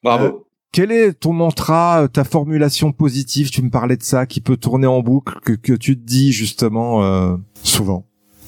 Bravo. 0.03 0.24
Euh, 0.24 0.44
quel 0.72 0.92
est 0.92 1.14
ton 1.14 1.32
mantra, 1.32 2.03
euh, 2.03 2.09
ta 2.09 2.24
formulation 2.24 2.92
positive? 2.92 3.51
Tu 3.51 3.62
me 3.62 3.70
parlais 3.70 3.96
de 3.96 4.03
ça, 4.03 4.26
qui 4.26 4.40
peut 4.40 4.57
tourner 4.57 4.86
en 4.86 5.01
boucle, 5.01 5.40
que, 5.40 5.53
que 5.53 5.72
tu 5.72 5.96
te 5.99 6.05
dis 6.05 6.32
justement 6.32 7.03
euh, 7.03 7.36
souvent. 7.62 8.07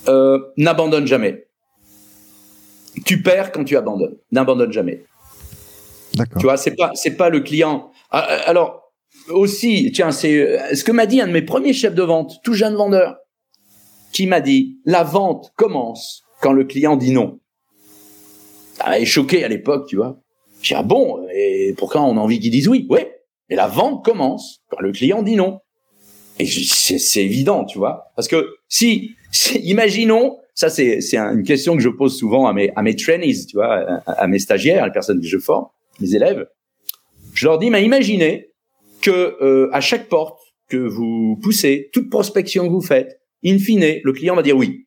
Euh, 0.09 0.39
N'abandonne 0.57 1.07
jamais. 1.07 1.47
Tu 3.05 3.23
perds 3.23 3.53
quand 3.53 3.65
tu 3.65 3.77
abandonnes. 3.77 4.17
N'abandonne 4.33 4.73
jamais. 4.73 5.05
D'accord. 6.15 6.41
Tu 6.41 6.47
vois, 6.47 6.57
c'est 6.57 6.75
pas 6.75 6.91
c'est 6.95 7.17
pas 7.17 7.31
le 7.31 7.41
client. 7.41 7.91
Ah, 8.11 8.27
alors 8.47 8.93
aussi, 9.29 9.91
tiens, 9.95 10.11
c'est 10.11 10.75
ce 10.75 10.85
que 10.85 10.93
m'a 10.93 11.07
dit 11.07 11.21
un 11.21 11.27
de 11.29 11.33
mes 11.33 11.43
premiers 11.43 11.73
chefs 11.73 11.95
de 11.95 12.03
vente, 12.03 12.41
tout 12.43 12.55
jeune 12.55 12.75
vendeur, 12.75 13.17
qui 14.13 14.27
m'a 14.27 14.41
dit 14.41 14.79
la 14.85 15.05
vente 15.05 15.53
commence 15.57 16.25
quand 16.41 16.53
le 16.53 16.65
client 16.65 16.97
dit 16.97 17.13
non. 17.13 17.39
Ah, 18.81 18.99
est 18.99 19.05
choqué 19.05 19.45
à 19.45 19.49
l'époque, 19.49 19.87
tu 19.87 19.97
vois. 19.97 20.21
J'ai 20.63 20.75
ah 20.75 20.83
bon, 20.83 21.27
et 21.33 21.75
pourquoi 21.77 22.03
on 22.03 22.17
a 22.17 22.21
envie 22.21 22.39
qu'ils 22.39 22.51
disent 22.51 22.69
oui? 22.69 22.87
Oui, 22.91 23.01
et 23.49 23.57
la 23.57 23.67
vente 23.67 24.05
commence 24.05 24.63
quand 24.69 24.81
le 24.81 24.93
client 24.93 25.23
dit 25.23 25.37
non. 25.37 25.61
Et 26.39 26.47
c'est 26.47 27.25
évident, 27.25 27.65
tu 27.65 27.79
vois. 27.79 28.13
Parce 28.17 28.29
que 28.29 28.55
si, 28.69 29.15
imaginons, 29.63 30.39
ça 30.55 30.71
c'est 30.71 31.15
une 31.15 31.43
question 31.43 31.77
que 31.77 31.83
je 31.83 31.89
pose 31.89 32.17
souvent 32.17 32.47
à 32.47 32.53
mes, 32.53 32.73
à 32.77 32.83
mes 32.83 32.97
trainees, 32.97 33.47
tu 33.47 33.57
vois, 33.57 34.03
à, 34.07 34.27
mes 34.27 34.39
stagiaires, 34.39 34.87
les 34.87 34.93
personnes 34.93 35.21
que 35.21 35.27
je 35.27 35.39
forme, 35.39 35.67
mes 36.01 36.15
élèves. 36.15 36.47
Je 37.35 37.47
leur 37.47 37.59
dis, 37.59 37.71
mais 37.71 37.85
imaginez 37.85 38.51
que 39.03 39.37
euh, 39.43 39.69
à 39.73 39.81
chaque 39.81 40.09
porte 40.09 40.39
que 40.69 40.77
vous 40.77 41.39
poussez, 41.43 41.91
toute 41.93 42.11
prospection 42.11 42.67
que 42.67 42.73
vous 42.73 42.81
faites, 42.81 43.21
in 43.45 43.59
fine, 43.59 44.01
le 44.03 44.13
client 44.13 44.35
va 44.35 44.43
dire 44.43 44.57
oui. 44.57 44.87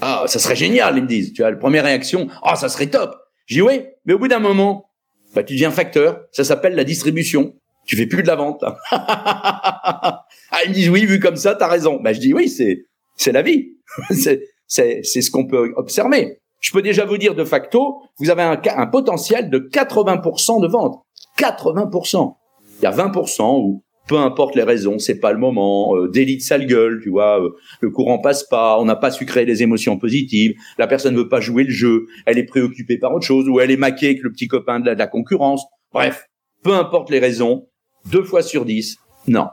Ah, 0.00 0.24
ça 0.26 0.38
serait 0.38 0.56
génial, 0.56 0.96
ils 0.96 1.02
me 1.02 1.08
disent. 1.08 1.32
Tu 1.32 1.42
vois, 1.42 1.50
la 1.50 1.56
première 1.56 1.84
réaction, 1.84 2.28
ah, 2.42 2.56
ça 2.56 2.68
serait 2.68 2.86
top. 2.86 3.14
Je 3.50 3.56
dis 3.56 3.62
oui, 3.62 3.82
mais 4.04 4.14
au 4.14 4.18
bout 4.18 4.28
d'un 4.28 4.38
moment, 4.38 4.90
bah, 5.34 5.42
tu 5.42 5.54
deviens 5.54 5.72
facteur. 5.72 6.20
Ça 6.30 6.44
s'appelle 6.44 6.76
la 6.76 6.84
distribution. 6.84 7.54
Tu 7.84 7.96
fais 7.96 8.06
plus 8.06 8.22
de 8.22 8.28
la 8.28 8.36
vente. 8.36 8.62
ah, 8.92 10.24
ils 10.64 10.70
me 10.70 10.74
disent 10.74 10.88
oui, 10.88 11.04
vu 11.04 11.18
comme 11.18 11.34
ça, 11.34 11.56
t'as 11.56 11.66
raison. 11.66 11.98
Bah, 12.00 12.12
je 12.12 12.20
dis 12.20 12.32
oui, 12.32 12.48
c'est 12.48 12.84
c'est 13.16 13.32
la 13.32 13.42
vie. 13.42 13.72
c'est 14.10 14.44
c'est 14.68 15.02
ce 15.02 15.30
qu'on 15.32 15.48
peut 15.48 15.72
observer. 15.76 16.40
Je 16.60 16.70
peux 16.70 16.80
déjà 16.80 17.04
vous 17.04 17.18
dire 17.18 17.34
de 17.34 17.42
facto, 17.42 18.02
vous 18.18 18.30
avez 18.30 18.42
un, 18.42 18.60
un 18.76 18.86
potentiel 18.86 19.50
de 19.50 19.58
80% 19.58 20.62
de 20.62 20.68
vente. 20.68 21.02
80%. 21.36 22.36
Il 22.78 22.84
y 22.84 22.86
a 22.86 22.92
20% 22.92 23.42
où 23.58 23.82
peu 24.06 24.18
importe 24.18 24.56
les 24.56 24.62
raisons, 24.62 24.98
c'est 24.98 25.20
pas 25.20 25.32
le 25.32 25.38
moment, 25.38 25.96
euh, 25.96 26.08
délit 26.08 26.36
de 26.36 26.42
sale 26.42 26.66
gueule, 26.66 27.00
tu 27.02 27.10
vois, 27.10 27.40
euh, 27.40 27.50
le 27.80 27.90
courant 27.90 28.18
passe 28.18 28.44
pas, 28.44 28.78
on 28.80 28.84
n'a 28.84 28.96
pas 28.96 29.10
su 29.10 29.24
créer 29.24 29.46
des 29.46 29.62
émotions 29.62 29.98
positives, 29.98 30.54
la 30.78 30.86
personne 30.86 31.14
ne 31.14 31.20
veut 31.20 31.28
pas 31.28 31.40
jouer 31.40 31.64
le 31.64 31.70
jeu, 31.70 32.06
elle 32.26 32.38
est 32.38 32.44
préoccupée 32.44 32.98
par 32.98 33.14
autre 33.14 33.26
chose, 33.26 33.48
ou 33.48 33.60
elle 33.60 33.70
est 33.70 33.76
maquée 33.76 34.06
avec 34.06 34.22
le 34.22 34.32
petit 34.32 34.48
copain 34.48 34.80
de 34.80 34.90
la, 34.90 35.06
concurrence. 35.06 35.64
Bref, 35.92 36.26
peu 36.62 36.74
importe 36.74 37.10
les 37.10 37.18
raisons, 37.18 37.68
deux 38.10 38.24
fois 38.24 38.42
sur 38.42 38.64
dix, 38.64 38.96
non. 39.28 39.46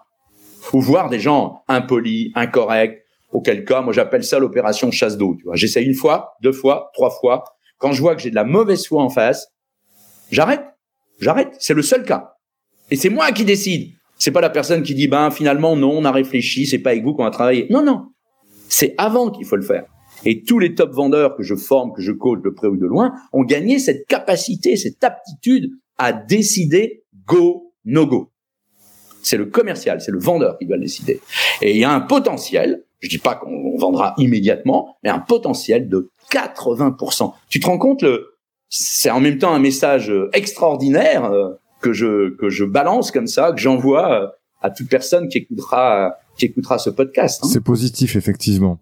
Ou 0.73 0.81
voir 0.81 1.09
des 1.09 1.19
gens 1.19 1.61
impolis, 1.67 2.31
incorrects, 2.35 3.03
auquel 3.31 3.65
cas, 3.65 3.81
moi 3.81 3.93
j'appelle 3.93 4.23
ça 4.23 4.39
l'opération 4.39 4.91
chasse 4.91 5.17
d'eau, 5.17 5.35
tu 5.37 5.43
vois. 5.43 5.55
J'essaie 5.55 5.83
une 5.83 5.93
fois, 5.93 6.33
deux 6.41 6.51
fois, 6.51 6.89
trois 6.93 7.11
fois. 7.11 7.43
Quand 7.77 7.91
je 7.91 8.01
vois 8.01 8.15
que 8.15 8.21
j'ai 8.21 8.29
de 8.29 8.35
la 8.35 8.43
mauvaise 8.43 8.87
foi 8.87 9.03
en 9.03 9.09
face, 9.09 9.47
j'arrête. 10.31 10.63
J'arrête. 11.19 11.55
C'est 11.59 11.73
le 11.73 11.81
seul 11.81 12.03
cas. 12.03 12.33
Et 12.89 12.95
c'est 12.95 13.09
moi 13.09 13.31
qui 13.31 13.45
décide. 13.45 13.96
C'est 14.17 14.31
pas 14.31 14.41
la 14.41 14.49
personne 14.49 14.83
qui 14.83 14.95
dit 14.95 15.07
ben 15.07 15.31
finalement 15.31 15.75
non, 15.75 15.91
on 15.91 16.05
a 16.05 16.11
réfléchi, 16.11 16.65
c'est 16.65 16.79
pas 16.79 16.91
avec 16.91 17.03
vous 17.03 17.13
qu'on 17.13 17.25
a 17.25 17.31
travaillé. 17.31 17.67
Non 17.69 17.83
non, 17.83 18.07
c'est 18.69 18.95
avant 18.97 19.29
qu'il 19.29 19.45
faut 19.45 19.55
le 19.55 19.61
faire. 19.61 19.85
Et 20.25 20.43
tous 20.43 20.59
les 20.59 20.73
top 20.73 20.91
vendeurs 20.91 21.35
que 21.35 21.43
je 21.43 21.55
forme, 21.55 21.93
que 21.93 22.01
je 22.01 22.11
coach 22.11 22.41
de 22.43 22.49
près 22.49 22.67
ou 22.67 22.77
de 22.77 22.85
loin, 22.85 23.13
ont 23.33 23.43
gagné 23.43 23.77
cette 23.79 24.07
capacité, 24.07 24.75
cette 24.75 25.03
aptitude 25.03 25.69
à 25.97 26.13
décider 26.13 27.03
go 27.25 27.73
no 27.85 28.05
go. 28.05 28.31
C'est 29.21 29.37
le 29.37 29.45
commercial, 29.45 30.01
c'est 30.01 30.11
le 30.11 30.19
vendeur 30.19 30.57
qui 30.57 30.65
doit 30.65 30.77
le 30.77 30.83
décider. 30.83 31.21
Et 31.61 31.71
il 31.71 31.77
y 31.77 31.83
a 31.83 31.91
un 31.91 32.01
potentiel, 32.01 32.83
je 32.99 33.09
dis 33.09 33.17
pas 33.17 33.35
qu'on 33.35 33.77
vendra 33.77 34.15
immédiatement, 34.17 34.95
mais 35.03 35.09
un 35.09 35.19
potentiel 35.19 35.87
de 35.89 36.09
80%. 36.31 37.33
Tu 37.49 37.59
te 37.59 37.67
rends 37.67 37.77
compte 37.77 38.01
le 38.01 38.37
c'est 38.69 39.09
en 39.09 39.19
même 39.19 39.37
temps 39.37 39.53
un 39.53 39.59
message 39.59 40.13
extraordinaire 40.33 41.25
euh, 41.25 41.53
que 41.87 41.93
je 41.93 42.35
que 42.35 42.49
je 42.49 42.65
balance 42.65 43.11
comme 43.11 43.27
ça, 43.27 43.51
que 43.51 43.59
j'envoie 43.59 44.11
euh, 44.11 44.27
à 44.61 44.69
toute 44.69 44.89
personne 44.89 45.27
qui 45.27 45.39
écoutera 45.39 46.17
qui 46.37 46.45
écoutera 46.45 46.77
ce 46.77 46.89
podcast. 46.89 47.41
Hein. 47.43 47.49
C'est 47.51 47.63
positif 47.63 48.15
effectivement. 48.15 48.79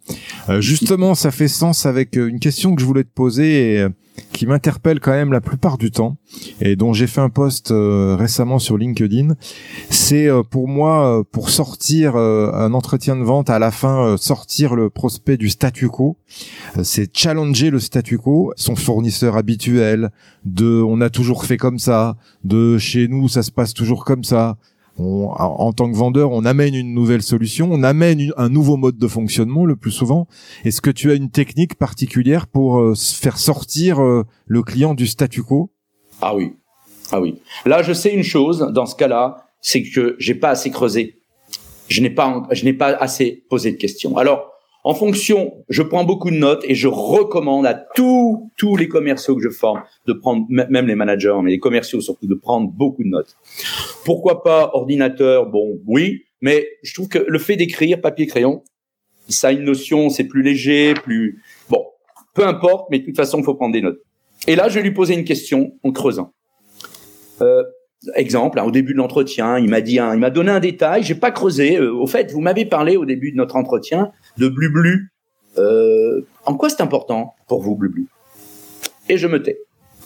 Euh, 0.50 0.60
justement, 0.62 1.16
ça 1.16 1.32
fait 1.32 1.48
sens 1.48 1.86
avec 1.86 2.18
euh, 2.18 2.28
une 2.28 2.40
question 2.40 2.76
que 2.76 2.82
je 2.82 2.86
voulais 2.86 3.04
te 3.04 3.14
poser 3.14 3.76
et 3.76 3.88
qui 4.32 4.46
m'interpelle 4.46 5.00
quand 5.00 5.12
même 5.12 5.34
la 5.34 5.42
plupart 5.42 5.78
du 5.78 5.92
temps 5.92 6.18
et 6.62 6.76
dont 6.76 6.94
j'ai 6.94 7.08
fait 7.08 7.20
un 7.20 7.30
post 7.30 7.68
récemment 7.72 8.60
sur 8.60 8.78
LinkedIn. 8.78 9.36
C'est 9.90 10.30
pour 10.50 10.70
moi 10.70 11.22
pour 11.34 11.50
sortir 11.50 12.16
un 12.16 12.74
entretien 12.74 13.18
de 13.18 13.24
vente 13.24 13.50
à 13.50 13.60
la 13.60 13.72
fin 13.72 14.16
sortir 14.16 14.76
le 14.76 14.90
prospect 14.90 15.36
du 15.36 15.50
statu 15.50 15.90
quo. 15.90 16.16
c'est 16.82 17.14
challenger 17.14 17.70
le 17.70 17.80
statu 17.80 18.18
quo, 18.18 18.54
son 18.56 18.78
fournisseur 18.78 19.36
habituel, 19.36 20.12
de 20.46 20.82
on 20.82 21.02
a 21.02 21.10
toujours 21.10 21.44
fait 21.44 21.58
comme 21.58 21.80
ça, 21.80 22.16
de 22.46 22.78
chez 22.78 23.10
nous 23.10 23.28
ça 23.28 23.44
se 23.44 23.52
passe 23.52 23.74
toujours 23.74 24.06
comme 24.06 24.24
ça. 24.24 24.58
En 24.98 25.74
tant 25.74 25.92
que 25.92 25.98
vendeur, 25.98 26.32
on 26.32 26.46
amène 26.46 26.74
une 26.74 26.94
nouvelle 26.94 27.22
solution, 27.22 27.70
on 27.72 27.84
amène 27.84 28.32
un 28.38 28.50
nouveau 28.50 28.78
mode 28.78 28.98
de 28.98 29.08
fonctionnement 29.08 29.66
le 29.66 29.76
plus 29.76 29.92
souvent. 29.92 30.28
Est-ce 30.64 30.82
que 30.82 30.90
tu 30.90 31.12
as 31.12 31.16
une 31.16 31.30
technique 31.30 31.76
particulière 31.76 32.48
pour 32.48 32.80
euh, 32.80 32.94
faire 32.96 33.38
sortir 33.38 34.02
euh, 34.02 34.24
le 34.46 34.64
client 34.64 34.94
du 34.94 35.08
statu 35.08 35.44
quo? 35.44 35.70
Ah 36.22 36.36
oui, 36.36 36.54
ah 37.12 37.20
oui. 37.20 37.42
Là, 37.66 37.84
je 37.84 37.94
sais 37.94 38.14
une 38.14 38.24
chose 38.24 38.60
dans 38.74 38.86
ce 38.86 38.96
cas-là, 38.96 39.46
c'est 39.62 39.84
que 39.84 40.16
j'ai 40.20 40.36
pas 40.36 40.50
assez 40.50 40.72
creusé. 40.72 41.18
Je 41.90 42.02
n'ai 42.02 42.10
pas, 42.10 42.48
je 42.52 42.64
n'ai 42.64 42.74
pas 42.74 42.96
assez 42.96 43.44
posé 43.50 43.72
de 43.72 43.78
questions. 43.78 44.18
Alors, 44.18 44.55
en 44.86 44.94
fonction, 44.94 45.66
je 45.68 45.82
prends 45.82 46.04
beaucoup 46.04 46.30
de 46.30 46.36
notes 46.36 46.64
et 46.68 46.76
je 46.76 46.88
recommande 46.88 47.66
à 47.66 47.74
tous 47.74 48.52
tous 48.56 48.78
les 48.78 48.88
commerciaux 48.88 49.36
que 49.36 49.42
je 49.42 49.50
forme 49.50 49.82
de 50.06 50.14
prendre, 50.14 50.46
même 50.48 50.86
les 50.86 50.94
managers, 50.94 51.34
mais 51.44 51.50
les 51.50 51.60
commerciaux 51.60 52.02
surtout, 52.02 52.28
de 52.28 52.36
prendre 52.36 52.70
beaucoup 52.70 53.04
de 53.04 53.10
notes. 53.10 53.36
Pourquoi 54.06 54.44
pas 54.44 54.70
ordinateur? 54.74 55.48
Bon, 55.48 55.80
oui, 55.88 56.26
mais 56.40 56.68
je 56.84 56.94
trouve 56.94 57.08
que 57.08 57.18
le 57.18 57.40
fait 57.40 57.56
d'écrire 57.56 58.00
papier 58.00 58.28
crayon, 58.28 58.62
ça 59.28 59.48
a 59.48 59.52
une 59.54 59.64
notion, 59.64 60.10
c'est 60.10 60.26
plus 60.26 60.44
léger, 60.44 60.94
plus 60.94 61.42
bon. 61.68 61.84
peu 62.36 62.46
importe, 62.46 62.88
mais 62.92 63.00
de 63.00 63.06
toute 63.06 63.16
façon, 63.16 63.40
il 63.40 63.44
faut 63.44 63.56
prendre 63.56 63.74
des 63.74 63.82
notes. 63.82 64.02
Et 64.48 64.56
là, 64.56 64.70
je 64.70 64.76
vais 64.76 64.84
lui 64.84 64.94
poser 64.94 65.16
une 65.16 65.26
question 65.26 65.74
en 65.84 65.92
creusant. 65.94 66.32
Euh, 67.42 67.64
exemple, 68.14 68.60
hein, 68.60 68.66
au 68.66 68.72
début 68.72 68.94
de 68.94 69.00
l'entretien, 69.00 69.58
il 69.58 69.70
m'a 69.70 69.82
dit, 69.82 69.96
il 69.96 70.20
m'a 70.20 70.30
donné 70.30 70.52
un 70.52 70.60
détail, 70.60 71.02
j'ai 71.02 71.16
pas 71.16 71.32
creusé. 71.32 71.78
Euh, 71.78 71.92
au 71.92 72.06
fait, 72.06 72.32
vous 72.32 72.42
m'avez 72.42 72.66
parlé 72.66 72.98
au 72.98 73.06
début 73.06 73.32
de 73.32 73.38
notre 73.38 73.56
entretien 73.56 74.12
de 74.38 74.48
Blu 74.48 75.10
Euh, 75.58 76.22
en 76.46 76.56
quoi 76.56 76.70
c'est 76.70 76.82
important 76.82 77.36
pour 77.48 77.62
vous, 77.62 77.76
Blu 77.76 78.08
Et 79.10 79.18
je 79.18 79.28
me 79.28 79.42
tais. 79.42 79.60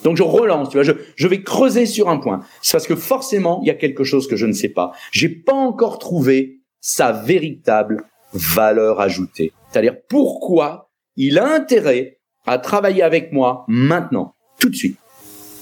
Donc 0.03 0.15
je 0.15 0.23
relance, 0.23 0.69
tu 0.69 0.77
vois, 0.77 0.83
je, 0.83 0.93
je 1.15 1.27
vais 1.27 1.41
creuser 1.41 1.85
sur 1.85 2.09
un 2.09 2.17
point. 2.17 2.41
C'est 2.61 2.73
parce 2.73 2.87
que 2.87 2.95
forcément, 2.95 3.59
il 3.63 3.67
y 3.67 3.71
a 3.71 3.75
quelque 3.75 4.03
chose 4.03 4.27
que 4.27 4.35
je 4.35 4.45
ne 4.45 4.53
sais 4.53 4.69
pas. 4.69 4.91
J'ai 5.11 5.29
pas 5.29 5.53
encore 5.53 5.99
trouvé 5.99 6.59
sa 6.79 7.11
véritable 7.11 8.03
valeur 8.33 9.01
ajoutée. 9.01 9.51
C'est-à-dire 9.69 9.95
pourquoi 10.07 10.89
il 11.15 11.37
a 11.37 11.53
intérêt 11.53 12.19
à 12.45 12.57
travailler 12.57 13.03
avec 13.03 13.31
moi 13.31 13.65
maintenant, 13.67 14.35
tout 14.59 14.69
de 14.69 14.75
suite, 14.75 14.97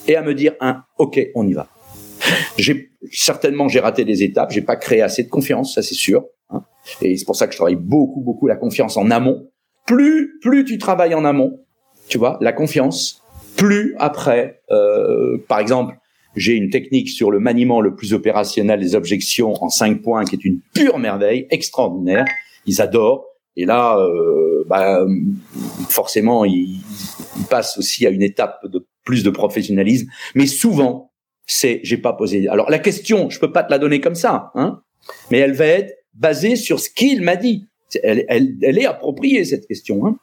et 0.08 0.16
à 0.16 0.22
me 0.22 0.34
dire 0.34 0.54
un 0.62 0.84
OK, 0.98 1.20
on 1.36 1.48
y 1.48 1.54
va. 1.54 1.68
J'ai 2.58 2.92
certainement 3.12 3.68
j'ai 3.68 3.80
raté 3.80 4.06
des 4.06 4.24
étapes, 4.24 4.52
j'ai 4.52 4.62
pas 4.62 4.76
créé 4.76 5.02
assez 5.02 5.24
de 5.24 5.30
confiance, 5.30 5.76
ça 5.76 5.82
c'est 5.82 5.96
sûr. 5.96 6.26
Et 7.02 7.18
c'est 7.18 7.26
pour 7.26 7.36
ça 7.36 7.48
que 7.48 7.54
je 7.54 7.58
travaille 7.58 7.76
beaucoup 7.76 8.22
beaucoup 8.22 8.48
la 8.48 8.56
confiance 8.56 8.98
en 8.98 9.12
amont. 9.12 9.50
Plus 9.86 10.40
plus 10.42 10.66
tu 10.66 10.78
travailles 10.78 11.16
en 11.16 11.26
amont, 11.26 11.60
tu 12.08 12.18
vois, 12.18 12.38
la 12.42 12.54
confiance, 12.54 13.24
plus 13.56 13.96
après, 13.98 14.62
euh, 14.72 15.38
par 15.48 15.60
exemple, 15.60 15.96
j'ai 16.36 16.54
une 16.54 16.70
technique 16.70 17.10
sur 17.10 17.32
le 17.32 17.40
maniement 17.40 17.82
le 17.82 17.96
plus 17.96 18.14
opérationnel 18.14 18.80
des 18.80 18.96
objections 18.96 19.54
en 19.62 19.70
cinq 19.70 20.02
points 20.02 20.24
qui 20.24 20.36
est 20.36 20.46
une 20.46 20.60
pure 20.74 21.00
merveille, 21.00 21.48
extraordinaire. 21.50 22.26
Ils 22.66 22.82
adorent. 22.82 23.26
Et 23.56 23.66
là, 23.66 23.98
euh, 23.98 24.64
bah, 24.68 25.04
forcément, 25.90 26.46
ils, 26.46 26.80
ils, 27.40 27.46
passent 27.50 27.78
aussi 27.80 28.06
à 28.06 28.12
une 28.12 28.22
étape 28.22 28.60
de 28.68 28.86
plus 29.04 29.24
de 29.24 29.32
professionnalisme. 29.32 30.08
Mais 30.36 30.46
souvent, 30.46 31.12
c'est 31.48 31.80
j'ai 31.84 31.98
pas 31.98 32.14
posé. 32.14 32.48
Alors 32.50 32.70
la 32.70 32.78
question, 32.78 33.30
je 33.32 33.40
peux 33.40 33.52
pas 33.52 33.64
te 33.64 33.72
la 33.72 33.80
donner 33.80 34.00
comme 34.00 34.16
ça, 34.16 34.52
hein, 34.54 34.82
mais 35.32 35.40
elle 35.40 35.54
va 35.54 35.66
être 35.66 35.97
basée 36.18 36.56
sur 36.56 36.80
ce 36.80 36.90
qu'il 36.90 37.22
m'a 37.22 37.36
dit. 37.36 37.66
Elle, 38.04 38.26
elle, 38.28 38.56
elle, 38.62 38.78
est 38.78 38.86
appropriée 38.86 39.46
cette 39.46 39.66
question. 39.68 40.06
Hein. 40.06 40.18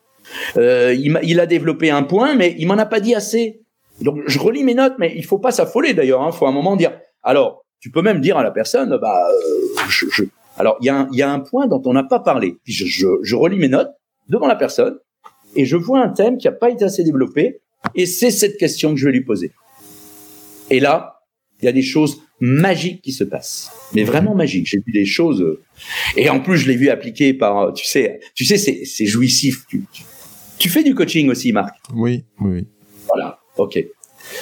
Euh, 0.56 0.94
il, 0.94 1.16
a, 1.16 1.22
il, 1.22 1.40
a 1.40 1.46
développé 1.46 1.90
un 1.90 2.02
point, 2.02 2.34
mais 2.34 2.54
il 2.58 2.66
m'en 2.66 2.78
a 2.78 2.86
pas 2.86 3.00
dit 3.00 3.14
assez. 3.14 3.62
Donc 4.00 4.18
je 4.26 4.38
relis 4.38 4.64
mes 4.64 4.74
notes, 4.74 4.94
mais 4.98 5.12
il 5.16 5.24
faut 5.24 5.38
pas 5.38 5.52
s'affoler 5.52 5.94
d'ailleurs. 5.94 6.20
Il 6.22 6.28
hein. 6.28 6.32
faut 6.32 6.46
un 6.46 6.52
moment 6.52 6.76
dire. 6.76 6.92
Alors, 7.22 7.64
tu 7.80 7.90
peux 7.90 8.02
même 8.02 8.20
dire 8.20 8.36
à 8.36 8.42
la 8.42 8.50
personne, 8.50 8.98
bah, 9.00 9.26
euh, 9.30 9.82
je, 9.88 10.06
je, 10.10 10.24
alors 10.56 10.76
il 10.80 10.84
y, 10.84 11.16
y 11.16 11.22
a 11.22 11.30
un 11.30 11.40
point 11.40 11.66
dont 11.66 11.82
on 11.84 11.92
n'a 11.92 12.04
pas 12.04 12.20
parlé. 12.20 12.56
Puis 12.64 12.72
je, 12.72 12.86
je, 12.86 13.06
je, 13.22 13.36
relis 13.36 13.58
mes 13.58 13.68
notes 13.68 13.90
devant 14.28 14.46
la 14.46 14.56
personne 14.56 14.98
et 15.54 15.64
je 15.64 15.76
vois 15.76 16.00
un 16.00 16.08
thème 16.08 16.38
qui 16.38 16.46
n'a 16.46 16.52
pas 16.52 16.70
été 16.70 16.84
assez 16.84 17.04
développé 17.04 17.60
et 17.94 18.06
c'est 18.06 18.30
cette 18.30 18.56
question 18.56 18.90
que 18.90 18.96
je 18.96 19.06
vais 19.06 19.12
lui 19.12 19.24
poser. 19.24 19.52
Et 20.70 20.80
là, 20.80 21.13
il 21.64 21.66
y 21.66 21.70
a 21.70 21.72
des 21.72 21.82
choses 21.82 22.20
magiques 22.40 23.00
qui 23.00 23.12
se 23.12 23.24
passent, 23.24 23.70
mais 23.94 24.04
vraiment 24.04 24.34
magiques. 24.34 24.66
J'ai 24.66 24.82
vu 24.84 24.92
des 24.92 25.06
choses 25.06 25.40
euh, 25.40 25.62
et 26.14 26.28
en 26.28 26.40
plus 26.40 26.58
je 26.58 26.68
l'ai 26.68 26.76
vu 26.76 26.90
appliquer 26.90 27.32
par, 27.32 27.72
tu 27.72 27.86
sais, 27.86 28.20
tu 28.34 28.44
sais, 28.44 28.58
c'est, 28.58 28.84
c'est 28.84 29.06
jouissif. 29.06 29.64
Tu, 29.66 29.82
tu, 29.90 30.02
tu 30.58 30.68
fais 30.68 30.82
du 30.82 30.94
coaching 30.94 31.30
aussi, 31.30 31.52
Marc 31.52 31.74
Oui, 31.94 32.24
oui. 32.40 32.66
Voilà, 33.06 33.38
ok. 33.56 33.82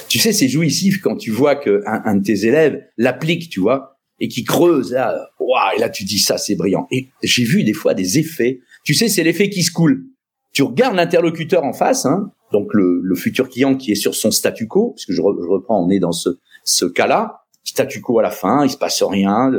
Tu 0.09 0.19
sais, 0.19 0.33
c'est 0.33 0.49
jouissif 0.49 1.01
quand 1.01 1.17
tu 1.17 1.31
vois 1.31 1.55
qu'un 1.55 2.03
un 2.05 2.17
de 2.17 2.25
tes 2.25 2.45
élèves 2.45 2.83
l'applique, 2.97 3.51
tu 3.51 3.61
vois, 3.61 4.01
et 4.19 4.27
qui 4.27 4.43
creuse, 4.43 4.93
là, 4.93 5.29
waouh, 5.39 5.77
et 5.77 5.81
là 5.81 5.89
tu 5.89 6.03
dis 6.03 6.19
ça, 6.19 6.39
c'est 6.39 6.57
brillant. 6.57 6.89
Et 6.91 7.09
j'ai 7.23 7.45
vu 7.45 7.63
des 7.63 7.73
fois 7.73 7.95
des 7.95 8.19
effets. 8.19 8.61
Tu 8.85 8.95
sais, 8.95 9.09
c'est 9.09 9.23
l'effet 9.23 9.49
qui 9.49 9.63
se 9.63 9.71
coule. 9.71 10.07
Tu 10.53 10.63
regardes 10.65 10.97
l'interlocuteur 10.97 11.63
en 11.63 11.73
face, 11.73 12.05
hein, 12.05 12.33
donc 12.53 12.75
le, 12.75 13.01
le, 13.03 13.15
futur 13.15 13.49
client 13.49 13.77
qui 13.77 13.93
est 13.93 13.97
sur 13.97 14.15
son 14.15 14.31
statu 14.31 14.67
quo, 14.67 14.91
parce 14.91 15.07
que 15.07 15.13
je, 15.15 15.23
re, 15.23 15.35
je 15.41 15.49
reprends, 15.49 15.85
on 15.85 15.89
est 15.89 15.99
dans 15.99 16.13
ce, 16.13 16.29
ce 16.65 16.85
cas-là, 16.85 17.43
statu 17.65 18.01
quo 18.01 18.19
à 18.19 18.23
la 18.23 18.31
fin, 18.31 18.65
il 18.65 18.71
se 18.71 18.77
passe 18.77 19.03
rien, 19.03 19.51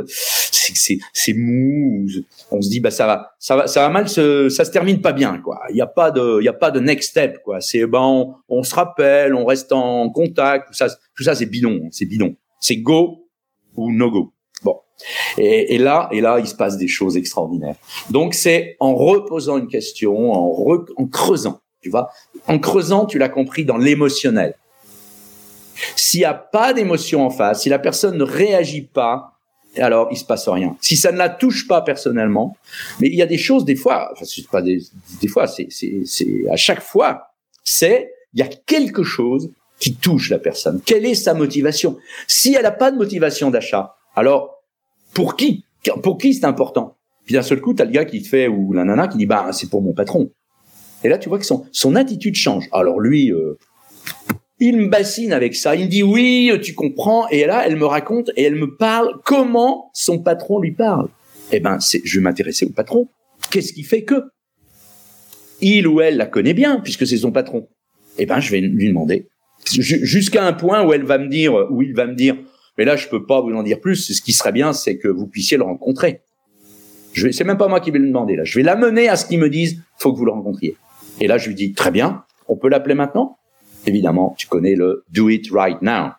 c'est 0.52 1.32
mou, 1.34 2.06
on 2.50 2.62
se 2.62 2.68
dit 2.68 2.80
bah 2.80 2.90
ça 2.90 3.06
va 3.06 3.32
ça 3.38 3.56
va 3.56 3.66
ça 3.66 3.80
va 3.80 3.88
mal 3.88 4.08
se 4.08 4.48
ça 4.48 4.64
se 4.64 4.70
termine 4.70 5.00
pas 5.00 5.12
bien 5.12 5.38
quoi. 5.38 5.60
Il 5.70 5.76
y 5.76 5.80
a 5.80 5.86
pas 5.86 6.10
de 6.10 6.38
il 6.40 6.44
y 6.44 6.48
a 6.48 6.52
pas 6.54 6.70
de 6.70 6.80
next 6.80 7.10
step 7.10 7.42
quoi. 7.42 7.60
C'est 7.60 7.86
ben 7.86 8.00
on, 8.00 8.34
on, 8.48 8.62
se 8.62 8.74
rappelle, 8.74 9.34
on 9.34 9.44
reste 9.44 9.72
en 9.72 10.10
contact, 10.10 10.68
tout 10.68 10.74
ça 10.74 10.88
tout 11.16 11.24
ça 11.24 11.34
c'est 11.34 11.46
bidon, 11.46 11.88
c'est 11.90 12.06
bidon. 12.06 12.36
C'est 12.60 12.76
go 12.76 13.28
ou 13.76 13.92
no 13.92 14.10
go. 14.10 14.32
Bon. 14.62 14.76
Et, 15.36 15.74
et, 15.74 15.78
là 15.78 16.08
et 16.12 16.20
là 16.20 16.38
il 16.38 16.46
se 16.46 16.54
passe 16.54 16.76
des 16.76 16.88
choses 16.88 17.16
extraordinaires. 17.16 17.76
Donc 18.10 18.34
c'est 18.34 18.76
en 18.80 18.94
reposant 18.94 19.58
une 19.58 19.68
question, 19.68 20.32
en 20.32 20.50
re, 20.50 20.84
en 20.96 21.06
creusant, 21.06 21.60
tu 21.80 21.90
vois. 21.90 22.10
En 22.46 22.58
creusant, 22.58 23.06
tu 23.06 23.18
l'as 23.18 23.28
compris 23.28 23.64
dans 23.64 23.76
l'émotionnel. 23.76 24.54
S'il 25.96 26.20
n'y 26.20 26.26
a 26.26 26.34
pas 26.34 26.72
d'émotion 26.72 27.26
en 27.26 27.30
face, 27.30 27.62
si 27.62 27.68
la 27.68 27.78
personne 27.78 28.16
ne 28.16 28.24
réagit 28.24 28.82
pas, 28.82 29.34
alors 29.76 30.08
il 30.10 30.16
se 30.16 30.24
passe 30.24 30.48
rien. 30.48 30.76
Si 30.80 30.96
ça 30.96 31.12
ne 31.12 31.18
la 31.18 31.28
touche 31.28 31.66
pas 31.66 31.82
personnellement, 31.82 32.56
mais 33.00 33.08
il 33.08 33.14
y 33.14 33.22
a 33.22 33.26
des 33.26 33.38
choses 33.38 33.64
des 33.64 33.76
fois, 33.76 34.10
enfin 34.12 34.24
c'est 34.24 34.46
pas 34.48 34.62
des, 34.62 34.80
fois, 35.28 35.46
c'est 35.46 35.68
c'est 35.70 36.28
à 36.50 36.56
chaque 36.56 36.82
fois, 36.82 37.28
c'est 37.64 38.12
il 38.34 38.40
y 38.40 38.42
a 38.42 38.48
quelque 38.66 39.02
chose 39.02 39.50
qui 39.80 39.94
touche 39.94 40.30
la 40.30 40.38
personne. 40.38 40.80
Quelle 40.84 41.04
est 41.04 41.14
sa 41.14 41.34
motivation? 41.34 41.96
Si 42.28 42.54
elle 42.54 42.62
n'a 42.62 42.70
pas 42.70 42.90
de 42.90 42.96
motivation 42.96 43.50
d'achat, 43.50 43.96
alors 44.14 44.62
pour 45.12 45.36
qui? 45.36 45.64
Pour 46.02 46.18
qui 46.18 46.34
c'est 46.34 46.46
important? 46.46 46.96
Puis 47.24 47.34
d'un 47.34 47.42
seul 47.42 47.60
coup, 47.60 47.74
t'as 47.74 47.84
le 47.84 47.90
gars 47.90 48.04
qui 48.04 48.22
te 48.22 48.28
fait 48.28 48.48
ou 48.48 48.72
la 48.72 48.84
nana 48.84 49.08
qui 49.08 49.18
dit 49.18 49.26
bah 49.26 49.48
c'est 49.52 49.70
pour 49.70 49.82
mon 49.82 49.92
patron. 49.92 50.30
Et 51.02 51.08
là, 51.08 51.18
tu 51.18 51.28
vois 51.28 51.38
que 51.38 51.46
son 51.46 51.66
son 51.72 51.96
attitude 51.96 52.36
change. 52.36 52.68
Alors 52.72 53.00
lui. 53.00 53.32
Euh, 53.32 53.58
il 54.58 54.76
me 54.76 54.88
bassine 54.88 55.32
avec 55.32 55.54
ça. 55.54 55.74
Il 55.74 55.86
me 55.86 55.90
dit 55.90 56.02
oui, 56.02 56.50
tu 56.62 56.74
comprends. 56.74 57.28
Et 57.28 57.46
là, 57.46 57.66
elle 57.66 57.76
me 57.76 57.86
raconte 57.86 58.30
et 58.36 58.42
elle 58.42 58.56
me 58.56 58.76
parle 58.76 59.20
comment 59.24 59.90
son 59.94 60.18
patron 60.20 60.60
lui 60.60 60.72
parle. 60.72 61.08
Eh 61.52 61.60
ben, 61.60 61.78
je 61.80 62.18
vais 62.18 62.22
m'intéresser 62.22 62.66
au 62.66 62.70
patron. 62.70 63.08
Qu'est-ce 63.50 63.72
qui 63.72 63.82
fait 63.82 64.04
que 64.04 64.24
il 65.60 65.86
ou 65.86 66.00
elle 66.00 66.16
la 66.16 66.26
connaît 66.26 66.54
bien 66.54 66.80
puisque 66.80 67.06
c'est 67.06 67.18
son 67.18 67.32
patron? 67.32 67.68
Eh 68.18 68.26
ben, 68.26 68.40
je 68.40 68.50
vais 68.50 68.60
lui 68.60 68.88
demander 68.88 69.28
jusqu'à 69.66 70.46
un 70.46 70.52
point 70.52 70.84
où 70.84 70.92
elle 70.92 71.04
va 71.04 71.18
me 71.18 71.28
dire, 71.28 71.54
où 71.70 71.82
il 71.82 71.94
va 71.94 72.06
me 72.06 72.14
dire, 72.14 72.36
mais 72.76 72.84
là, 72.84 72.96
je 72.96 73.08
peux 73.08 73.24
pas 73.24 73.40
vous 73.40 73.52
en 73.52 73.62
dire 73.62 73.80
plus. 73.80 74.12
Ce 74.12 74.20
qui 74.20 74.32
serait 74.32 74.52
bien, 74.52 74.72
c'est 74.72 74.98
que 74.98 75.08
vous 75.08 75.26
puissiez 75.26 75.56
le 75.56 75.62
rencontrer. 75.62 76.20
Je 77.12 77.26
vais, 77.26 77.32
c'est 77.32 77.44
même 77.44 77.58
pas 77.58 77.68
moi 77.68 77.80
qui 77.80 77.90
vais 77.90 78.00
le 78.00 78.08
demander 78.08 78.34
là. 78.36 78.44
Je 78.44 78.58
vais 78.58 78.64
l'amener 78.64 79.08
à 79.08 79.16
ce 79.16 79.26
qu'ils 79.26 79.38
me 79.38 79.48
disent, 79.48 79.80
faut 79.98 80.12
que 80.12 80.18
vous 80.18 80.24
le 80.24 80.32
rencontriez. 80.32 80.76
Et 81.20 81.28
là, 81.28 81.38
je 81.38 81.48
lui 81.48 81.54
dis 81.54 81.72
très 81.72 81.92
bien. 81.92 82.24
On 82.48 82.56
peut 82.56 82.68
l'appeler 82.68 82.94
maintenant? 82.94 83.38
Évidemment, 83.86 84.34
tu 84.38 84.46
connais 84.46 84.74
le 84.74 85.04
do 85.10 85.28
it 85.28 85.50
right 85.50 85.80
now. 85.82 86.10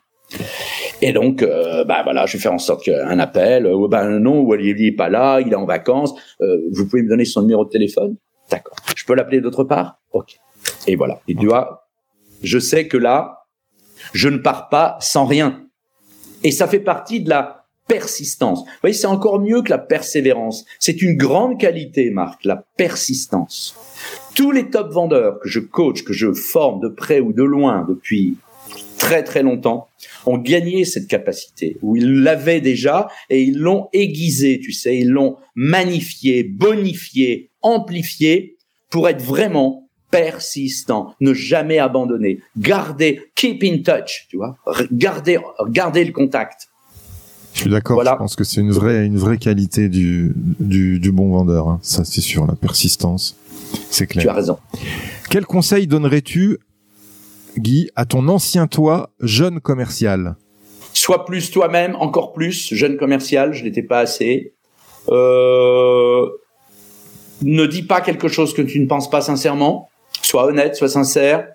Et 1.02 1.14
donc, 1.14 1.44
euh, 1.44 1.84
bah 1.84 2.02
voilà, 2.04 2.26
je 2.26 2.34
vais 2.34 2.40
faire 2.40 2.54
en 2.54 2.58
sorte 2.58 2.84
qu'un 2.86 3.20
appel, 3.20 3.68
ou 3.68 3.88
ben 3.88 4.20
non, 4.20 4.40
ou 4.42 4.54
Olivier 4.54 4.88
est 4.88 4.92
pas 4.92 5.10
là, 5.10 5.40
il 5.40 5.52
est 5.52 5.56
en 5.56 5.66
vacances. 5.66 6.14
Euh, 6.42 6.58
vous 6.72 6.88
pouvez 6.88 7.04
me 7.04 7.10
donner 7.10 7.26
son 7.26 7.42
numéro 7.42 7.66
de 7.66 7.70
téléphone? 7.70 8.16
D'accord. 8.50 8.76
Je 8.96 9.06
peux 9.06 9.14
l'appeler 9.14 9.42
d'autre 9.42 9.64
part? 9.64 10.00
Ok. 10.12 10.38
Et 10.88 10.96
voilà. 10.96 11.20
Et 11.28 11.36
tu 11.36 11.46
vois, 11.46 11.88
je 12.42 12.60
sais 12.60 12.88
que 12.88 12.98
là, 12.98 13.46
je 14.14 14.30
ne 14.30 14.38
pars 14.38 14.70
pas 14.70 14.98
sans 15.00 15.26
rien. 15.26 15.64
Et 16.44 16.52
ça 16.52 16.68
fait 16.68 16.80
partie 16.80 17.22
de 17.22 17.30
la 17.30 17.65
persistance. 17.88 18.60
Vous 18.60 18.72
voyez, 18.82 18.94
c'est 18.94 19.08
encore 19.08 19.40
mieux 19.40 19.62
que 19.62 19.70
la 19.70 19.78
persévérance. 19.78 20.66
C'est 20.80 21.02
une 21.02 21.16
grande 21.16 21.60
qualité, 21.60 22.10
Marc, 22.10 22.44
la 22.46 22.66
persistance. 22.78 23.76
Tous 24.36 24.52
les 24.52 24.70
top 24.70 24.92
vendeurs 24.92 25.40
que 25.40 25.50
je 25.50 25.60
coach, 25.60 26.04
que 26.04 26.14
je 26.14 26.34
forme 26.34 26.82
de 26.82 26.90
près 26.90 27.20
ou 27.20 27.34
de 27.34 27.44
loin 27.44 27.86
depuis 27.88 28.38
très 28.98 29.24
très 29.24 29.44
longtemps, 29.44 29.88
ont 30.26 30.38
gagné 30.38 30.86
cette 30.86 31.08
capacité, 31.08 31.78
où 31.82 31.96
ils 31.96 32.24
l'avaient 32.24 32.62
déjà 32.62 33.08
et 33.30 33.44
ils 33.44 33.58
l'ont 33.58 33.88
aiguisé, 33.94 34.60
tu 34.60 34.72
sais, 34.72 34.98
ils 34.98 35.10
l'ont 35.10 35.38
magnifié, 35.54 36.44
bonifié, 36.44 37.52
amplifié 37.62 38.58
pour 38.90 39.08
être 39.08 39.22
vraiment 39.22 39.90
persistant, 40.10 41.14
ne 41.20 41.34
jamais 41.34 41.78
abandonner, 41.78 42.40
garder, 42.58 43.22
keep 43.36 43.64
in 43.64 43.80
touch, 43.80 44.28
tu 44.30 44.38
vois, 44.38 44.58
garder, 44.92 45.40
garder 45.70 46.06
le 46.06 46.12
contact. 46.12 46.70
Je 47.56 47.62
suis 47.62 47.70
d'accord. 47.70 47.96
Voilà. 47.96 48.12
Je 48.12 48.18
pense 48.18 48.36
que 48.36 48.44
c'est 48.44 48.60
une 48.60 48.72
vraie, 48.72 49.06
une 49.06 49.18
vraie 49.18 49.38
qualité 49.38 49.88
du, 49.88 50.34
du, 50.36 51.00
du 51.00 51.12
bon 51.14 51.32
vendeur. 51.32 51.70
Hein. 51.70 51.80
Ça, 51.82 52.04
c'est 52.04 52.20
sûr, 52.20 52.46
la 52.46 52.54
persistance. 52.54 53.38
C'est 53.90 54.08
clair. 54.08 54.26
Tu 54.26 54.30
as 54.30 54.34
raison. 54.34 54.58
Quel 55.30 55.46
conseil 55.46 55.88
donnerais-tu, 55.88 56.60
Guy, 57.58 57.90
à 57.96 58.06
ton 58.06 58.28
ancien 58.28 58.68
toi, 58.68 59.10
jeune 59.22 59.62
commercial? 59.62 60.36
Sois 60.92 61.24
plus 61.24 61.50
toi-même, 61.50 61.96
encore 61.96 62.34
plus, 62.34 62.74
jeune 62.74 62.98
commercial, 62.98 63.54
je 63.54 63.64
n'étais 63.64 63.84
pas 63.84 64.00
assez. 64.00 64.54
Euh... 65.10 66.28
Ne 67.42 67.66
dis 67.68 67.84
pas 67.84 68.02
quelque 68.02 68.28
chose 68.28 68.54
que 68.54 68.62
tu 68.62 68.82
ne 68.82 68.86
penses 68.86 69.10
pas 69.10 69.22
sincèrement. 69.22 69.90
Sois 70.22 70.46
honnête, 70.46 70.76
sois 70.76 70.90
sincère. 70.90 71.48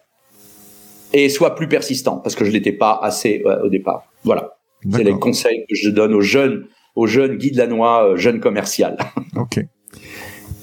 Et 1.12 1.28
sois 1.28 1.54
plus 1.54 1.68
persistant, 1.68 2.16
parce 2.16 2.34
que 2.34 2.46
je 2.46 2.52
n'étais 2.52 2.72
pas 2.72 2.98
assez 3.02 3.42
euh, 3.44 3.64
au 3.64 3.68
départ. 3.68 4.04
Voilà. 4.24 4.56
C'est 4.90 5.04
les 5.04 5.12
conseils 5.12 5.64
que 5.68 5.74
je 5.74 5.90
donne 5.90 6.14
aux 6.14 6.20
jeunes, 6.20 6.66
aux 6.94 7.06
jeunes 7.06 7.36
Guy 7.36 7.50
de 7.50 7.58
la 7.58 7.66
Noix, 7.66 8.10
euh, 8.10 8.16
jeunes 8.16 8.40
commercial. 8.40 8.96
Ok. 9.36 9.60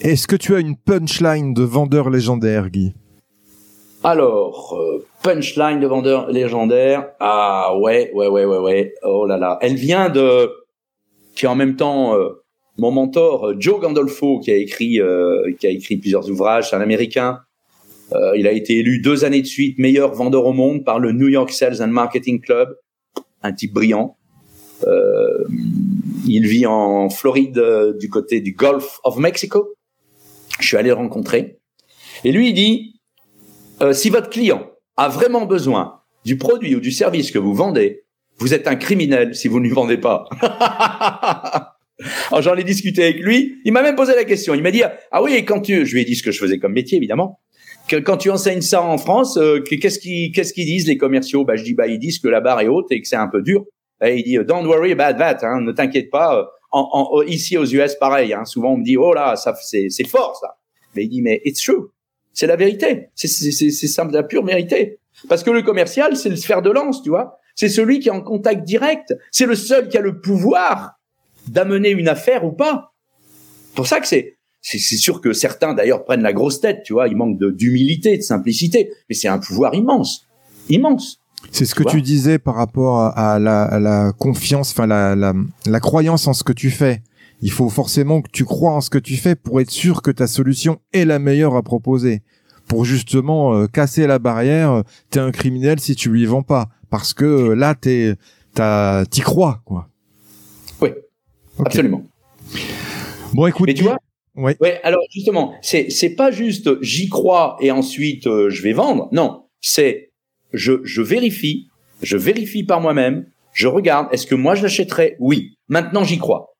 Est-ce 0.01 0.27
que 0.27 0.35
tu 0.35 0.55
as 0.55 0.59
une 0.59 0.75
punchline 0.75 1.53
de 1.53 1.63
vendeur 1.63 2.09
légendaire, 2.09 2.69
Guy? 2.69 2.93
Alors, 4.03 4.77
euh, 4.79 5.05
punchline 5.23 5.79
de 5.79 5.87
vendeur 5.87 6.29
légendaire. 6.29 7.09
Ah 7.19 7.75
ouais, 7.79 8.11
ouais, 8.13 8.27
ouais, 8.27 8.45
ouais, 8.45 8.57
ouais. 8.57 8.93
Oh 9.03 9.25
là 9.25 9.37
là. 9.37 9.57
Elle 9.61 9.75
vient 9.75 10.09
de, 10.09 10.51
qui 11.35 11.45
est 11.45 11.47
en 11.47 11.55
même 11.55 11.75
temps 11.75 12.15
euh, 12.15 12.43
mon 12.77 12.91
mentor, 12.91 13.53
Joe 13.59 13.79
Gandolfo, 13.79 14.39
qui 14.39 14.51
a 14.51 14.55
écrit, 14.55 14.99
qui 15.59 15.67
a 15.67 15.69
écrit 15.71 15.97
plusieurs 15.97 16.29
ouvrages. 16.29 16.69
C'est 16.69 16.75
un 16.75 16.81
Américain. 16.81 17.39
il 18.35 18.47
a 18.47 18.51
été 18.51 18.77
élu 18.77 18.99
deux 19.01 19.25
années 19.25 19.41
de 19.41 19.47
suite 19.47 19.79
meilleur 19.79 20.13
vendeur 20.13 20.45
au 20.45 20.53
monde 20.53 20.85
par 20.85 20.99
le 20.99 21.11
New 21.11 21.27
York 21.27 21.49
Sales 21.49 21.81
and 21.81 21.87
Marketing 21.87 22.39
Club. 22.39 22.75
Un 23.43 23.53
type 23.53 23.73
brillant. 23.73 24.17
il 26.27 26.47
vit 26.47 26.65
en 26.65 27.09
Floride, 27.09 27.61
du 27.99 28.09
côté 28.09 28.41
du 28.41 28.53
Gulf 28.53 28.99
of 29.03 29.17
Mexico. 29.17 29.73
Je 30.59 30.67
suis 30.67 30.77
allé 30.77 30.89
le 30.89 30.95
rencontrer. 30.95 31.59
Et 32.23 32.31
lui, 32.31 32.49
il 32.49 32.53
dit, 32.53 32.99
euh, 33.81 33.93
si 33.93 34.09
votre 34.09 34.29
client 34.29 34.71
a 34.95 35.09
vraiment 35.09 35.45
besoin 35.45 36.01
du 36.25 36.37
produit 36.37 36.75
ou 36.75 36.79
du 36.79 36.91
service 36.91 37.31
que 37.31 37.39
vous 37.39 37.53
vendez, 37.53 38.03
vous 38.39 38.53
êtes 38.53 38.67
un 38.67 38.75
criminel 38.75 39.35
si 39.35 39.47
vous 39.47 39.59
ne 39.59 39.65
lui 39.65 39.73
vendez 39.73 39.97
pas. 39.97 40.25
J'en 42.39 42.55
ai 42.55 42.63
discuté 42.63 43.03
avec 43.03 43.19
lui. 43.19 43.59
Il 43.65 43.73
m'a 43.73 43.81
même 43.81 43.95
posé 43.95 44.13
la 44.15 44.23
question. 44.23 44.53
Il 44.53 44.61
m'a 44.61 44.71
dit 44.71 44.83
ah 44.83 45.23
oui 45.23 45.43
quand 45.45 45.61
tu 45.61 45.85
je 45.85 45.93
lui 45.93 46.01
ai 46.01 46.05
dit 46.05 46.15
ce 46.15 46.21
que 46.21 46.31
je 46.31 46.39
faisais 46.39 46.59
comme 46.59 46.73
métier 46.73 46.97
évidemment. 46.97 47.39
Quand 47.89 48.17
tu 48.17 48.29
enseignes 48.29 48.61
ça 48.61 48.81
en 48.81 48.97
France, 48.97 49.37
euh, 49.37 49.61
qu'est-ce 49.61 49.99
qu'ils 49.99 50.31
qu'est-ce 50.31 50.53
disent 50.53 50.87
les 50.87 50.97
commerciaux? 50.97 51.45
Bah 51.45 51.55
je 51.55 51.63
dis 51.63 51.73
bah 51.73 51.87
ils 51.87 51.99
disent 51.99 52.19
que 52.19 52.27
la 52.27 52.41
barre 52.41 52.61
est 52.61 52.67
haute 52.67 52.91
et 52.91 53.01
que 53.01 53.07
c'est 53.07 53.15
un 53.15 53.27
peu 53.27 53.41
dur. 53.41 53.65
Et 54.03 54.17
il 54.17 54.23
dit 54.23 54.37
don't 54.45 54.65
worry 54.65 54.91
about 54.91 55.17
that. 55.17 55.39
Hein, 55.43 55.61
ne 55.61 55.71
t'inquiète 55.71 56.09
pas. 56.09 56.49
En, 56.71 56.89
en, 56.91 57.21
ici 57.23 57.57
aux 57.57 57.65
US 57.65 57.95
pareil. 57.95 58.33
Hein, 58.33 58.43
souvent 58.43 58.73
on 58.73 58.77
me 58.77 58.83
dit 58.83 58.97
oh 58.97 59.13
là 59.13 59.35
ça 59.37 59.55
c'est 59.61 59.87
c'est 59.89 60.07
fort 60.07 60.37
ça. 60.41 60.57
Mais 60.95 61.05
il 61.05 61.09
dit 61.09 61.21
mais 61.21 61.41
it's 61.45 61.61
true. 61.61 61.91
C'est 62.37 62.45
la 62.45 62.55
vérité. 62.55 63.09
C'est 63.15 63.27
simple, 63.87 64.13
la 64.13 64.21
pure 64.21 64.45
vérité. 64.45 64.99
Parce 65.27 65.41
que 65.41 65.49
le 65.49 65.63
commercial, 65.63 66.15
c'est 66.15 66.29
le 66.29 66.35
sphère 66.35 66.61
de 66.61 66.69
lance, 66.69 67.01
tu 67.01 67.09
vois. 67.09 67.39
C'est 67.55 67.67
celui 67.67 67.99
qui 67.99 68.09
est 68.09 68.11
en 68.11 68.21
contact 68.21 68.63
direct. 68.63 69.11
C'est 69.31 69.47
le 69.47 69.55
seul 69.55 69.89
qui 69.89 69.97
a 69.97 70.01
le 70.01 70.21
pouvoir 70.21 70.99
d'amener 71.47 71.89
une 71.89 72.07
affaire 72.07 72.45
ou 72.45 72.51
pas. 72.51 72.93
Pour 73.73 73.87
ça 73.87 73.99
que 73.99 74.07
c'est 74.07 74.36
c'est 74.69 74.97
sûr 74.97 75.21
que 75.21 75.31
certains 75.31 75.73
d'ailleurs 75.73 76.03
prennent 76.03 76.21
la 76.21 76.33
grosse 76.33 76.59
tête, 76.59 76.81
tu 76.83 76.91
vois, 76.91 77.07
ils 77.07 77.15
manquent 77.15 77.39
d'humilité, 77.53 78.17
de, 78.17 78.21
simplicité, 78.21 78.91
mais 79.07 79.15
c'est 79.15 79.29
un 79.29 79.39
pouvoir 79.39 79.73
immense, 79.73 80.27
immense. 80.67 81.21
C'est 81.51 81.65
ce 81.65 81.73
que 81.73 81.83
tu 81.83 82.01
disais 82.01 82.37
par 82.39 82.55
rapport 82.55 83.17
à 83.17 83.39
la, 83.39 83.79
la 83.79 84.11
confiance, 84.11 84.71
enfin 84.71 84.85
la, 84.85 85.15
la, 85.15 85.33
la, 85.65 85.79
croyance 85.79 86.27
en 86.27 86.33
ce 86.33 86.43
que 86.43 86.51
tu 86.51 86.69
fais. 86.69 87.01
Il 87.41 87.51
faut 87.51 87.69
forcément 87.69 88.21
que 88.21 88.29
tu 88.31 88.43
crois 88.43 88.73
en 88.73 88.81
ce 88.81 88.89
que 88.89 88.97
tu 88.97 89.15
fais 89.15 89.35
pour 89.35 89.61
être 89.61 89.71
sûr 89.71 90.01
que 90.01 90.11
ta 90.11 90.27
solution 90.27 90.79
est 90.91 91.05
la 91.05 91.19
meilleure 91.19 91.55
à 91.55 91.61
proposer. 91.61 92.21
Pour 92.67 92.83
justement 92.83 93.53
euh, 93.53 93.67
casser 93.67 94.07
la 94.07 94.19
barrière, 94.19 94.71
euh, 94.71 94.81
t'es 95.09 95.19
un 95.19 95.31
criminel 95.31 95.79
si 95.79 95.95
tu 95.95 96.09
lui 96.09 96.25
vends 96.25 96.43
pas, 96.43 96.67
parce 96.89 97.13
que 97.13 97.23
euh, 97.23 97.55
là 97.55 97.75
t'es, 97.75 98.15
t'y 99.09 99.21
crois 99.21 99.61
quoi. 99.63 99.87
Oui, 100.81 100.89
absolument. 101.59 102.03
Bon, 103.33 103.47
écoute. 103.47 103.67
Mais 103.67 103.73
tu 103.73 103.83
vois. 103.83 103.97
Oui. 104.37 104.53
Ouais. 104.59 104.79
Alors 104.83 105.01
justement, 105.11 105.55
c'est 105.61 105.89
c'est 105.89 106.15
pas 106.15 106.31
juste 106.31 106.81
j'y 106.81 107.09
crois 107.09 107.57
et 107.59 107.71
ensuite 107.71 108.25
je 108.25 108.61
vais 108.61 108.73
vendre. 108.73 109.09
Non, 109.11 109.45
c'est 109.61 110.11
je 110.53 110.73
je 110.83 111.01
vérifie, 111.01 111.67
je 112.01 112.17
vérifie 112.17 112.63
par 112.63 112.79
moi-même, 112.79 113.25
je 113.53 113.67
regarde. 113.67 114.07
Est-ce 114.11 114.27
que 114.27 114.35
moi 114.35 114.55
je 114.55 114.63
l'achèterais? 114.63 115.17
Oui. 115.19 115.57
Maintenant 115.67 116.03
j'y 116.03 116.19
crois. 116.19 116.53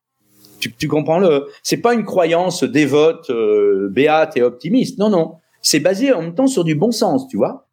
Tu, 0.60 0.74
tu 0.74 0.88
comprends 0.88 1.20
le 1.20 1.48
C'est 1.64 1.78
pas 1.78 1.94
une 1.94 2.04
croyance 2.04 2.64
dévote, 2.64 3.30
euh, 3.30 3.90
béate 3.92 4.38
et 4.38 4.42
optimiste. 4.42 4.98
Non, 4.98 5.10
non. 5.10 5.36
C'est 5.62 5.80
basé 5.80 6.12
en 6.14 6.22
même 6.22 6.34
temps 6.34 6.48
sur 6.48 6.64
du 6.64 6.76
bon 6.76 6.92
sens, 6.92 7.28
tu 7.28 7.38
vois. 7.38 7.68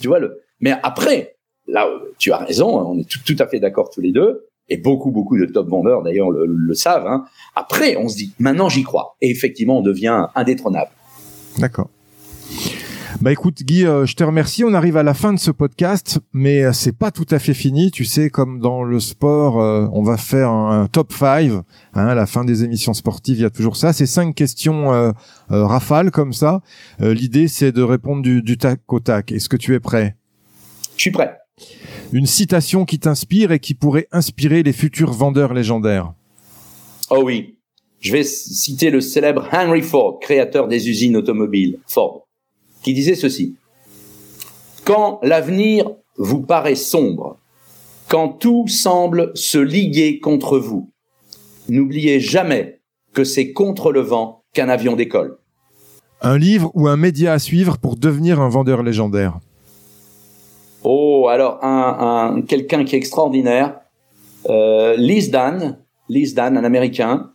Tu 0.00 0.08
vois 0.08 0.18
le. 0.18 0.40
Mais 0.60 0.72
après, 0.82 1.36
là, 1.68 1.88
tu 2.18 2.32
as 2.32 2.38
raison. 2.38 2.76
On 2.76 2.98
est 2.98 3.08
tout, 3.08 3.20
tout 3.24 3.36
à 3.38 3.46
fait 3.46 3.60
d'accord 3.60 3.90
tous 3.90 4.00
les 4.00 4.12
deux. 4.12 4.46
Et 4.68 4.78
beaucoup, 4.78 5.10
beaucoup 5.10 5.36
de 5.36 5.44
top 5.46 5.68
vendeurs 5.68 6.02
d'ailleurs 6.02 6.30
le, 6.30 6.46
le, 6.46 6.74
savent. 6.74 7.06
Hein. 7.06 7.24
Après, 7.54 7.96
on 7.96 8.08
se 8.08 8.16
dit, 8.16 8.32
maintenant 8.38 8.68
j'y 8.68 8.82
crois. 8.82 9.16
Et 9.20 9.30
effectivement, 9.30 9.78
on 9.78 9.82
devient 9.82 10.26
indétrônable. 10.34 10.90
D'accord. 11.58 11.88
Bah 13.20 13.30
écoute 13.30 13.62
Guy, 13.62 13.86
euh, 13.86 14.06
je 14.06 14.16
te 14.16 14.24
remercie. 14.24 14.64
On 14.64 14.74
arrive 14.74 14.96
à 14.96 15.02
la 15.02 15.14
fin 15.14 15.32
de 15.32 15.38
ce 15.38 15.50
podcast, 15.50 16.18
mais 16.32 16.64
euh, 16.64 16.72
c'est 16.72 16.96
pas 16.96 17.10
tout 17.10 17.26
à 17.30 17.38
fait 17.38 17.54
fini. 17.54 17.90
Tu 17.90 18.04
sais, 18.04 18.28
comme 18.28 18.58
dans 18.58 18.82
le 18.82 18.98
sport, 18.98 19.60
euh, 19.60 19.86
on 19.92 20.02
va 20.02 20.16
faire 20.16 20.50
un, 20.50 20.88
top 20.88 21.12
5. 21.12 21.50
Hein, 21.50 21.62
à 21.94 22.14
la 22.14 22.26
fin 22.26 22.44
des 22.44 22.64
émissions 22.64 22.92
sportives, 22.92 23.38
il 23.38 23.42
y 23.42 23.46
a 23.46 23.50
toujours 23.50 23.76
ça. 23.76 23.92
C'est 23.92 24.06
cinq 24.06 24.34
questions 24.34 25.14
rafales 25.48 26.10
comme 26.10 26.32
ça. 26.32 26.60
L'idée, 26.98 27.48
c'est 27.48 27.72
de 27.72 27.82
répondre 27.82 28.22
du, 28.22 28.42
du 28.42 28.58
tac 28.58 28.80
au 28.88 29.00
tac. 29.00 29.32
Est-ce 29.32 29.48
que 29.48 29.56
tu 29.56 29.74
es 29.74 29.80
prêt? 29.80 30.16
Je 30.96 31.02
suis 31.02 31.10
prêt. 31.10 31.38
Une 32.14 32.26
citation 32.26 32.84
qui 32.84 33.00
t'inspire 33.00 33.50
et 33.50 33.58
qui 33.58 33.74
pourrait 33.74 34.06
inspirer 34.12 34.62
les 34.62 34.72
futurs 34.72 35.10
vendeurs 35.10 35.52
légendaires. 35.52 36.14
Oh 37.10 37.22
oui. 37.24 37.58
Je 37.98 38.12
vais 38.12 38.22
citer 38.22 38.90
le 38.90 39.00
célèbre 39.00 39.48
Henry 39.50 39.82
Ford, 39.82 40.20
créateur 40.20 40.68
des 40.68 40.88
usines 40.88 41.16
automobiles 41.16 41.80
Ford 41.88 42.28
qui 42.84 42.94
disait 42.94 43.16
ceci. 43.16 43.56
Quand 44.84 45.18
l'avenir 45.24 45.90
vous 46.16 46.40
paraît 46.40 46.76
sombre, 46.76 47.40
quand 48.08 48.28
tout 48.28 48.68
semble 48.68 49.32
se 49.34 49.58
liguer 49.58 50.20
contre 50.20 50.60
vous, 50.60 50.92
n'oubliez 51.68 52.20
jamais 52.20 52.80
que 53.12 53.24
c'est 53.24 53.52
contre 53.52 53.90
le 53.90 54.02
vent 54.02 54.44
qu'un 54.52 54.68
avion 54.68 54.94
décolle. 54.94 55.38
Un 56.20 56.38
livre 56.38 56.70
ou 56.74 56.86
un 56.86 56.96
média 56.96 57.32
à 57.32 57.40
suivre 57.40 57.76
pour 57.78 57.96
devenir 57.96 58.40
un 58.40 58.48
vendeur 58.48 58.84
légendaire 58.84 59.40
Oh, 60.84 61.28
alors 61.28 61.58
un, 61.64 62.42
quelqu'un 62.46 62.84
qui 62.84 62.94
est 62.94 62.98
extraordinaire, 62.98 63.80
euh, 64.48 64.94
Liz 64.96 65.30
Dan, 65.30 65.78
Liz 66.08 66.34
Dan, 66.34 66.56
un 66.56 66.64
Américain, 66.64 67.30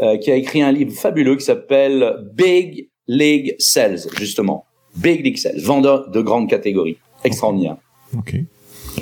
euh, 0.00 0.16
qui 0.18 0.30
a 0.30 0.34
écrit 0.34 0.62
un 0.62 0.72
livre 0.72 0.92
fabuleux 0.92 1.36
qui 1.36 1.44
s'appelle 1.44 2.28
Big 2.34 2.90
League 3.06 3.54
Sales, 3.58 4.00
justement. 4.18 4.66
Big 4.96 5.36
XL, 5.36 5.60
vendeur 5.62 6.10
de 6.10 6.20
grande 6.20 6.48
catégorie. 6.48 6.98
Extraordinaire. 7.22 7.76
Ok. 8.16 8.34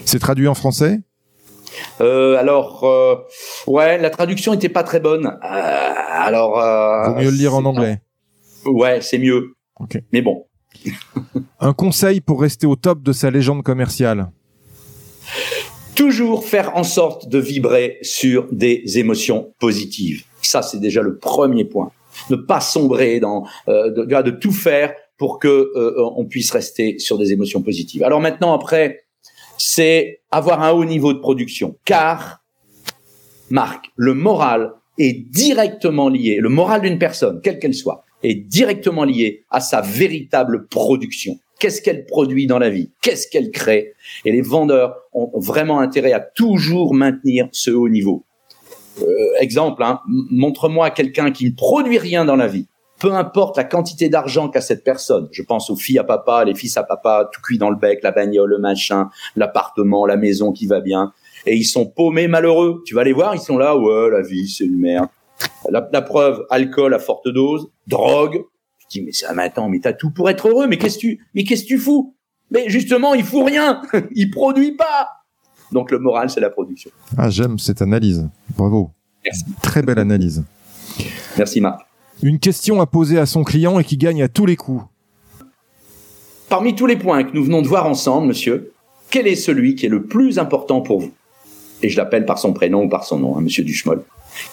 C'est 0.04 0.18
traduit 0.18 0.48
en 0.48 0.54
français? 0.54 1.00
Euh, 2.00 2.36
alors, 2.36 2.84
euh, 2.84 3.16
ouais, 3.66 3.98
la 3.98 4.10
traduction 4.10 4.52
était 4.52 4.68
pas 4.68 4.82
très 4.82 5.00
bonne. 5.00 5.26
Euh, 5.26 5.30
alors, 5.42 6.58
euh, 6.60 7.10
vaut 7.10 7.14
mieux 7.16 7.30
le 7.30 7.36
lire 7.36 7.54
en 7.54 7.64
anglais. 7.64 8.00
Ouais, 8.66 9.00
c'est 9.00 9.18
mieux. 9.18 9.54
Ok. 9.80 9.98
Mais 10.12 10.22
bon. 10.22 10.46
Un 11.60 11.72
conseil 11.72 12.20
pour 12.20 12.40
rester 12.40 12.66
au 12.66 12.76
top 12.76 13.02
de 13.02 13.12
sa 13.12 13.30
légende 13.30 13.62
commerciale. 13.62 14.30
Toujours 15.94 16.44
faire 16.44 16.76
en 16.76 16.84
sorte 16.84 17.28
de 17.28 17.38
vibrer 17.38 17.98
sur 18.02 18.46
des 18.52 18.98
émotions 18.98 19.52
positives. 19.58 20.24
Ça, 20.42 20.62
c'est 20.62 20.78
déjà 20.78 21.02
le 21.02 21.18
premier 21.18 21.64
point. 21.64 21.90
Ne 22.30 22.36
pas 22.36 22.60
sombrer 22.60 23.20
dans, 23.20 23.46
euh, 23.68 23.90
de, 23.90 24.22
de 24.22 24.30
tout 24.30 24.52
faire 24.52 24.94
pour 25.16 25.38
que 25.40 25.48
euh, 25.74 25.94
on 26.16 26.24
puisse 26.24 26.50
rester 26.52 26.98
sur 26.98 27.18
des 27.18 27.32
émotions 27.32 27.62
positives. 27.62 28.04
Alors 28.04 28.20
maintenant, 28.20 28.54
après, 28.54 29.04
c'est 29.58 30.20
avoir 30.30 30.62
un 30.62 30.70
haut 30.70 30.84
niveau 30.84 31.12
de 31.12 31.18
production, 31.18 31.76
car 31.84 32.44
Marc, 33.50 33.90
le 33.96 34.14
moral 34.14 34.72
est 34.98 35.28
directement 35.30 36.08
lié, 36.08 36.38
le 36.40 36.48
moral 36.48 36.82
d'une 36.82 36.98
personne, 36.98 37.40
quelle 37.42 37.58
qu'elle 37.58 37.74
soit, 37.74 38.04
est 38.22 38.34
directement 38.34 39.04
lié 39.04 39.44
à 39.50 39.60
sa 39.60 39.80
véritable 39.80 40.66
production. 40.68 41.38
Qu'est-ce 41.58 41.82
qu'elle 41.82 42.06
produit 42.06 42.46
dans 42.46 42.58
la 42.58 42.70
vie? 42.70 42.90
Qu'est-ce 43.02 43.28
qu'elle 43.28 43.50
crée? 43.50 43.94
Et 44.24 44.32
les 44.32 44.42
vendeurs 44.42 44.96
ont 45.12 45.30
vraiment 45.40 45.80
intérêt 45.80 46.12
à 46.12 46.20
toujours 46.20 46.94
maintenir 46.94 47.48
ce 47.52 47.70
haut 47.70 47.88
niveau. 47.88 48.24
Euh, 49.02 49.06
exemple, 49.40 49.82
hein, 49.82 50.00
montre-moi 50.06 50.90
quelqu'un 50.90 51.30
qui 51.30 51.46
ne 51.46 51.54
produit 51.54 51.98
rien 51.98 52.24
dans 52.24 52.36
la 52.36 52.46
vie, 52.46 52.66
peu 53.00 53.12
importe 53.12 53.56
la 53.56 53.64
quantité 53.64 54.08
d'argent 54.08 54.48
qu'a 54.48 54.60
cette 54.60 54.84
personne. 54.84 55.28
Je 55.30 55.42
pense 55.42 55.70
aux 55.70 55.76
filles 55.76 55.98
à 55.98 56.04
papa, 56.04 56.44
les 56.44 56.54
fils 56.54 56.76
à 56.76 56.82
papa, 56.82 57.28
tout 57.32 57.40
cuit 57.40 57.58
dans 57.58 57.70
le 57.70 57.76
bec, 57.76 58.00
la 58.02 58.10
bagnole, 58.10 58.50
le 58.50 58.58
machin, 58.58 59.08
l'appartement, 59.36 60.06
la 60.06 60.16
maison 60.16 60.52
qui 60.52 60.66
va 60.66 60.80
bien. 60.80 61.12
Et 61.46 61.54
ils 61.54 61.64
sont 61.64 61.86
paumés, 61.86 62.28
malheureux. 62.28 62.82
Tu 62.86 62.94
vas 62.94 63.04
les 63.04 63.12
voir, 63.12 63.34
ils 63.34 63.40
sont 63.40 63.58
là, 63.58 63.76
ouais, 63.76 64.10
la 64.10 64.22
vie, 64.22 64.48
c'est 64.48 64.64
une 64.64 64.78
merde. 64.78 65.08
La, 65.70 66.02
preuve, 66.02 66.46
alcool 66.50 66.94
à 66.94 66.98
forte 66.98 67.28
dose, 67.28 67.70
drogue. 67.86 68.44
Tu 68.78 69.00
dis, 69.00 69.02
mais 69.04 69.12
ça, 69.12 69.32
mais 69.34 69.44
attends, 69.44 69.68
mais 69.68 69.80
t'as 69.80 69.92
tout 69.92 70.10
pour 70.10 70.30
être 70.30 70.48
heureux, 70.48 70.66
mais 70.66 70.78
qu'est-ce 70.78 70.96
que 70.96 71.00
tu, 71.00 71.26
mais 71.34 71.44
qu'est-ce 71.44 71.62
que 71.62 71.68
tu 71.68 71.78
fous? 71.78 72.14
Mais 72.50 72.68
justement, 72.68 73.14
il 73.14 73.24
fout 73.24 73.46
rien. 73.46 73.82
il 74.14 74.30
produit 74.30 74.72
pas. 74.72 75.08
Donc 75.72 75.90
le 75.90 75.98
moral, 75.98 76.30
c'est 76.30 76.40
la 76.40 76.50
production. 76.50 76.90
Ah, 77.16 77.28
j'aime 77.28 77.58
cette 77.58 77.82
analyse. 77.82 78.28
Bravo. 78.56 78.90
Merci. 79.24 79.44
Très 79.62 79.82
belle 79.82 79.98
analyse. 79.98 80.44
Merci 81.36 81.60
Marc. 81.60 81.82
Une 82.22 82.38
question 82.38 82.80
à 82.80 82.86
poser 82.86 83.18
à 83.18 83.26
son 83.26 83.44
client 83.44 83.78
et 83.78 83.84
qui 83.84 83.96
gagne 83.96 84.22
à 84.22 84.28
tous 84.28 84.46
les 84.46 84.56
coups. 84.56 84.84
Parmi 86.48 86.74
tous 86.74 86.86
les 86.86 86.96
points 86.96 87.22
que 87.24 87.34
nous 87.34 87.44
venons 87.44 87.62
de 87.62 87.68
voir 87.68 87.86
ensemble, 87.86 88.28
monsieur, 88.28 88.72
quel 89.10 89.26
est 89.26 89.36
celui 89.36 89.74
qui 89.74 89.86
est 89.86 89.90
le 89.90 90.04
plus 90.04 90.38
important 90.38 90.80
pour 90.80 91.00
vous? 91.00 91.12
Et 91.82 91.90
je 91.90 91.96
l'appelle 91.96 92.24
par 92.24 92.38
son 92.38 92.52
prénom 92.52 92.84
ou 92.84 92.88
par 92.88 93.04
son 93.04 93.18
nom, 93.18 93.36
hein, 93.36 93.40
monsieur 93.40 93.62
Duchemol. 93.62 94.02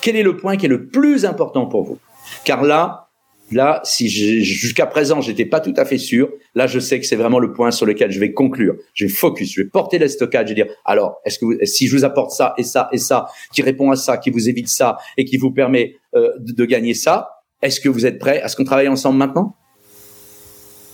Quel 0.01 0.15
est 0.15 0.23
le 0.23 0.37
point 0.37 0.57
qui 0.57 0.65
est 0.65 0.69
le 0.69 0.87
plus 0.87 1.25
important 1.25 1.65
pour 1.65 1.83
vous? 1.83 1.99
Car 2.43 2.63
là, 2.63 3.05
Là, 3.51 3.79
si 3.83 4.09
jusqu'à 4.09 4.87
présent 4.87 5.21
j'étais 5.21 5.45
pas 5.45 5.59
tout 5.59 5.73
à 5.77 5.85
fait 5.85 5.99
sûr, 5.99 6.29
là 6.55 6.65
je 6.65 6.79
sais 6.79 6.99
que 6.99 7.05
c'est 7.05 7.15
vraiment 7.15 7.37
le 7.37 7.53
point 7.53 7.69
sur 7.69 7.85
lequel 7.85 8.11
je 8.11 8.19
vais 8.19 8.33
conclure. 8.33 8.75
Je 8.95 9.05
vais 9.05 9.11
focus, 9.11 9.53
je 9.53 9.61
vais 9.61 9.67
porter 9.67 9.99
le 9.99 10.07
stockage 10.07 10.49
et 10.49 10.55
dire 10.55 10.65
alors 10.83 11.17
est-ce 11.25 11.37
que 11.37 11.63
si 11.63 11.87
je 11.87 11.95
vous 11.95 12.05
apporte 12.05 12.31
ça 12.31 12.55
et 12.57 12.63
ça 12.63 12.89
et 12.91 12.97
ça 12.97 13.27
qui 13.53 13.61
répond 13.61 13.91
à 13.91 13.95
ça, 13.95 14.17
qui 14.17 14.31
vous 14.31 14.49
évite 14.49 14.67
ça 14.67 14.97
et 15.15 15.25
qui 15.25 15.37
vous 15.37 15.51
permet 15.51 15.95
euh, 16.15 16.31
de, 16.39 16.65
gagner 16.65 16.95
ça, 16.95 17.43
est-ce 17.61 17.79
que 17.79 17.87
vous 17.87 18.07
êtes 18.07 18.17
prêt 18.17 18.41
à 18.41 18.47
ce 18.47 18.55
qu'on 18.55 18.63
travaille 18.63 18.87
ensemble 18.87 19.19
maintenant? 19.19 19.55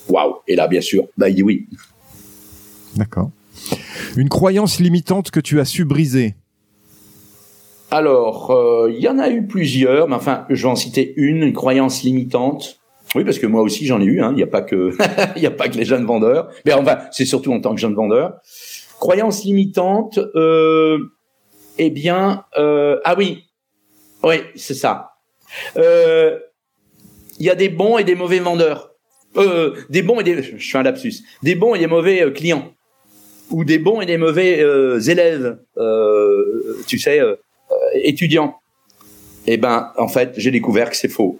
Waouh 0.09 0.35
Et 0.45 0.57
là 0.57 0.67
bien 0.67 0.81
sûr, 0.81 1.07
bah 1.17 1.29
il 1.29 1.35
dit 1.35 1.43
oui. 1.43 1.67
D'accord. 2.97 3.31
Une 4.17 4.27
croyance 4.27 4.81
limitante 4.81 5.31
que 5.31 5.39
tu 5.39 5.61
as 5.61 5.65
su 5.65 5.85
briser. 5.85 6.35
Alors, 7.91 8.51
euh, 8.51 8.91
il 8.91 9.01
y 9.01 9.07
en 9.07 9.19
a 9.19 9.29
eu 9.29 9.45
plusieurs, 9.45 10.07
mais 10.07 10.15
enfin, 10.15 10.45
je 10.49 10.63
vais 10.63 10.69
en 10.69 10.75
citer 10.75 11.13
une, 11.17 11.43
une 11.43 11.53
croyance 11.53 12.03
limitante. 12.03 12.79
Oui, 13.15 13.25
parce 13.25 13.39
que 13.39 13.47
moi 13.47 13.61
aussi 13.61 13.85
j'en 13.85 13.99
ai 13.99 14.05
eu. 14.05 14.21
Hein. 14.21 14.29
Il 14.31 14.37
n'y 14.37 14.43
a 14.43 14.47
pas 14.47 14.61
que, 14.61 14.95
il 15.35 15.45
a 15.45 15.51
pas 15.51 15.67
que 15.67 15.77
les 15.77 15.83
jeunes 15.83 16.05
vendeurs. 16.05 16.49
Mais 16.65 16.73
enfin, 16.73 16.99
c'est 17.11 17.25
surtout 17.25 17.51
en 17.51 17.59
tant 17.59 17.75
que 17.75 17.81
jeune 17.81 17.93
vendeur. 17.93 18.39
Croyance 18.99 19.43
limitante. 19.43 20.17
Euh, 20.35 20.99
eh 21.77 21.89
bien, 21.89 22.45
euh, 22.57 22.99
ah 23.03 23.15
oui, 23.17 23.45
oui, 24.23 24.35
c'est 24.55 24.73
ça. 24.73 25.13
Euh, 25.77 26.37
il 27.39 27.45
y 27.45 27.49
a 27.49 27.55
des 27.55 27.69
bons 27.69 27.97
et 27.97 28.03
des 28.03 28.15
mauvais 28.15 28.39
vendeurs. 28.39 28.91
Euh, 29.37 29.75
des 29.89 30.01
bons 30.01 30.19
et 30.19 30.23
des, 30.23 30.43
je 30.43 30.57
suis 30.57 30.77
un 30.77 30.83
lapsus. 30.83 31.23
Des 31.43 31.55
bons 31.55 31.75
et 31.75 31.79
des 31.79 31.87
mauvais 31.87 32.31
clients, 32.33 32.73
ou 33.49 33.63
des 33.63 33.79
bons 33.79 34.01
et 34.01 34.05
des 34.05 34.17
mauvais 34.17 34.59
élèves. 35.07 35.57
tu 36.87 36.99
sais 36.99 37.19
euh, 37.19 37.35
étudiant. 37.93 38.55
Eh 39.47 39.57
ben, 39.57 39.91
en 39.97 40.07
fait, 40.07 40.33
j'ai 40.37 40.51
découvert 40.51 40.89
que 40.89 40.95
c'est 40.95 41.09
faux. 41.09 41.39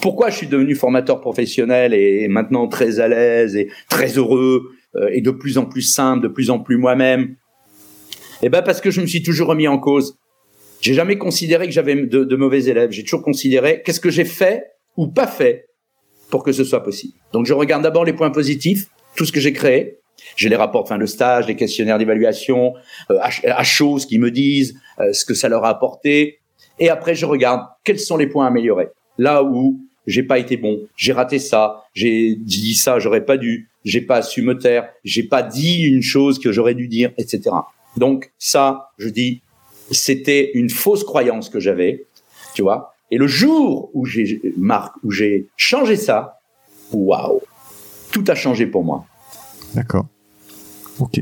Pourquoi 0.00 0.30
je 0.30 0.36
suis 0.36 0.46
devenu 0.46 0.74
formateur 0.74 1.20
professionnel 1.20 1.94
et 1.94 2.28
maintenant 2.28 2.68
très 2.68 3.00
à 3.00 3.08
l'aise 3.08 3.56
et 3.56 3.68
très 3.88 4.18
heureux 4.18 4.70
euh, 4.96 5.08
et 5.12 5.22
de 5.22 5.30
plus 5.30 5.56
en 5.56 5.64
plus 5.64 5.82
simple, 5.82 6.22
de 6.22 6.28
plus 6.28 6.50
en 6.50 6.58
plus 6.58 6.76
moi-même? 6.76 7.36
Eh 8.42 8.48
ben, 8.48 8.62
parce 8.62 8.80
que 8.80 8.90
je 8.90 9.00
me 9.00 9.06
suis 9.06 9.22
toujours 9.22 9.48
remis 9.48 9.66
en 9.66 9.78
cause. 9.78 10.16
J'ai 10.80 10.92
jamais 10.92 11.16
considéré 11.16 11.66
que 11.66 11.72
j'avais 11.72 11.94
de, 11.94 12.24
de 12.24 12.36
mauvais 12.36 12.64
élèves. 12.64 12.90
J'ai 12.90 13.02
toujours 13.02 13.22
considéré 13.22 13.82
qu'est-ce 13.84 14.00
que 14.00 14.10
j'ai 14.10 14.26
fait 14.26 14.64
ou 14.96 15.08
pas 15.08 15.26
fait 15.26 15.66
pour 16.30 16.44
que 16.44 16.52
ce 16.52 16.64
soit 16.64 16.82
possible. 16.82 17.14
Donc, 17.32 17.46
je 17.46 17.54
regarde 17.54 17.82
d'abord 17.82 18.04
les 18.04 18.12
points 18.12 18.30
positifs, 18.30 18.88
tout 19.16 19.24
ce 19.24 19.32
que 19.32 19.40
j'ai 19.40 19.52
créé, 19.52 19.98
j'ai 20.36 20.48
les 20.48 20.56
rapports 20.56 20.84
de 20.84 20.88
fin 20.88 20.98
de 20.98 21.06
stage, 21.06 21.46
les 21.46 21.56
questionnaires 21.56 21.98
d'évaluation, 21.98 22.74
euh, 23.10 23.18
à, 23.20 23.64
choses 23.64 24.06
qui 24.06 24.18
me 24.18 24.30
disent 24.30 24.78
euh, 25.00 25.12
ce 25.12 25.24
que 25.24 25.34
ça 25.34 25.48
leur 25.48 25.64
a 25.64 25.70
apporté. 25.70 26.40
Et 26.78 26.88
après, 26.88 27.14
je 27.14 27.26
regarde 27.26 27.62
quels 27.84 28.00
sont 28.00 28.16
les 28.16 28.26
points 28.26 28.46
à 28.46 28.48
améliorer. 28.48 28.88
Là 29.18 29.42
où 29.44 29.80
j'ai 30.06 30.22
pas 30.22 30.38
été 30.38 30.56
bon, 30.56 30.80
j'ai 30.96 31.12
raté 31.12 31.38
ça, 31.38 31.84
j'ai 31.94 32.34
dit 32.34 32.74
ça, 32.74 32.98
j'aurais 32.98 33.24
pas 33.24 33.36
dû, 33.36 33.70
j'ai 33.84 34.00
pas 34.00 34.22
su 34.22 34.42
me 34.42 34.58
taire, 34.58 34.88
j'ai 35.04 35.22
pas 35.22 35.42
dit 35.42 35.82
une 35.82 36.02
chose 36.02 36.38
que 36.38 36.52
j'aurais 36.52 36.74
dû 36.74 36.88
dire, 36.88 37.12
etc. 37.16 37.50
Donc 37.96 38.32
ça, 38.38 38.90
je 38.98 39.08
dis, 39.08 39.40
c'était 39.90 40.50
une 40.54 40.68
fausse 40.68 41.04
croyance 41.04 41.48
que 41.48 41.60
j'avais, 41.60 42.06
tu 42.54 42.62
vois. 42.62 42.94
Et 43.10 43.18
le 43.18 43.26
jour 43.26 43.90
où 43.94 44.04
j'ai 44.04 44.40
Marc, 44.56 44.94
où 45.04 45.10
j'ai 45.10 45.46
changé 45.56 45.96
ça, 45.96 46.38
waouh, 46.92 47.40
tout 48.12 48.24
a 48.28 48.34
changé 48.34 48.66
pour 48.66 48.84
moi. 48.84 49.06
D'accord. 49.74 50.06
Ok. 51.00 51.20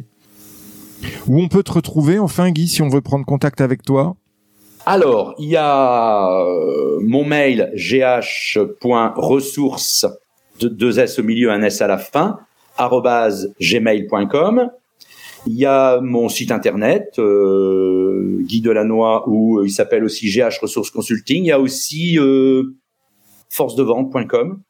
Où 1.26 1.40
on 1.40 1.48
peut 1.48 1.62
te 1.62 1.72
retrouver 1.72 2.18
enfin, 2.18 2.50
Guy, 2.50 2.68
si 2.68 2.82
on 2.82 2.88
veut 2.88 3.00
prendre 3.00 3.24
contact 3.24 3.60
avec 3.60 3.82
toi? 3.82 4.16
Alors, 4.84 5.34
il 5.38 5.48
y 5.48 5.56
a 5.56 6.28
euh, 6.28 6.98
mon 7.02 7.24
mail 7.24 7.72
gh.ressources 7.74 10.06
de 10.60 10.68
deux 10.68 10.98
S 10.98 11.18
au 11.18 11.22
milieu, 11.22 11.50
un 11.50 11.62
S 11.62 11.80
à 11.82 11.86
la 11.86 11.98
fin, 11.98 12.38
gmail.com. 12.78 14.70
Il 15.46 15.54
y 15.54 15.66
a 15.66 16.00
mon 16.00 16.28
site 16.28 16.52
internet, 16.52 17.18
euh, 17.18 18.38
Guy 18.42 18.60
Delannoy, 18.60 19.24
où 19.26 19.58
euh, 19.58 19.66
il 19.66 19.70
s'appelle 19.70 20.04
aussi 20.04 20.30
GH 20.30 20.60
Ressources 20.60 20.90
Consulting. 20.90 21.42
Il 21.42 21.48
y 21.48 21.52
a 21.52 21.58
aussi 21.58 22.16
euh, 22.18 22.76
forcedevente.com. 23.48 24.60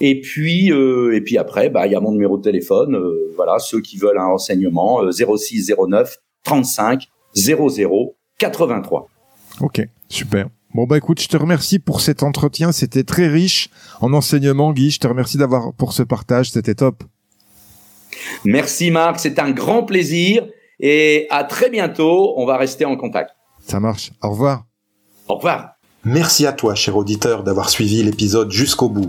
Et 0.00 0.20
puis, 0.20 0.72
euh, 0.72 1.14
et 1.14 1.20
puis 1.20 1.38
après, 1.38 1.70
bah, 1.70 1.86
il 1.86 1.92
y 1.92 1.96
a 1.96 2.00
mon 2.00 2.12
numéro 2.12 2.36
de 2.36 2.42
téléphone. 2.42 2.96
Euh, 2.96 3.32
voilà, 3.36 3.58
ceux 3.58 3.80
qui 3.80 3.96
veulent 3.96 4.18
un 4.18 4.26
renseignement, 4.26 5.00
06 5.10 5.72
09 5.88 6.16
35 6.44 7.08
00 7.34 8.16
83. 8.38 9.08
Ok, 9.60 9.82
super. 10.08 10.48
Bon 10.74 10.84
bah 10.84 10.98
écoute, 10.98 11.22
je 11.22 11.28
te 11.28 11.36
remercie 11.38 11.78
pour 11.78 12.02
cet 12.02 12.22
entretien, 12.22 12.70
c'était 12.70 13.02
très 13.02 13.28
riche 13.28 13.70
en 14.02 14.12
enseignements, 14.12 14.72
Guy. 14.72 14.90
Je 14.90 15.00
te 15.00 15.06
remercie 15.06 15.38
d'avoir 15.38 15.72
pour 15.72 15.94
ce 15.94 16.02
partage, 16.02 16.50
c'était 16.50 16.74
top. 16.74 17.02
Merci 18.44 18.90
Marc, 18.90 19.18
c'est 19.18 19.38
un 19.38 19.52
grand 19.52 19.84
plaisir 19.84 20.46
et 20.78 21.26
à 21.30 21.44
très 21.44 21.70
bientôt. 21.70 22.34
On 22.36 22.44
va 22.44 22.58
rester 22.58 22.84
en 22.84 22.96
contact. 22.96 23.30
Ça 23.66 23.80
marche. 23.80 24.12
Au 24.22 24.30
revoir. 24.30 24.66
Au 25.28 25.36
revoir. 25.36 25.70
Merci 26.04 26.46
à 26.46 26.52
toi, 26.52 26.74
cher 26.74 26.96
auditeur, 26.96 27.42
d'avoir 27.42 27.70
suivi 27.70 28.02
l'épisode 28.02 28.50
jusqu'au 28.50 28.88
bout. 28.88 29.08